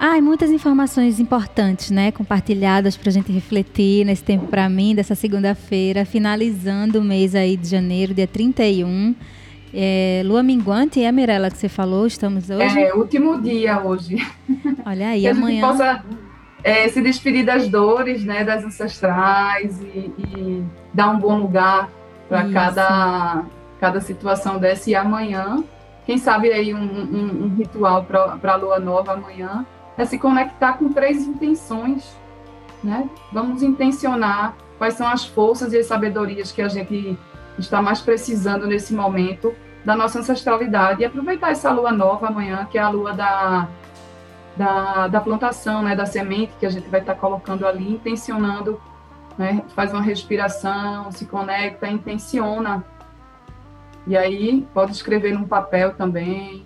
Ah, 0.03 0.19
muitas 0.19 0.49
informações 0.49 1.19
importantes, 1.19 1.91
né, 1.91 2.11
compartilhadas 2.11 2.97
para 2.97 3.09
a 3.09 3.13
gente 3.13 3.31
refletir 3.31 4.03
nesse 4.03 4.23
tempo 4.23 4.47
para 4.47 4.67
mim, 4.67 4.95
dessa 4.95 5.13
segunda-feira, 5.13 6.05
finalizando 6.05 6.99
o 6.99 7.03
mês 7.03 7.35
aí 7.35 7.55
de 7.55 7.67
janeiro, 7.67 8.11
dia 8.11 8.25
31. 8.25 9.13
É, 9.73 10.21
lua 10.25 10.43
minguante 10.43 11.01
é 11.01 11.07
a 11.07 11.11
Mirella 11.11 11.49
que 11.49 11.57
você 11.57 11.69
falou, 11.69 12.05
estamos 12.05 12.49
hoje? 12.49 12.79
É, 12.79 12.93
último 12.93 13.41
dia 13.41 13.81
hoje. 13.81 14.17
Olha 14.85 15.09
aí, 15.09 15.21
que 15.21 15.27
amanhã. 15.27 15.65
A 15.65 15.71
gente 15.71 15.77
possa 15.77 16.05
é, 16.63 16.87
se 16.89 17.01
despedir 17.01 17.45
das 17.45 17.67
dores, 17.67 18.23
né, 18.25 18.43
das 18.43 18.63
ancestrais 18.63 19.81
e, 19.81 20.11
e 20.17 20.63
dar 20.93 21.11
um 21.11 21.19
bom 21.19 21.37
lugar 21.37 21.89
para 22.27 22.49
cada, 22.49 23.45
cada 23.79 24.01
situação 24.01 24.57
dessa. 24.57 24.89
E 24.89 24.95
amanhã, 24.95 25.63
quem 26.05 26.17
sabe 26.17 26.51
aí 26.51 26.73
um, 26.73 26.79
um, 26.79 27.45
um 27.45 27.55
ritual 27.55 28.03
para 28.03 28.53
a 28.53 28.55
lua 28.55 28.79
nova 28.79 29.13
amanhã 29.13 29.65
é 29.97 30.05
se 30.05 30.17
conectar 30.17 30.73
com 30.73 30.91
três 30.91 31.25
intenções. 31.25 32.15
Né? 32.83 33.09
Vamos 33.31 33.63
intencionar 33.63 34.55
quais 34.77 34.95
são 34.95 35.07
as 35.07 35.25
forças 35.25 35.71
e 35.73 35.77
as 35.77 35.85
sabedorias 35.85 36.51
que 36.51 36.61
a 36.61 36.67
gente 36.67 37.17
está 37.57 37.81
mais 37.81 38.01
precisando 38.01 38.67
nesse 38.67 38.93
momento 38.93 39.53
da 39.83 39.95
nossa 39.95 40.19
ancestralidade 40.19 41.01
e 41.01 41.05
aproveitar 41.05 41.51
essa 41.51 41.71
lua 41.71 41.91
nova 41.91 42.27
amanhã, 42.27 42.67
que 42.69 42.77
é 42.77 42.81
a 42.81 42.89
lua 42.89 43.13
da, 43.13 43.67
da, 44.55 45.07
da 45.07 45.21
plantação, 45.21 45.81
né, 45.81 45.95
da 45.95 46.05
semente 46.05 46.53
que 46.59 46.65
a 46.65 46.69
gente 46.69 46.87
vai 46.89 46.99
estar 46.99 47.15
colocando 47.15 47.65
ali, 47.65 47.93
intencionando, 47.93 48.79
né, 49.37 49.63
faz 49.75 49.91
uma 49.91 50.01
respiração, 50.01 51.11
se 51.11 51.25
conecta, 51.25 51.87
intenciona. 51.87 52.83
E 54.05 54.17
aí 54.17 54.67
pode 54.73 54.91
escrever 54.91 55.33
num 55.33 55.47
papel 55.47 55.93
também 55.93 56.65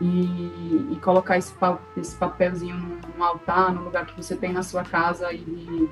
e, 0.00 0.88
e 0.92 0.98
colocar 1.02 1.38
esse, 1.38 1.54
esse 1.96 2.16
papelzinho 2.16 2.98
num, 3.16 3.22
altar, 3.22 3.72
no 3.72 3.84
lugar 3.84 4.06
que 4.06 4.20
você 4.20 4.36
tem 4.36 4.52
na 4.52 4.62
sua 4.62 4.82
casa 4.82 5.32
e 5.32 5.38
de, 5.38 5.88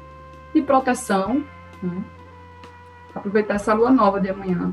de 0.55 0.63
proteção. 0.63 1.45
Né? 1.83 2.03
Aproveitar 3.15 3.55
essa 3.55 3.75
lua 3.75 3.91
nova 3.91 4.21
de 4.21 4.29
amanhã. 4.29 4.73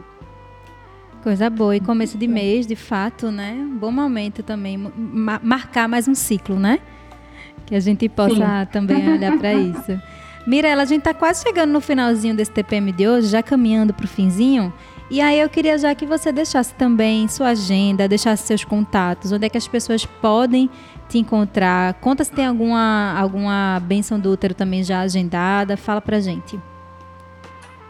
Coisa 1.23 1.49
boa. 1.49 1.75
E 1.75 1.79
começo 1.79 2.17
de 2.17 2.27
mês, 2.27 2.65
de 2.65 2.75
fato, 2.75 3.31
né? 3.31 3.53
Um 3.53 3.77
bom 3.77 3.91
momento 3.91 4.43
também. 4.43 4.77
Ma 4.77 5.39
marcar 5.43 5.87
mais 5.87 6.07
um 6.07 6.15
ciclo, 6.15 6.57
né? 6.57 6.79
Que 7.65 7.75
a 7.75 7.79
gente 7.79 8.07
possa 8.07 8.35
Sim. 8.35 8.71
também 8.71 9.11
olhar 9.11 9.37
para 9.37 9.53
isso. 9.53 9.99
Mirela, 10.45 10.83
a 10.83 10.85
gente 10.85 10.99
está 10.99 11.13
quase 11.13 11.43
chegando 11.43 11.71
no 11.71 11.81
finalzinho 11.81 12.33
desse 12.33 12.51
TPM 12.51 12.93
de 12.93 13.05
hoje, 13.05 13.27
já 13.27 13.43
caminhando 13.43 13.93
para 13.93 14.05
o 14.05 14.07
finzinho. 14.07 14.71
E 15.09 15.19
aí 15.19 15.39
eu 15.39 15.49
queria 15.49 15.77
já 15.77 15.93
que 15.93 16.05
você 16.05 16.31
deixasse 16.31 16.73
também 16.75 17.27
sua 17.27 17.49
agenda, 17.49 18.07
deixasse 18.07 18.47
seus 18.47 18.63
contatos, 18.63 19.31
onde 19.31 19.45
é 19.45 19.49
que 19.49 19.57
as 19.57 19.67
pessoas 19.67 20.05
podem 20.05 20.69
te 21.09 21.17
encontrar. 21.17 21.93
Conta 21.95 22.23
se 22.23 22.31
tem 22.31 22.45
alguma, 22.45 23.13
alguma 23.17 23.81
benção 23.85 24.17
do 24.19 24.31
útero 24.31 24.53
também 24.53 24.83
já 24.83 25.01
agendada. 25.01 25.75
Fala 25.75 25.99
pra 25.99 26.19
gente. 26.21 26.59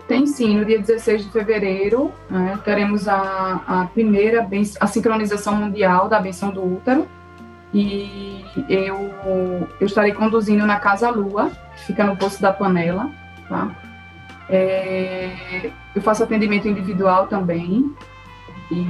Tem 0.08 0.26
sim, 0.26 0.58
no 0.58 0.66
dia 0.66 0.80
16 0.80 1.26
de 1.26 1.32
fevereiro, 1.32 2.14
né, 2.30 2.58
teremos 2.64 3.10
a, 3.10 3.62
a 3.68 3.86
primeira 3.94 4.48
a 4.80 4.88
sincronização 4.88 5.56
mundial 5.56 6.08
da 6.08 6.20
benção 6.20 6.50
do 6.50 6.64
útero. 6.64 7.06
E 7.74 8.46
eu, 8.70 9.12
eu 9.80 9.86
estarei 9.86 10.14
conduzindo 10.14 10.66
na 10.66 10.80
Casa 10.80 11.10
Lua, 11.10 11.52
que 11.76 11.88
fica 11.88 12.06
no 12.06 12.16
Poço 12.16 12.42
da 12.42 12.54
Panela. 12.54 13.12
Tá? 13.50 13.76
É, 14.50 15.70
eu 15.94 16.02
faço 16.02 16.24
atendimento 16.24 16.70
individual 16.70 17.28
também, 17.28 17.94
e 18.72 18.88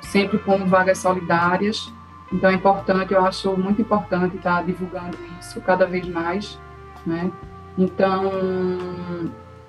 sempre 0.00 0.38
com 0.38 0.66
vagas 0.66 0.98
solidárias. 0.98 1.92
Então 2.32 2.50
é 2.50 2.54
importante, 2.54 3.14
eu 3.14 3.24
acho 3.24 3.56
muito 3.56 3.80
importante 3.80 4.36
estar 4.36 4.64
divulgando 4.64 5.16
isso 5.40 5.60
cada 5.60 5.86
vez 5.86 6.06
mais. 6.08 6.58
Né? 7.06 7.30
Então, 7.78 8.30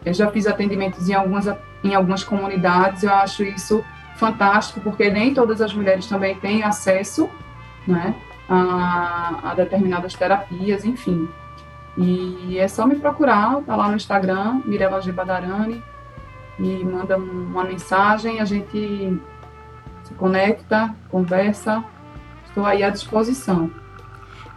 eu 0.05 0.13
já 0.13 0.29
fiz 0.31 0.47
atendimentos 0.47 1.09
em 1.09 1.13
algumas, 1.13 1.47
em 1.83 1.93
algumas 1.93 2.23
comunidades, 2.23 3.03
eu 3.03 3.13
acho 3.13 3.43
isso 3.43 3.83
fantástico, 4.15 4.81
porque 4.81 5.09
nem 5.09 5.33
todas 5.33 5.61
as 5.61 5.73
mulheres 5.73 6.07
também 6.07 6.35
têm 6.35 6.63
acesso 6.63 7.29
né, 7.87 8.15
a, 8.47 9.51
a 9.51 9.53
determinadas 9.53 10.13
terapias, 10.13 10.85
enfim. 10.85 11.27
E 11.97 12.57
é 12.57 12.67
só 12.67 12.85
me 12.85 12.95
procurar, 12.95 13.61
tá 13.61 13.75
lá 13.75 13.89
no 13.89 13.95
Instagram, 13.95 14.61
Mirella 14.65 15.01
G. 15.01 15.11
Badarani, 15.11 15.83
e 16.57 16.83
manda 16.83 17.17
uma 17.17 17.63
mensagem, 17.63 18.39
a 18.39 18.45
gente 18.45 19.19
se 20.03 20.13
conecta, 20.15 20.93
conversa, 21.09 21.83
estou 22.45 22.65
aí 22.65 22.83
à 22.83 22.89
disposição. 22.89 23.71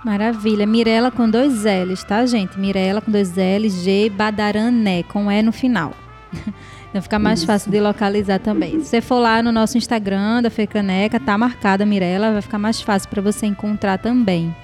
Maravilha. 0.04 0.66
Mirela 0.66 1.10
com 1.10 1.28
dois 1.28 1.64
L's, 1.64 2.02
tá, 2.04 2.26
gente? 2.26 2.58
Mirela 2.58 3.00
com 3.00 3.10
dois 3.10 3.34
L's, 3.36 3.82
G 3.82 4.10
Badarané, 4.10 5.02
com 5.04 5.30
E 5.30 5.42
no 5.42 5.52
final. 5.52 5.92
Então 6.92 7.00
fica 7.00 7.18
mais 7.18 7.38
Isso. 7.38 7.46
fácil 7.46 7.70
de 7.70 7.80
localizar 7.80 8.38
também. 8.38 8.78
Se 8.80 8.84
você 8.84 9.00
for 9.00 9.18
lá 9.18 9.42
no 9.42 9.50
nosso 9.50 9.78
Instagram 9.78 10.42
da 10.42 10.50
Fecaneca, 10.50 11.18
tá 11.18 11.38
marcada 11.38 11.84
a 11.84 11.86
Mirela, 11.86 12.32
vai 12.32 12.42
ficar 12.42 12.58
mais 12.58 12.82
fácil 12.82 13.08
para 13.08 13.22
você 13.22 13.46
encontrar 13.46 13.96
também. 13.96 14.54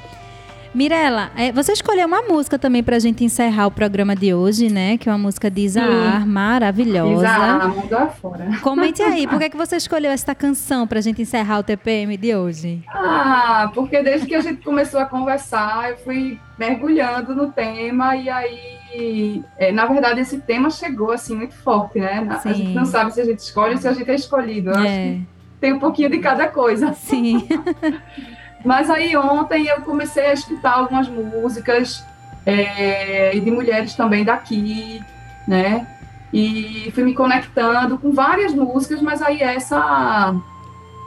Mirela, 0.75 1.31
é, 1.37 1.51
você 1.51 1.73
escolheu 1.73 2.07
uma 2.07 2.23
música 2.23 2.59
também 2.59 2.83
para 2.83 2.97
a 2.97 2.99
gente 2.99 3.25
encerrar 3.25 3.66
o 3.66 3.71
programa 3.71 4.14
de 4.14 4.35
hoje, 4.35 4.69
né? 4.71 4.99
Que 4.99 5.09
é 5.09 5.12
uma 5.12 5.19
música 5.19 5.51
de 5.51 5.62
Isaar, 5.62 6.27
maravilhosa. 6.27 7.25
Isaar, 7.25 7.69
mundo 7.69 7.97
afora. 7.97 8.51
Comente 8.62 9.03
aí, 9.03 9.27
por 9.27 9.39
que, 9.39 9.51
que 9.51 9.57
você 9.57 9.77
escolheu 9.77 10.11
essa 10.11 10.35
canção 10.35 10.87
para 10.87 10.99
a 10.99 11.03
gente 11.03 11.23
encerrar 11.23 11.59
o 11.59 11.62
TPM 11.62 12.16
de 12.16 12.35
hoje? 12.35 12.83
Ah, 12.89 13.71
porque 13.75 14.03
desde 14.03 14.27
que 14.27 14.35
a 14.35 14.41
gente 14.41 14.62
começou 14.62 15.01
a 15.01 15.07
conversar, 15.07 15.91
eu 15.91 15.97
fui 15.99 16.39
mergulhando 16.59 17.35
no 17.35 17.51
tema 17.51 18.16
e 18.16 18.29
aí, 18.29 19.43
é, 19.57 19.73
na 19.73 19.87
verdade, 19.87 20.21
esse 20.21 20.39
tema 20.41 20.71
chegou 20.71 21.12
assim 21.12 21.35
muito 21.35 21.55
forte, 21.55 21.99
né? 21.99 22.27
Sim. 22.43 22.49
A 22.49 22.53
gente 22.53 22.75
não 22.75 22.85
sabe 22.85 23.14
se 23.14 23.21
a 23.21 23.25
gente 23.25 23.39
escolhe 23.39 23.75
ou 23.75 23.81
se 23.81 23.89
a 23.89 23.93
gente 23.93 24.11
é 24.11 24.14
escolhido. 24.14 24.71
Eu 24.71 24.75
é. 24.75 24.79
acho 24.79 24.87
que 24.87 25.27
tem 25.61 25.73
um 25.73 25.79
pouquinho 25.79 26.11
de 26.11 26.19
cada 26.19 26.49
coisa. 26.49 26.93
Sim. 26.93 27.47
Mas 28.64 28.90
aí 28.90 29.16
ontem 29.16 29.66
eu 29.66 29.82
comecei 29.82 30.26
a 30.26 30.32
escutar 30.32 30.74
algumas 30.74 31.09
músicas 31.09 32.04
é, 32.44 33.38
de 33.38 33.50
mulheres 33.50 33.94
também 33.94 34.24
daqui, 34.24 35.02
né? 35.46 35.86
E 36.32 36.90
fui 36.94 37.04
me 37.04 37.14
conectando 37.14 37.98
com 37.98 38.12
várias 38.12 38.52
músicas, 38.54 39.00
mas 39.00 39.22
aí 39.22 39.40
essa, 39.40 40.34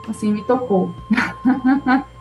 assim, 0.08 0.32
me 0.32 0.42
tocou. 0.44 0.94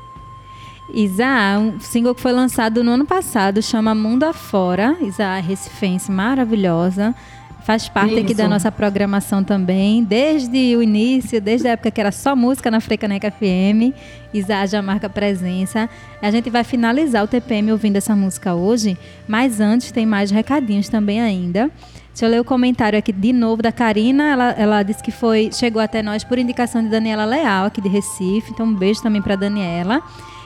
Isa, 0.93 1.57
um 1.57 1.79
single 1.79 2.13
que 2.13 2.21
foi 2.21 2.33
lançado 2.33 2.83
no 2.83 2.91
ano 2.91 3.05
passado, 3.05 3.61
chama 3.61 3.95
Mundo 3.95 4.23
Afora. 4.23 4.97
Isa 5.01 5.35
Recifense, 5.37 6.11
maravilhosa. 6.11 7.15
Faz 7.63 7.87
parte 7.87 8.13
Isso. 8.13 8.23
aqui 8.23 8.33
da 8.33 8.47
nossa 8.47 8.71
programação 8.71 9.43
também, 9.43 10.03
desde 10.03 10.75
o 10.75 10.81
início, 10.81 11.39
desde 11.39 11.67
a 11.67 11.71
época 11.71 11.91
que 11.91 12.01
era 12.01 12.11
só 12.11 12.35
música 12.35 12.71
na 12.71 12.79
Frecaneca 12.79 13.29
FM. 13.29 13.93
Isa 14.33 14.65
já 14.65 14.81
marca 14.81 15.07
presença. 15.07 15.89
A 16.21 16.31
gente 16.31 16.49
vai 16.49 16.63
finalizar 16.63 17.23
o 17.23 17.27
TPM 17.27 17.71
ouvindo 17.71 17.97
essa 17.97 18.15
música 18.15 18.55
hoje, 18.55 18.97
mas 19.27 19.59
antes 19.59 19.91
tem 19.91 20.05
mais 20.05 20.31
recadinhos 20.31 20.89
também 20.89 21.21
ainda. 21.21 21.69
Deixa 22.09 22.25
eu 22.25 22.29
ler 22.29 22.41
o 22.41 22.43
comentário 22.43 22.97
aqui 22.97 23.13
de 23.13 23.31
novo 23.31 23.61
da 23.61 23.71
Karina. 23.71 24.23
Ela, 24.31 24.51
ela 24.51 24.83
disse 24.83 25.01
que 25.03 25.11
foi 25.11 25.49
chegou 25.53 25.81
até 25.81 26.01
nós 26.01 26.23
por 26.23 26.39
indicação 26.39 26.81
de 26.81 26.89
Daniela 26.89 27.25
Leal, 27.25 27.65
aqui 27.65 27.79
de 27.79 27.87
Recife. 27.87 28.51
Então, 28.51 28.65
um 28.65 28.73
beijo 28.73 29.01
também 29.01 29.21
para 29.21 29.35
Daniela. 29.35 30.01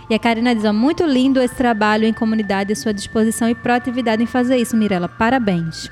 E 0.10 0.14
a 0.14 0.20
Karina 0.20 0.54
diz: 0.54 0.66
ó, 0.66 0.74
muito 0.74 1.04
lindo 1.04 1.42
esse 1.42 1.56
trabalho 1.56 2.06
em 2.06 2.14
comunidade, 2.14 2.74
a 2.74 2.76
sua 2.76 2.94
disposição 2.94 3.50
e 3.50 3.56
proatividade 3.56 4.22
em 4.22 4.28
fazer 4.28 4.58
isso, 4.58 4.76
Mirella. 4.76 5.10
Parabéns. 5.10 5.90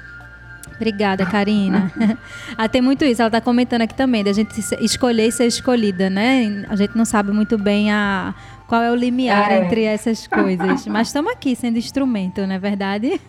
Obrigada, 0.76 1.26
Karina. 1.26 1.92
ah, 2.58 2.68
tem 2.68 2.82
muito 2.82 3.06
isso. 3.06 3.22
Ela 3.22 3.30
está 3.30 3.42
comentando 3.42 3.82
aqui 3.82 3.94
também, 3.94 4.24
da 4.24 4.34
gente 4.34 4.60
escolher 4.82 5.28
e 5.28 5.32
ser 5.32 5.46
escolhida, 5.46 6.10
né? 6.10 6.66
A 6.70 6.76
gente 6.76 6.98
não 6.98 7.06
sabe 7.06 7.32
muito 7.32 7.58
bem 7.58 7.92
a, 7.92 8.34
qual 8.68 8.82
é 8.82 8.92
o 8.92 8.96
limiar 8.96 9.52
é. 9.52 9.64
entre 9.64 9.84
essas 9.84 10.26
coisas. 10.26 10.86
Mas 10.88 11.08
estamos 11.08 11.32
aqui 11.32 11.56
sendo 11.56 11.78
instrumento, 11.78 12.42
não 12.48 12.56
é 12.56 12.60
verdade? 12.60 13.22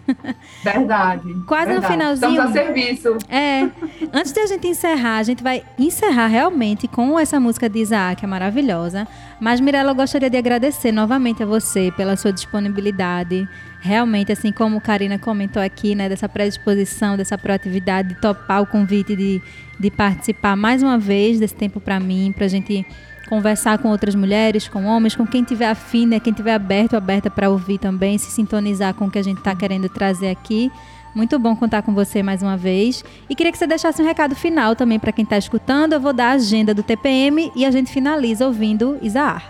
Verdade. 0.63 1.35
Quase 1.47 1.67
verdade. 1.67 1.75
no 1.75 1.83
finalzinho. 1.83 2.31
Estamos 2.31 2.57
a 2.57 2.65
serviço. 2.65 3.19
É. 3.29 3.69
Antes 4.13 4.33
de 4.33 4.41
a 4.41 4.47
gente 4.47 4.67
encerrar, 4.67 5.19
a 5.19 5.23
gente 5.23 5.43
vai 5.43 5.63
encerrar 5.79 6.29
realmente 6.29 6.89
com 6.89 7.19
essa 7.19 7.39
música 7.39 7.69
de 7.69 7.79
Isaac, 7.79 8.21
que 8.21 8.25
é 8.25 8.29
maravilhosa. 8.29 9.07
Mas, 9.39 9.61
Mirella, 9.61 9.91
eu 9.91 9.95
gostaria 9.95 10.31
de 10.31 10.37
agradecer 10.37 10.93
novamente 10.93 11.43
a 11.43 11.47
você 11.47 11.93
pela 11.97 12.17
sua 12.17 12.33
disponibilidade 12.33 13.47
realmente, 13.85 14.33
assim 14.33 14.51
como 14.51 14.81
Karina 14.81 15.19
comentou 15.19 15.63
aqui, 15.63 15.95
né, 15.95 16.09
dessa 16.09 16.27
predisposição, 16.27 17.19
dessa 17.19 17.37
proatividade 17.37 18.09
de 18.09 18.15
topar 18.15 18.63
o 18.63 18.67
convite 18.67 19.15
de, 19.15 19.43
de 19.79 19.91
participar 19.91 20.57
mais 20.57 20.83
uma 20.83 20.99
vez 20.99 21.39
desse 21.39 21.55
tempo 21.55 21.79
para 21.79 22.01
mim, 22.01 22.33
para 22.35 22.47
a 22.47 22.49
gente 22.49 22.87
conversar 23.29 23.77
com 23.77 23.91
outras 23.91 24.15
mulheres, 24.15 24.69
com 24.69 24.87
homens, 24.87 25.15
com 25.15 25.27
quem 25.27 25.45
tiver 25.45 25.69
afim, 25.69 26.07
né, 26.07 26.19
quem 26.19 26.33
tiver 26.33 26.55
aberto, 26.55 26.97
aberta 26.97 27.29
para 27.29 27.51
ouvir 27.51 27.77
também, 27.77 28.17
se 28.17 28.31
sintonizar 28.31 28.95
com 28.95 29.05
o 29.05 29.11
que 29.11 29.19
a 29.19 29.23
gente 29.23 29.39
está 29.39 29.55
querendo 29.55 29.87
trazer 29.91 30.31
aqui. 30.31 30.73
Muito 31.15 31.39
bom 31.39 31.55
contar 31.55 31.83
com 31.83 31.93
você 31.93 32.23
mais 32.23 32.43
uma 32.43 32.57
vez. 32.57 33.05
E 33.29 33.35
queria 33.35 33.53
que 33.53 33.59
você 33.59 33.67
deixasse 33.67 34.01
um 34.01 34.07
recado 34.07 34.35
final 34.35 34.75
também 34.75 34.99
para 34.99 35.13
quem 35.13 35.25
está 35.25 35.37
escutando. 35.37 35.93
Eu 35.93 36.01
vou 36.01 36.13
dar 36.15 36.31
a 36.31 36.33
agenda 36.33 36.73
do 36.73 36.83
TPM 36.83 37.53
e 37.55 37.67
a 37.67 37.71
gente 37.71 37.93
finaliza 37.93 38.47
ouvindo 38.47 38.99
Isaar. 39.03 39.45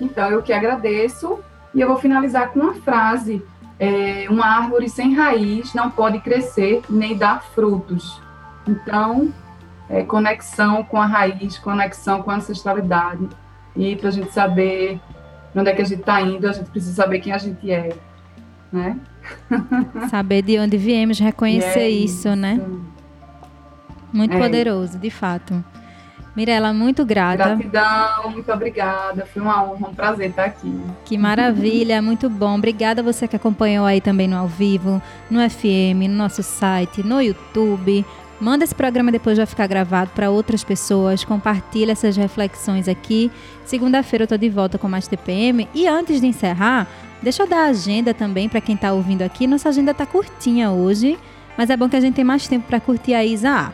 Então, 0.00 0.30
eu 0.30 0.42
que 0.42 0.52
agradeço 0.52 1.42
e 1.74 1.80
eu 1.80 1.88
vou 1.88 1.96
finalizar 1.96 2.50
com 2.50 2.60
uma 2.60 2.74
frase: 2.74 3.42
é, 3.78 4.26
uma 4.30 4.46
árvore 4.46 4.88
sem 4.88 5.14
raiz 5.14 5.74
não 5.74 5.90
pode 5.90 6.20
crescer 6.20 6.82
nem 6.88 7.16
dar 7.16 7.42
frutos. 7.42 8.20
Então, 8.66 9.32
é, 9.88 10.02
conexão 10.02 10.82
com 10.84 11.00
a 11.00 11.06
raiz, 11.06 11.58
conexão 11.58 12.22
com 12.22 12.30
a 12.30 12.36
ancestralidade. 12.36 13.28
E 13.76 13.96
para 13.96 14.08
a 14.08 14.12
gente 14.12 14.32
saber 14.32 15.00
onde 15.54 15.70
é 15.70 15.74
que 15.74 15.82
a 15.82 15.84
gente 15.84 16.00
está 16.00 16.20
indo, 16.20 16.48
a 16.48 16.52
gente 16.52 16.70
precisa 16.70 16.94
saber 16.94 17.20
quem 17.20 17.32
a 17.32 17.38
gente 17.38 17.70
é. 17.70 17.94
Né? 18.72 18.98
Saber 20.10 20.42
de 20.42 20.58
onde 20.58 20.76
viemos, 20.76 21.20
reconhecer 21.20 21.78
é 21.78 21.88
isso, 21.88 22.26
isso, 22.28 22.36
né? 22.36 22.60
Muito 24.12 24.34
É. 24.34 24.38
poderoso, 24.38 24.98
de 24.98 25.10
fato. 25.10 25.64
Mirela, 26.36 26.72
muito 26.72 27.04
grata. 27.04 27.54
Gratidão, 27.54 28.30
muito 28.30 28.50
obrigada. 28.50 29.24
Foi 29.26 29.40
uma 29.40 29.62
honra, 29.62 29.88
um 29.88 29.94
prazer 29.94 30.30
estar 30.30 30.44
aqui. 30.44 30.80
Que 31.04 31.16
maravilha, 31.16 32.02
muito 32.02 32.28
bom. 32.28 32.56
Obrigada 32.56 33.00
a 33.00 33.04
você 33.04 33.28
que 33.28 33.36
acompanhou 33.36 33.86
aí 33.86 34.00
também 34.00 34.26
no 34.26 34.36
ao 34.36 34.48
vivo, 34.48 35.00
no 35.30 35.48
FM, 35.48 36.08
no 36.08 36.16
nosso 36.16 36.42
site, 36.42 37.04
no 37.04 37.20
YouTube. 37.20 38.04
Manda 38.40 38.64
esse 38.64 38.74
programa 38.74 39.12
depois 39.12 39.36
já 39.36 39.46
ficar 39.46 39.68
gravado 39.68 40.10
para 40.12 40.28
outras 40.28 40.64
pessoas. 40.64 41.24
Compartilha 41.24 41.92
essas 41.92 42.16
reflexões 42.16 42.88
aqui. 42.88 43.30
Segunda-feira 43.64 44.24
eu 44.24 44.28
tô 44.28 44.36
de 44.36 44.50
volta 44.50 44.76
com 44.76 44.88
mais 44.88 45.06
TPM. 45.06 45.68
E 45.72 45.86
antes 45.86 46.20
de 46.20 46.26
encerrar, 46.26 46.88
deixa 47.22 47.44
eu 47.44 47.48
dar 47.48 47.66
a 47.66 47.68
agenda 47.68 48.12
também 48.12 48.48
para 48.48 48.60
quem 48.60 48.76
tá 48.76 48.92
ouvindo 48.92 49.22
aqui. 49.22 49.46
Nossa 49.46 49.68
agenda 49.68 49.94
tá 49.94 50.04
curtinha 50.04 50.72
hoje, 50.72 51.16
mas 51.56 51.70
é 51.70 51.76
bom 51.76 51.88
que 51.88 51.94
a 51.94 52.00
gente 52.00 52.14
tem 52.14 52.24
mais 52.24 52.48
tempo 52.48 52.66
para 52.66 52.80
curtir 52.80 53.14
a 53.14 53.24
Isa. 53.24 53.72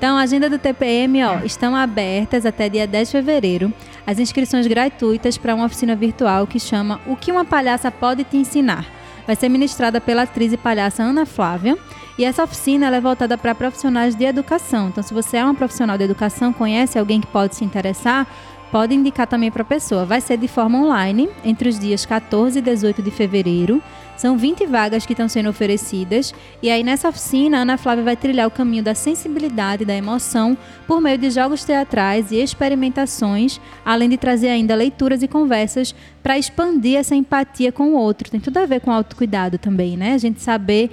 Então, 0.00 0.16
a 0.16 0.22
agenda 0.22 0.48
do 0.48 0.58
TPM, 0.58 1.22
ó, 1.24 1.40
estão 1.44 1.76
abertas 1.76 2.46
até 2.46 2.70
dia 2.70 2.86
10 2.86 3.08
de 3.08 3.12
fevereiro. 3.12 3.70
As 4.06 4.18
inscrições 4.18 4.66
gratuitas 4.66 5.36
para 5.36 5.54
uma 5.54 5.66
oficina 5.66 5.94
virtual 5.94 6.46
que 6.46 6.58
chama 6.58 6.98
O 7.06 7.14
que 7.14 7.30
uma 7.30 7.44
palhaça 7.44 7.90
pode 7.90 8.24
te 8.24 8.38
ensinar. 8.38 8.86
Vai 9.26 9.36
ser 9.36 9.50
ministrada 9.50 10.00
pela 10.00 10.22
atriz 10.22 10.54
e 10.54 10.56
palhaça 10.56 11.02
Ana 11.02 11.26
Flávia. 11.26 11.76
E 12.16 12.24
essa 12.24 12.42
oficina 12.42 12.86
é 12.86 12.98
voltada 12.98 13.36
para 13.36 13.54
profissionais 13.54 14.14
de 14.14 14.24
educação. 14.24 14.88
Então, 14.88 15.02
se 15.02 15.12
você 15.12 15.36
é 15.36 15.44
uma 15.44 15.54
profissional 15.54 15.98
de 15.98 16.04
educação, 16.04 16.50
conhece 16.50 16.98
alguém 16.98 17.20
que 17.20 17.26
pode 17.26 17.54
se 17.54 17.62
interessar, 17.62 18.26
pode 18.72 18.94
indicar 18.94 19.26
também 19.26 19.50
para 19.50 19.60
a 19.60 19.66
pessoa. 19.66 20.06
Vai 20.06 20.22
ser 20.22 20.38
de 20.38 20.48
forma 20.48 20.78
online 20.78 21.28
entre 21.44 21.68
os 21.68 21.78
dias 21.78 22.06
14 22.06 22.58
e 22.58 22.62
18 22.62 23.02
de 23.02 23.10
fevereiro. 23.10 23.82
São 24.20 24.36
20 24.36 24.66
vagas 24.66 25.06
que 25.06 25.14
estão 25.14 25.26
sendo 25.30 25.48
oferecidas. 25.48 26.34
E 26.62 26.68
aí, 26.68 26.84
nessa 26.84 27.08
oficina, 27.08 27.56
a 27.56 27.62
Ana 27.62 27.78
Flávia 27.78 28.04
vai 28.04 28.16
trilhar 28.16 28.46
o 28.46 28.50
caminho 28.50 28.82
da 28.82 28.94
sensibilidade 28.94 29.82
e 29.82 29.86
da 29.86 29.94
emoção 29.94 30.58
por 30.86 31.00
meio 31.00 31.16
de 31.16 31.30
jogos 31.30 31.64
teatrais 31.64 32.30
e 32.30 32.36
experimentações, 32.36 33.58
além 33.82 34.10
de 34.10 34.18
trazer 34.18 34.48
ainda 34.48 34.74
leituras 34.74 35.22
e 35.22 35.26
conversas 35.26 35.94
para 36.22 36.36
expandir 36.36 36.98
essa 36.98 37.14
empatia 37.14 37.72
com 37.72 37.94
o 37.94 37.94
outro. 37.94 38.30
Tem 38.30 38.38
tudo 38.38 38.58
a 38.58 38.66
ver 38.66 38.82
com 38.82 38.92
autocuidado 38.92 39.56
também, 39.56 39.96
né? 39.96 40.12
A 40.12 40.18
gente 40.18 40.42
saber 40.42 40.90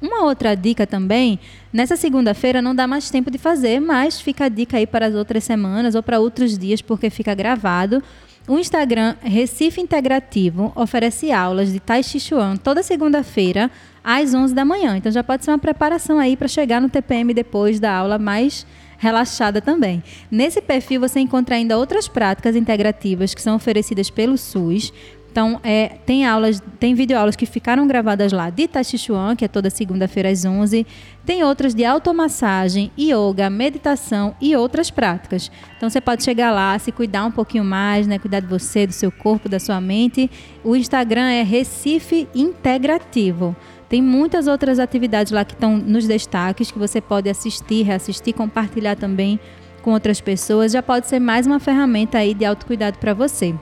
Uma 0.00 0.24
outra 0.24 0.56
dica 0.56 0.86
também, 0.86 1.38
nessa 1.72 1.96
segunda-feira 1.96 2.60
não 2.60 2.74
dá 2.74 2.88
mais 2.88 3.08
tempo 3.08 3.30
de 3.30 3.38
fazer, 3.38 3.78
mas 3.78 4.20
fica 4.20 4.46
a 4.46 4.48
dica 4.48 4.78
aí 4.78 4.86
para 4.86 5.06
as 5.06 5.14
outras 5.14 5.44
semanas 5.44 5.94
ou 5.94 6.02
para 6.02 6.18
outros 6.18 6.58
dias, 6.58 6.82
porque 6.82 7.08
fica 7.08 7.32
gravado. 7.34 8.02
O 8.48 8.58
Instagram 8.58 9.14
Recife 9.22 9.80
Integrativo 9.80 10.72
oferece 10.74 11.30
aulas 11.30 11.72
de 11.72 11.78
Tai 11.78 12.02
Chi 12.02 12.18
Chuan 12.18 12.56
toda 12.56 12.82
segunda-feira 12.82 13.70
às 14.02 14.34
11 14.34 14.54
da 14.54 14.64
manhã. 14.64 14.96
Então 14.96 15.10
já 15.10 15.22
pode 15.22 15.44
ser 15.44 15.50
uma 15.50 15.58
preparação 15.58 16.18
aí 16.18 16.36
para 16.36 16.48
chegar 16.48 16.80
no 16.80 16.88
TPM 16.88 17.32
depois 17.32 17.78
da 17.80 17.94
aula 17.94 18.18
mais 18.18 18.66
relaxada 18.98 19.60
também. 19.60 20.02
Nesse 20.30 20.62
perfil 20.62 21.00
você 21.00 21.18
encontra 21.18 21.56
ainda 21.56 21.76
outras 21.76 22.06
práticas 22.06 22.54
integrativas 22.54 23.34
que 23.34 23.42
são 23.42 23.56
oferecidas 23.56 24.08
pelo 24.10 24.38
SUS. 24.38 24.92
Então, 25.32 25.58
é, 25.64 25.96
tem 26.04 26.26
aulas, 26.26 26.62
tem 26.78 26.94
videoaulas 26.94 27.34
que 27.34 27.46
ficaram 27.46 27.86
gravadas 27.86 28.32
lá 28.32 28.50
de 28.50 28.68
Tai 28.68 28.84
Chi 28.84 28.98
Chuan, 28.98 29.34
que 29.34 29.46
é 29.46 29.48
toda 29.48 29.70
segunda-feira 29.70 30.28
às 30.28 30.44
11. 30.44 30.86
Tem 31.24 31.42
outras 31.42 31.74
de 31.74 31.86
automassagem, 31.86 32.92
yoga, 32.98 33.48
meditação 33.48 34.36
e 34.38 34.54
outras 34.54 34.90
práticas. 34.90 35.50
Então, 35.74 35.88
você 35.88 36.02
pode 36.02 36.22
chegar 36.22 36.52
lá, 36.52 36.78
se 36.78 36.92
cuidar 36.92 37.24
um 37.24 37.30
pouquinho 37.30 37.64
mais, 37.64 38.06
né? 38.06 38.18
Cuidar 38.18 38.40
de 38.40 38.46
você, 38.46 38.86
do 38.86 38.92
seu 38.92 39.10
corpo, 39.10 39.48
da 39.48 39.58
sua 39.58 39.80
mente. 39.80 40.30
O 40.62 40.76
Instagram 40.76 41.30
é 41.30 41.42
Recife 41.42 42.28
Integrativo. 42.34 43.56
Tem 43.92 44.00
muitas 44.00 44.46
outras 44.46 44.78
atividades 44.78 45.32
lá 45.32 45.44
que 45.44 45.52
estão 45.52 45.76
nos 45.76 46.06
destaques, 46.06 46.70
que 46.70 46.78
você 46.78 46.98
pode 46.98 47.28
assistir, 47.28 47.82
reassistir, 47.82 48.34
compartilhar 48.34 48.96
também 48.96 49.38
com 49.82 49.92
outras 49.92 50.18
pessoas. 50.18 50.72
Já 50.72 50.82
pode 50.82 51.06
ser 51.06 51.20
mais 51.20 51.46
uma 51.46 51.60
ferramenta 51.60 52.16
aí 52.16 52.32
de 52.32 52.42
autocuidado 52.42 52.96
para 52.96 53.12
você. 53.12 53.54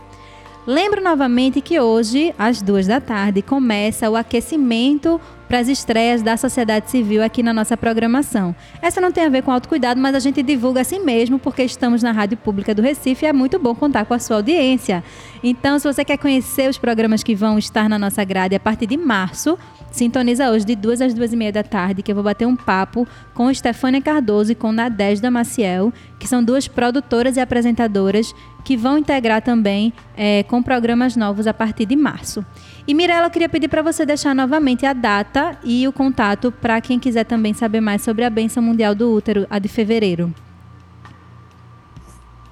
Lembro 0.64 1.03
novamente 1.03 1.61
que 1.61 1.81
hoje, 1.81 2.33
às 2.39 2.62
duas 2.62 2.87
da 2.87 3.01
tarde, 3.01 3.43
começa 3.43 4.09
o 4.09 4.14
aquecimento 4.14 5.20
para 5.49 5.59
as 5.59 5.66
estreias 5.66 6.22
da 6.22 6.37
sociedade 6.37 6.89
civil 6.93 7.24
aqui 7.24 7.43
na 7.43 7.53
nossa 7.53 7.76
programação. 7.76 8.55
Essa 8.81 9.01
não 9.01 9.11
tem 9.11 9.24
a 9.24 9.28
ver 9.28 9.43
com 9.43 9.51
autocuidado, 9.51 10.01
mas 10.01 10.14
a 10.14 10.20
gente 10.20 10.45
divulga 10.45 10.83
assim 10.83 11.01
mesmo, 11.01 11.41
porque 11.41 11.64
estamos 11.64 12.05
na 12.05 12.12
Rádio 12.12 12.37
Pública 12.37 12.72
do 12.72 12.83
Recife 12.83 13.24
e 13.24 13.28
é 13.28 13.33
muito 13.33 13.59
bom 13.59 13.74
contar 13.74 14.05
com 14.05 14.14
a 14.14 14.18
sua 14.20 14.37
audiência. 14.37 15.03
Então, 15.43 15.76
se 15.76 15.93
você 15.93 16.05
quer 16.05 16.18
conhecer 16.18 16.70
os 16.70 16.78
programas 16.78 17.24
que 17.24 17.35
vão 17.35 17.59
estar 17.59 17.89
na 17.89 17.99
nossa 17.99 18.22
grade 18.22 18.55
a 18.55 18.61
partir 18.61 18.87
de 18.87 18.97
março, 18.97 19.59
Sintoniza 19.91 20.51
hoje 20.51 20.64
de 20.64 20.76
duas 20.76 21.01
às 21.01 21.12
duas 21.12 21.32
e 21.32 21.36
meia 21.36 21.51
da 21.51 21.64
tarde, 21.64 22.03
que 22.03 22.12
eu 22.12 22.14
vou 22.14 22.22
bater 22.22 22.47
um 22.47 22.55
papo 22.55 23.07
com 23.34 23.53
Stefânia 23.53 24.01
Cardoso 24.01 24.53
e 24.53 24.55
com 24.55 24.70
Nadesda 24.70 25.30
Maciel, 25.30 25.93
que 26.18 26.28
são 26.28 26.45
duas 26.45 26.68
produtoras 26.68 27.36
e 27.36 27.41
apresentadoras 27.41 28.32
que 28.64 28.76
vão 28.76 28.99
integrar 28.99 29.43
também 29.43 29.93
é, 30.16 30.45
com 30.45 30.62
programas 30.62 31.16
novos 31.16 31.47
a 31.47 31.55
partir 31.55 31.86
de 31.86 31.97
março. 31.97 32.45
E 32.86 32.95
Mirella, 32.95 33.26
eu 33.26 33.30
queria 33.30 33.49
pedir 33.49 33.68
para 33.68 33.82
você 33.82 34.07
deixar 34.07 34.34
novamente 34.34 34.86
a 34.86 34.93
data 34.93 35.59
e 35.64 35.86
o 35.88 35.93
contato 35.93 36.53
para 36.53 36.80
quem 36.80 36.99
quiser 36.99 37.24
também 37.24 37.53
saber 37.53 37.80
mais 37.80 38.03
sobre 38.03 38.24
a 38.24 38.30
Benção 38.30 38.62
Mundial 38.62 38.95
do 38.95 39.12
Útero, 39.12 39.47
a 39.51 39.59
de 39.59 39.68
fevereiro. 39.68 40.32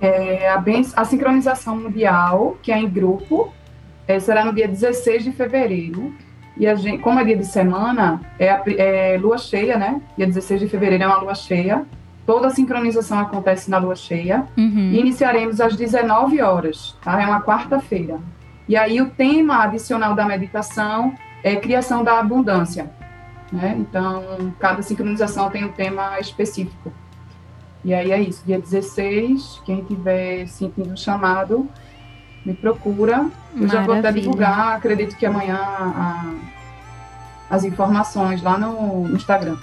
É, 0.00 0.48
a, 0.48 0.62
a 0.96 1.04
sincronização 1.04 1.76
mundial, 1.76 2.56
que 2.62 2.70
é 2.70 2.78
em 2.78 2.88
grupo, 2.88 3.52
é, 4.06 4.18
será 4.18 4.44
no 4.44 4.52
dia 4.52 4.68
16 4.68 5.24
de 5.24 5.32
fevereiro. 5.32 6.14
E 6.58 6.66
a 6.66 6.74
gente, 6.74 7.02
como 7.02 7.20
é 7.20 7.24
dia 7.24 7.36
de 7.36 7.46
semana, 7.46 8.20
é, 8.38 8.50
a 8.50 8.62
é 8.66 9.16
lua 9.16 9.38
cheia, 9.38 9.78
né? 9.78 10.00
Dia 10.16 10.26
16 10.26 10.60
de 10.60 10.68
fevereiro 10.68 11.04
é 11.04 11.06
uma 11.06 11.18
lua 11.18 11.34
cheia. 11.34 11.86
Toda 12.26 12.48
a 12.48 12.50
sincronização 12.50 13.20
acontece 13.20 13.70
na 13.70 13.78
lua 13.78 13.94
cheia. 13.94 14.44
Uhum. 14.56 14.90
E 14.92 14.98
iniciaremos 14.98 15.60
às 15.60 15.76
19 15.76 16.42
horas, 16.42 16.96
tá? 17.02 17.22
É 17.22 17.26
uma 17.26 17.40
quarta-feira. 17.40 18.18
E 18.68 18.76
aí 18.76 19.00
o 19.00 19.08
tema 19.10 19.62
adicional 19.62 20.14
da 20.14 20.24
meditação 20.26 21.14
é 21.42 21.56
criação 21.56 22.02
da 22.02 22.18
abundância, 22.18 22.90
né? 23.52 23.76
Então, 23.78 24.52
cada 24.58 24.82
sincronização 24.82 25.48
tem 25.50 25.64
um 25.64 25.72
tema 25.72 26.18
específico. 26.18 26.92
E 27.84 27.94
aí 27.94 28.10
é 28.10 28.20
isso, 28.20 28.44
dia 28.44 28.58
16, 28.58 29.62
quem 29.64 29.84
tiver 29.84 30.46
sentindo 30.48 30.92
o 30.92 30.96
chamado, 30.96 31.68
me 32.44 32.54
procura. 32.54 33.26
Eu 33.56 33.66
já 33.68 33.82
vou 33.82 33.92
até 33.94 34.02
Maravilha. 34.02 34.22
divulgar, 34.22 34.76
acredito 34.76 35.16
que 35.16 35.26
amanhã 35.26 35.56
a- 35.56 36.32
as 37.50 37.64
informações 37.64 38.42
lá 38.42 38.58
no, 38.58 39.08
no 39.08 39.16
Instagram. 39.16 39.56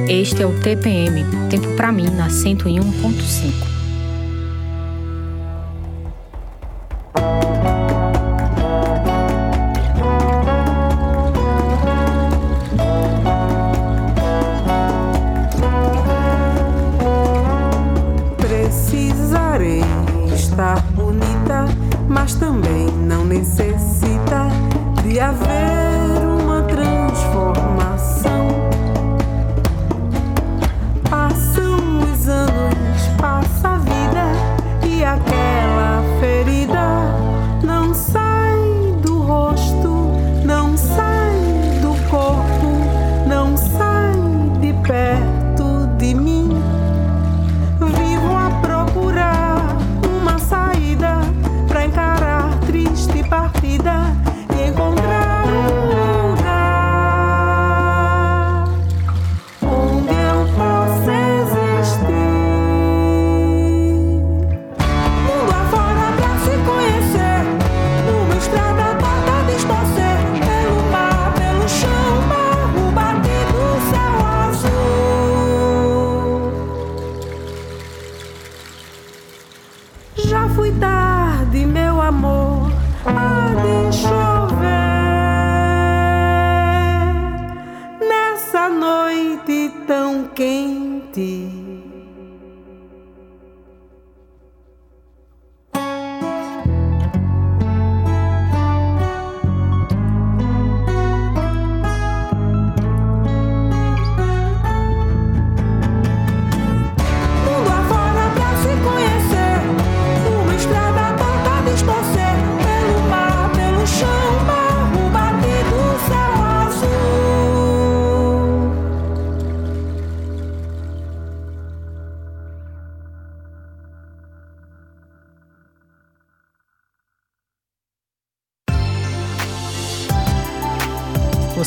Este 0.08 0.42
é 0.42 0.46
o 0.46 0.58
TPM, 0.62 1.26
Tempo 1.50 1.76
para 1.76 1.92
mim, 1.92 2.08
na 2.10 2.28
101.5. 2.28 3.69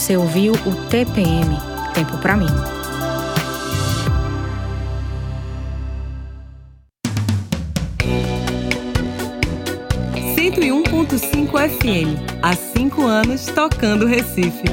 Você 0.03 0.17
ouviu 0.17 0.51
o 0.51 0.89
TPM 0.89 1.57
Tempo 1.93 2.17
para 2.17 2.35
mim. 2.35 2.45
FM. 11.69 12.19
Há 12.41 12.53
cinco 12.53 13.05
anos 13.05 13.45
tocando 13.45 14.05
Recife. 14.05 14.65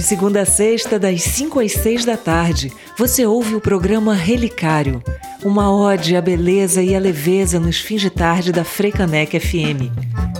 De 0.00 0.06
segunda 0.06 0.40
a 0.40 0.46
sexta, 0.46 0.98
das 0.98 1.22
5 1.22 1.60
às 1.60 1.72
6 1.72 2.06
da 2.06 2.16
tarde, 2.16 2.72
você 2.96 3.26
ouve 3.26 3.54
o 3.54 3.60
programa 3.60 4.14
Relicário 4.14 5.02
uma 5.44 5.70
ode 5.70 6.16
à 6.16 6.22
beleza 6.22 6.82
e 6.82 6.96
à 6.96 6.98
leveza 6.98 7.60
nos 7.60 7.78
fins 7.78 8.00
de 8.00 8.08
tarde 8.08 8.50
da 8.50 8.64
Freicanec 8.64 9.38
FM. 9.38 9.92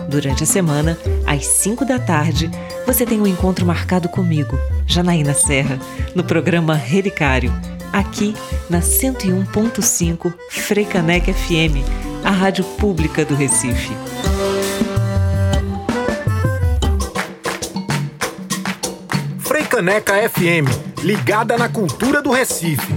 Durante 0.09 0.45
a 0.45 0.47
semana, 0.47 0.99
às 1.27 1.45
5 1.45 1.85
da 1.85 1.99
tarde, 1.99 2.51
você 2.87 3.05
tem 3.05 3.21
um 3.21 3.27
encontro 3.27 3.67
marcado 3.67 4.09
comigo, 4.09 4.59
Janaína 4.87 5.35
Serra, 5.35 5.79
no 6.15 6.25
programa 6.25 6.75
Relicário, 6.75 7.53
aqui 7.93 8.35
na 8.71 8.81
101.5 8.81 10.33
Freicanec 10.49 11.31
FM, 11.31 11.85
a 12.25 12.31
rádio 12.31 12.65
pública 12.65 13.27
do 13.27 13.35
Recife. 13.35 13.93
Freicaneca 19.81 20.29
FM, 20.29 20.69
ligada 21.03 21.57
na 21.57 21.67
cultura 21.67 22.21
do 22.21 22.31
Recife. 22.31 22.93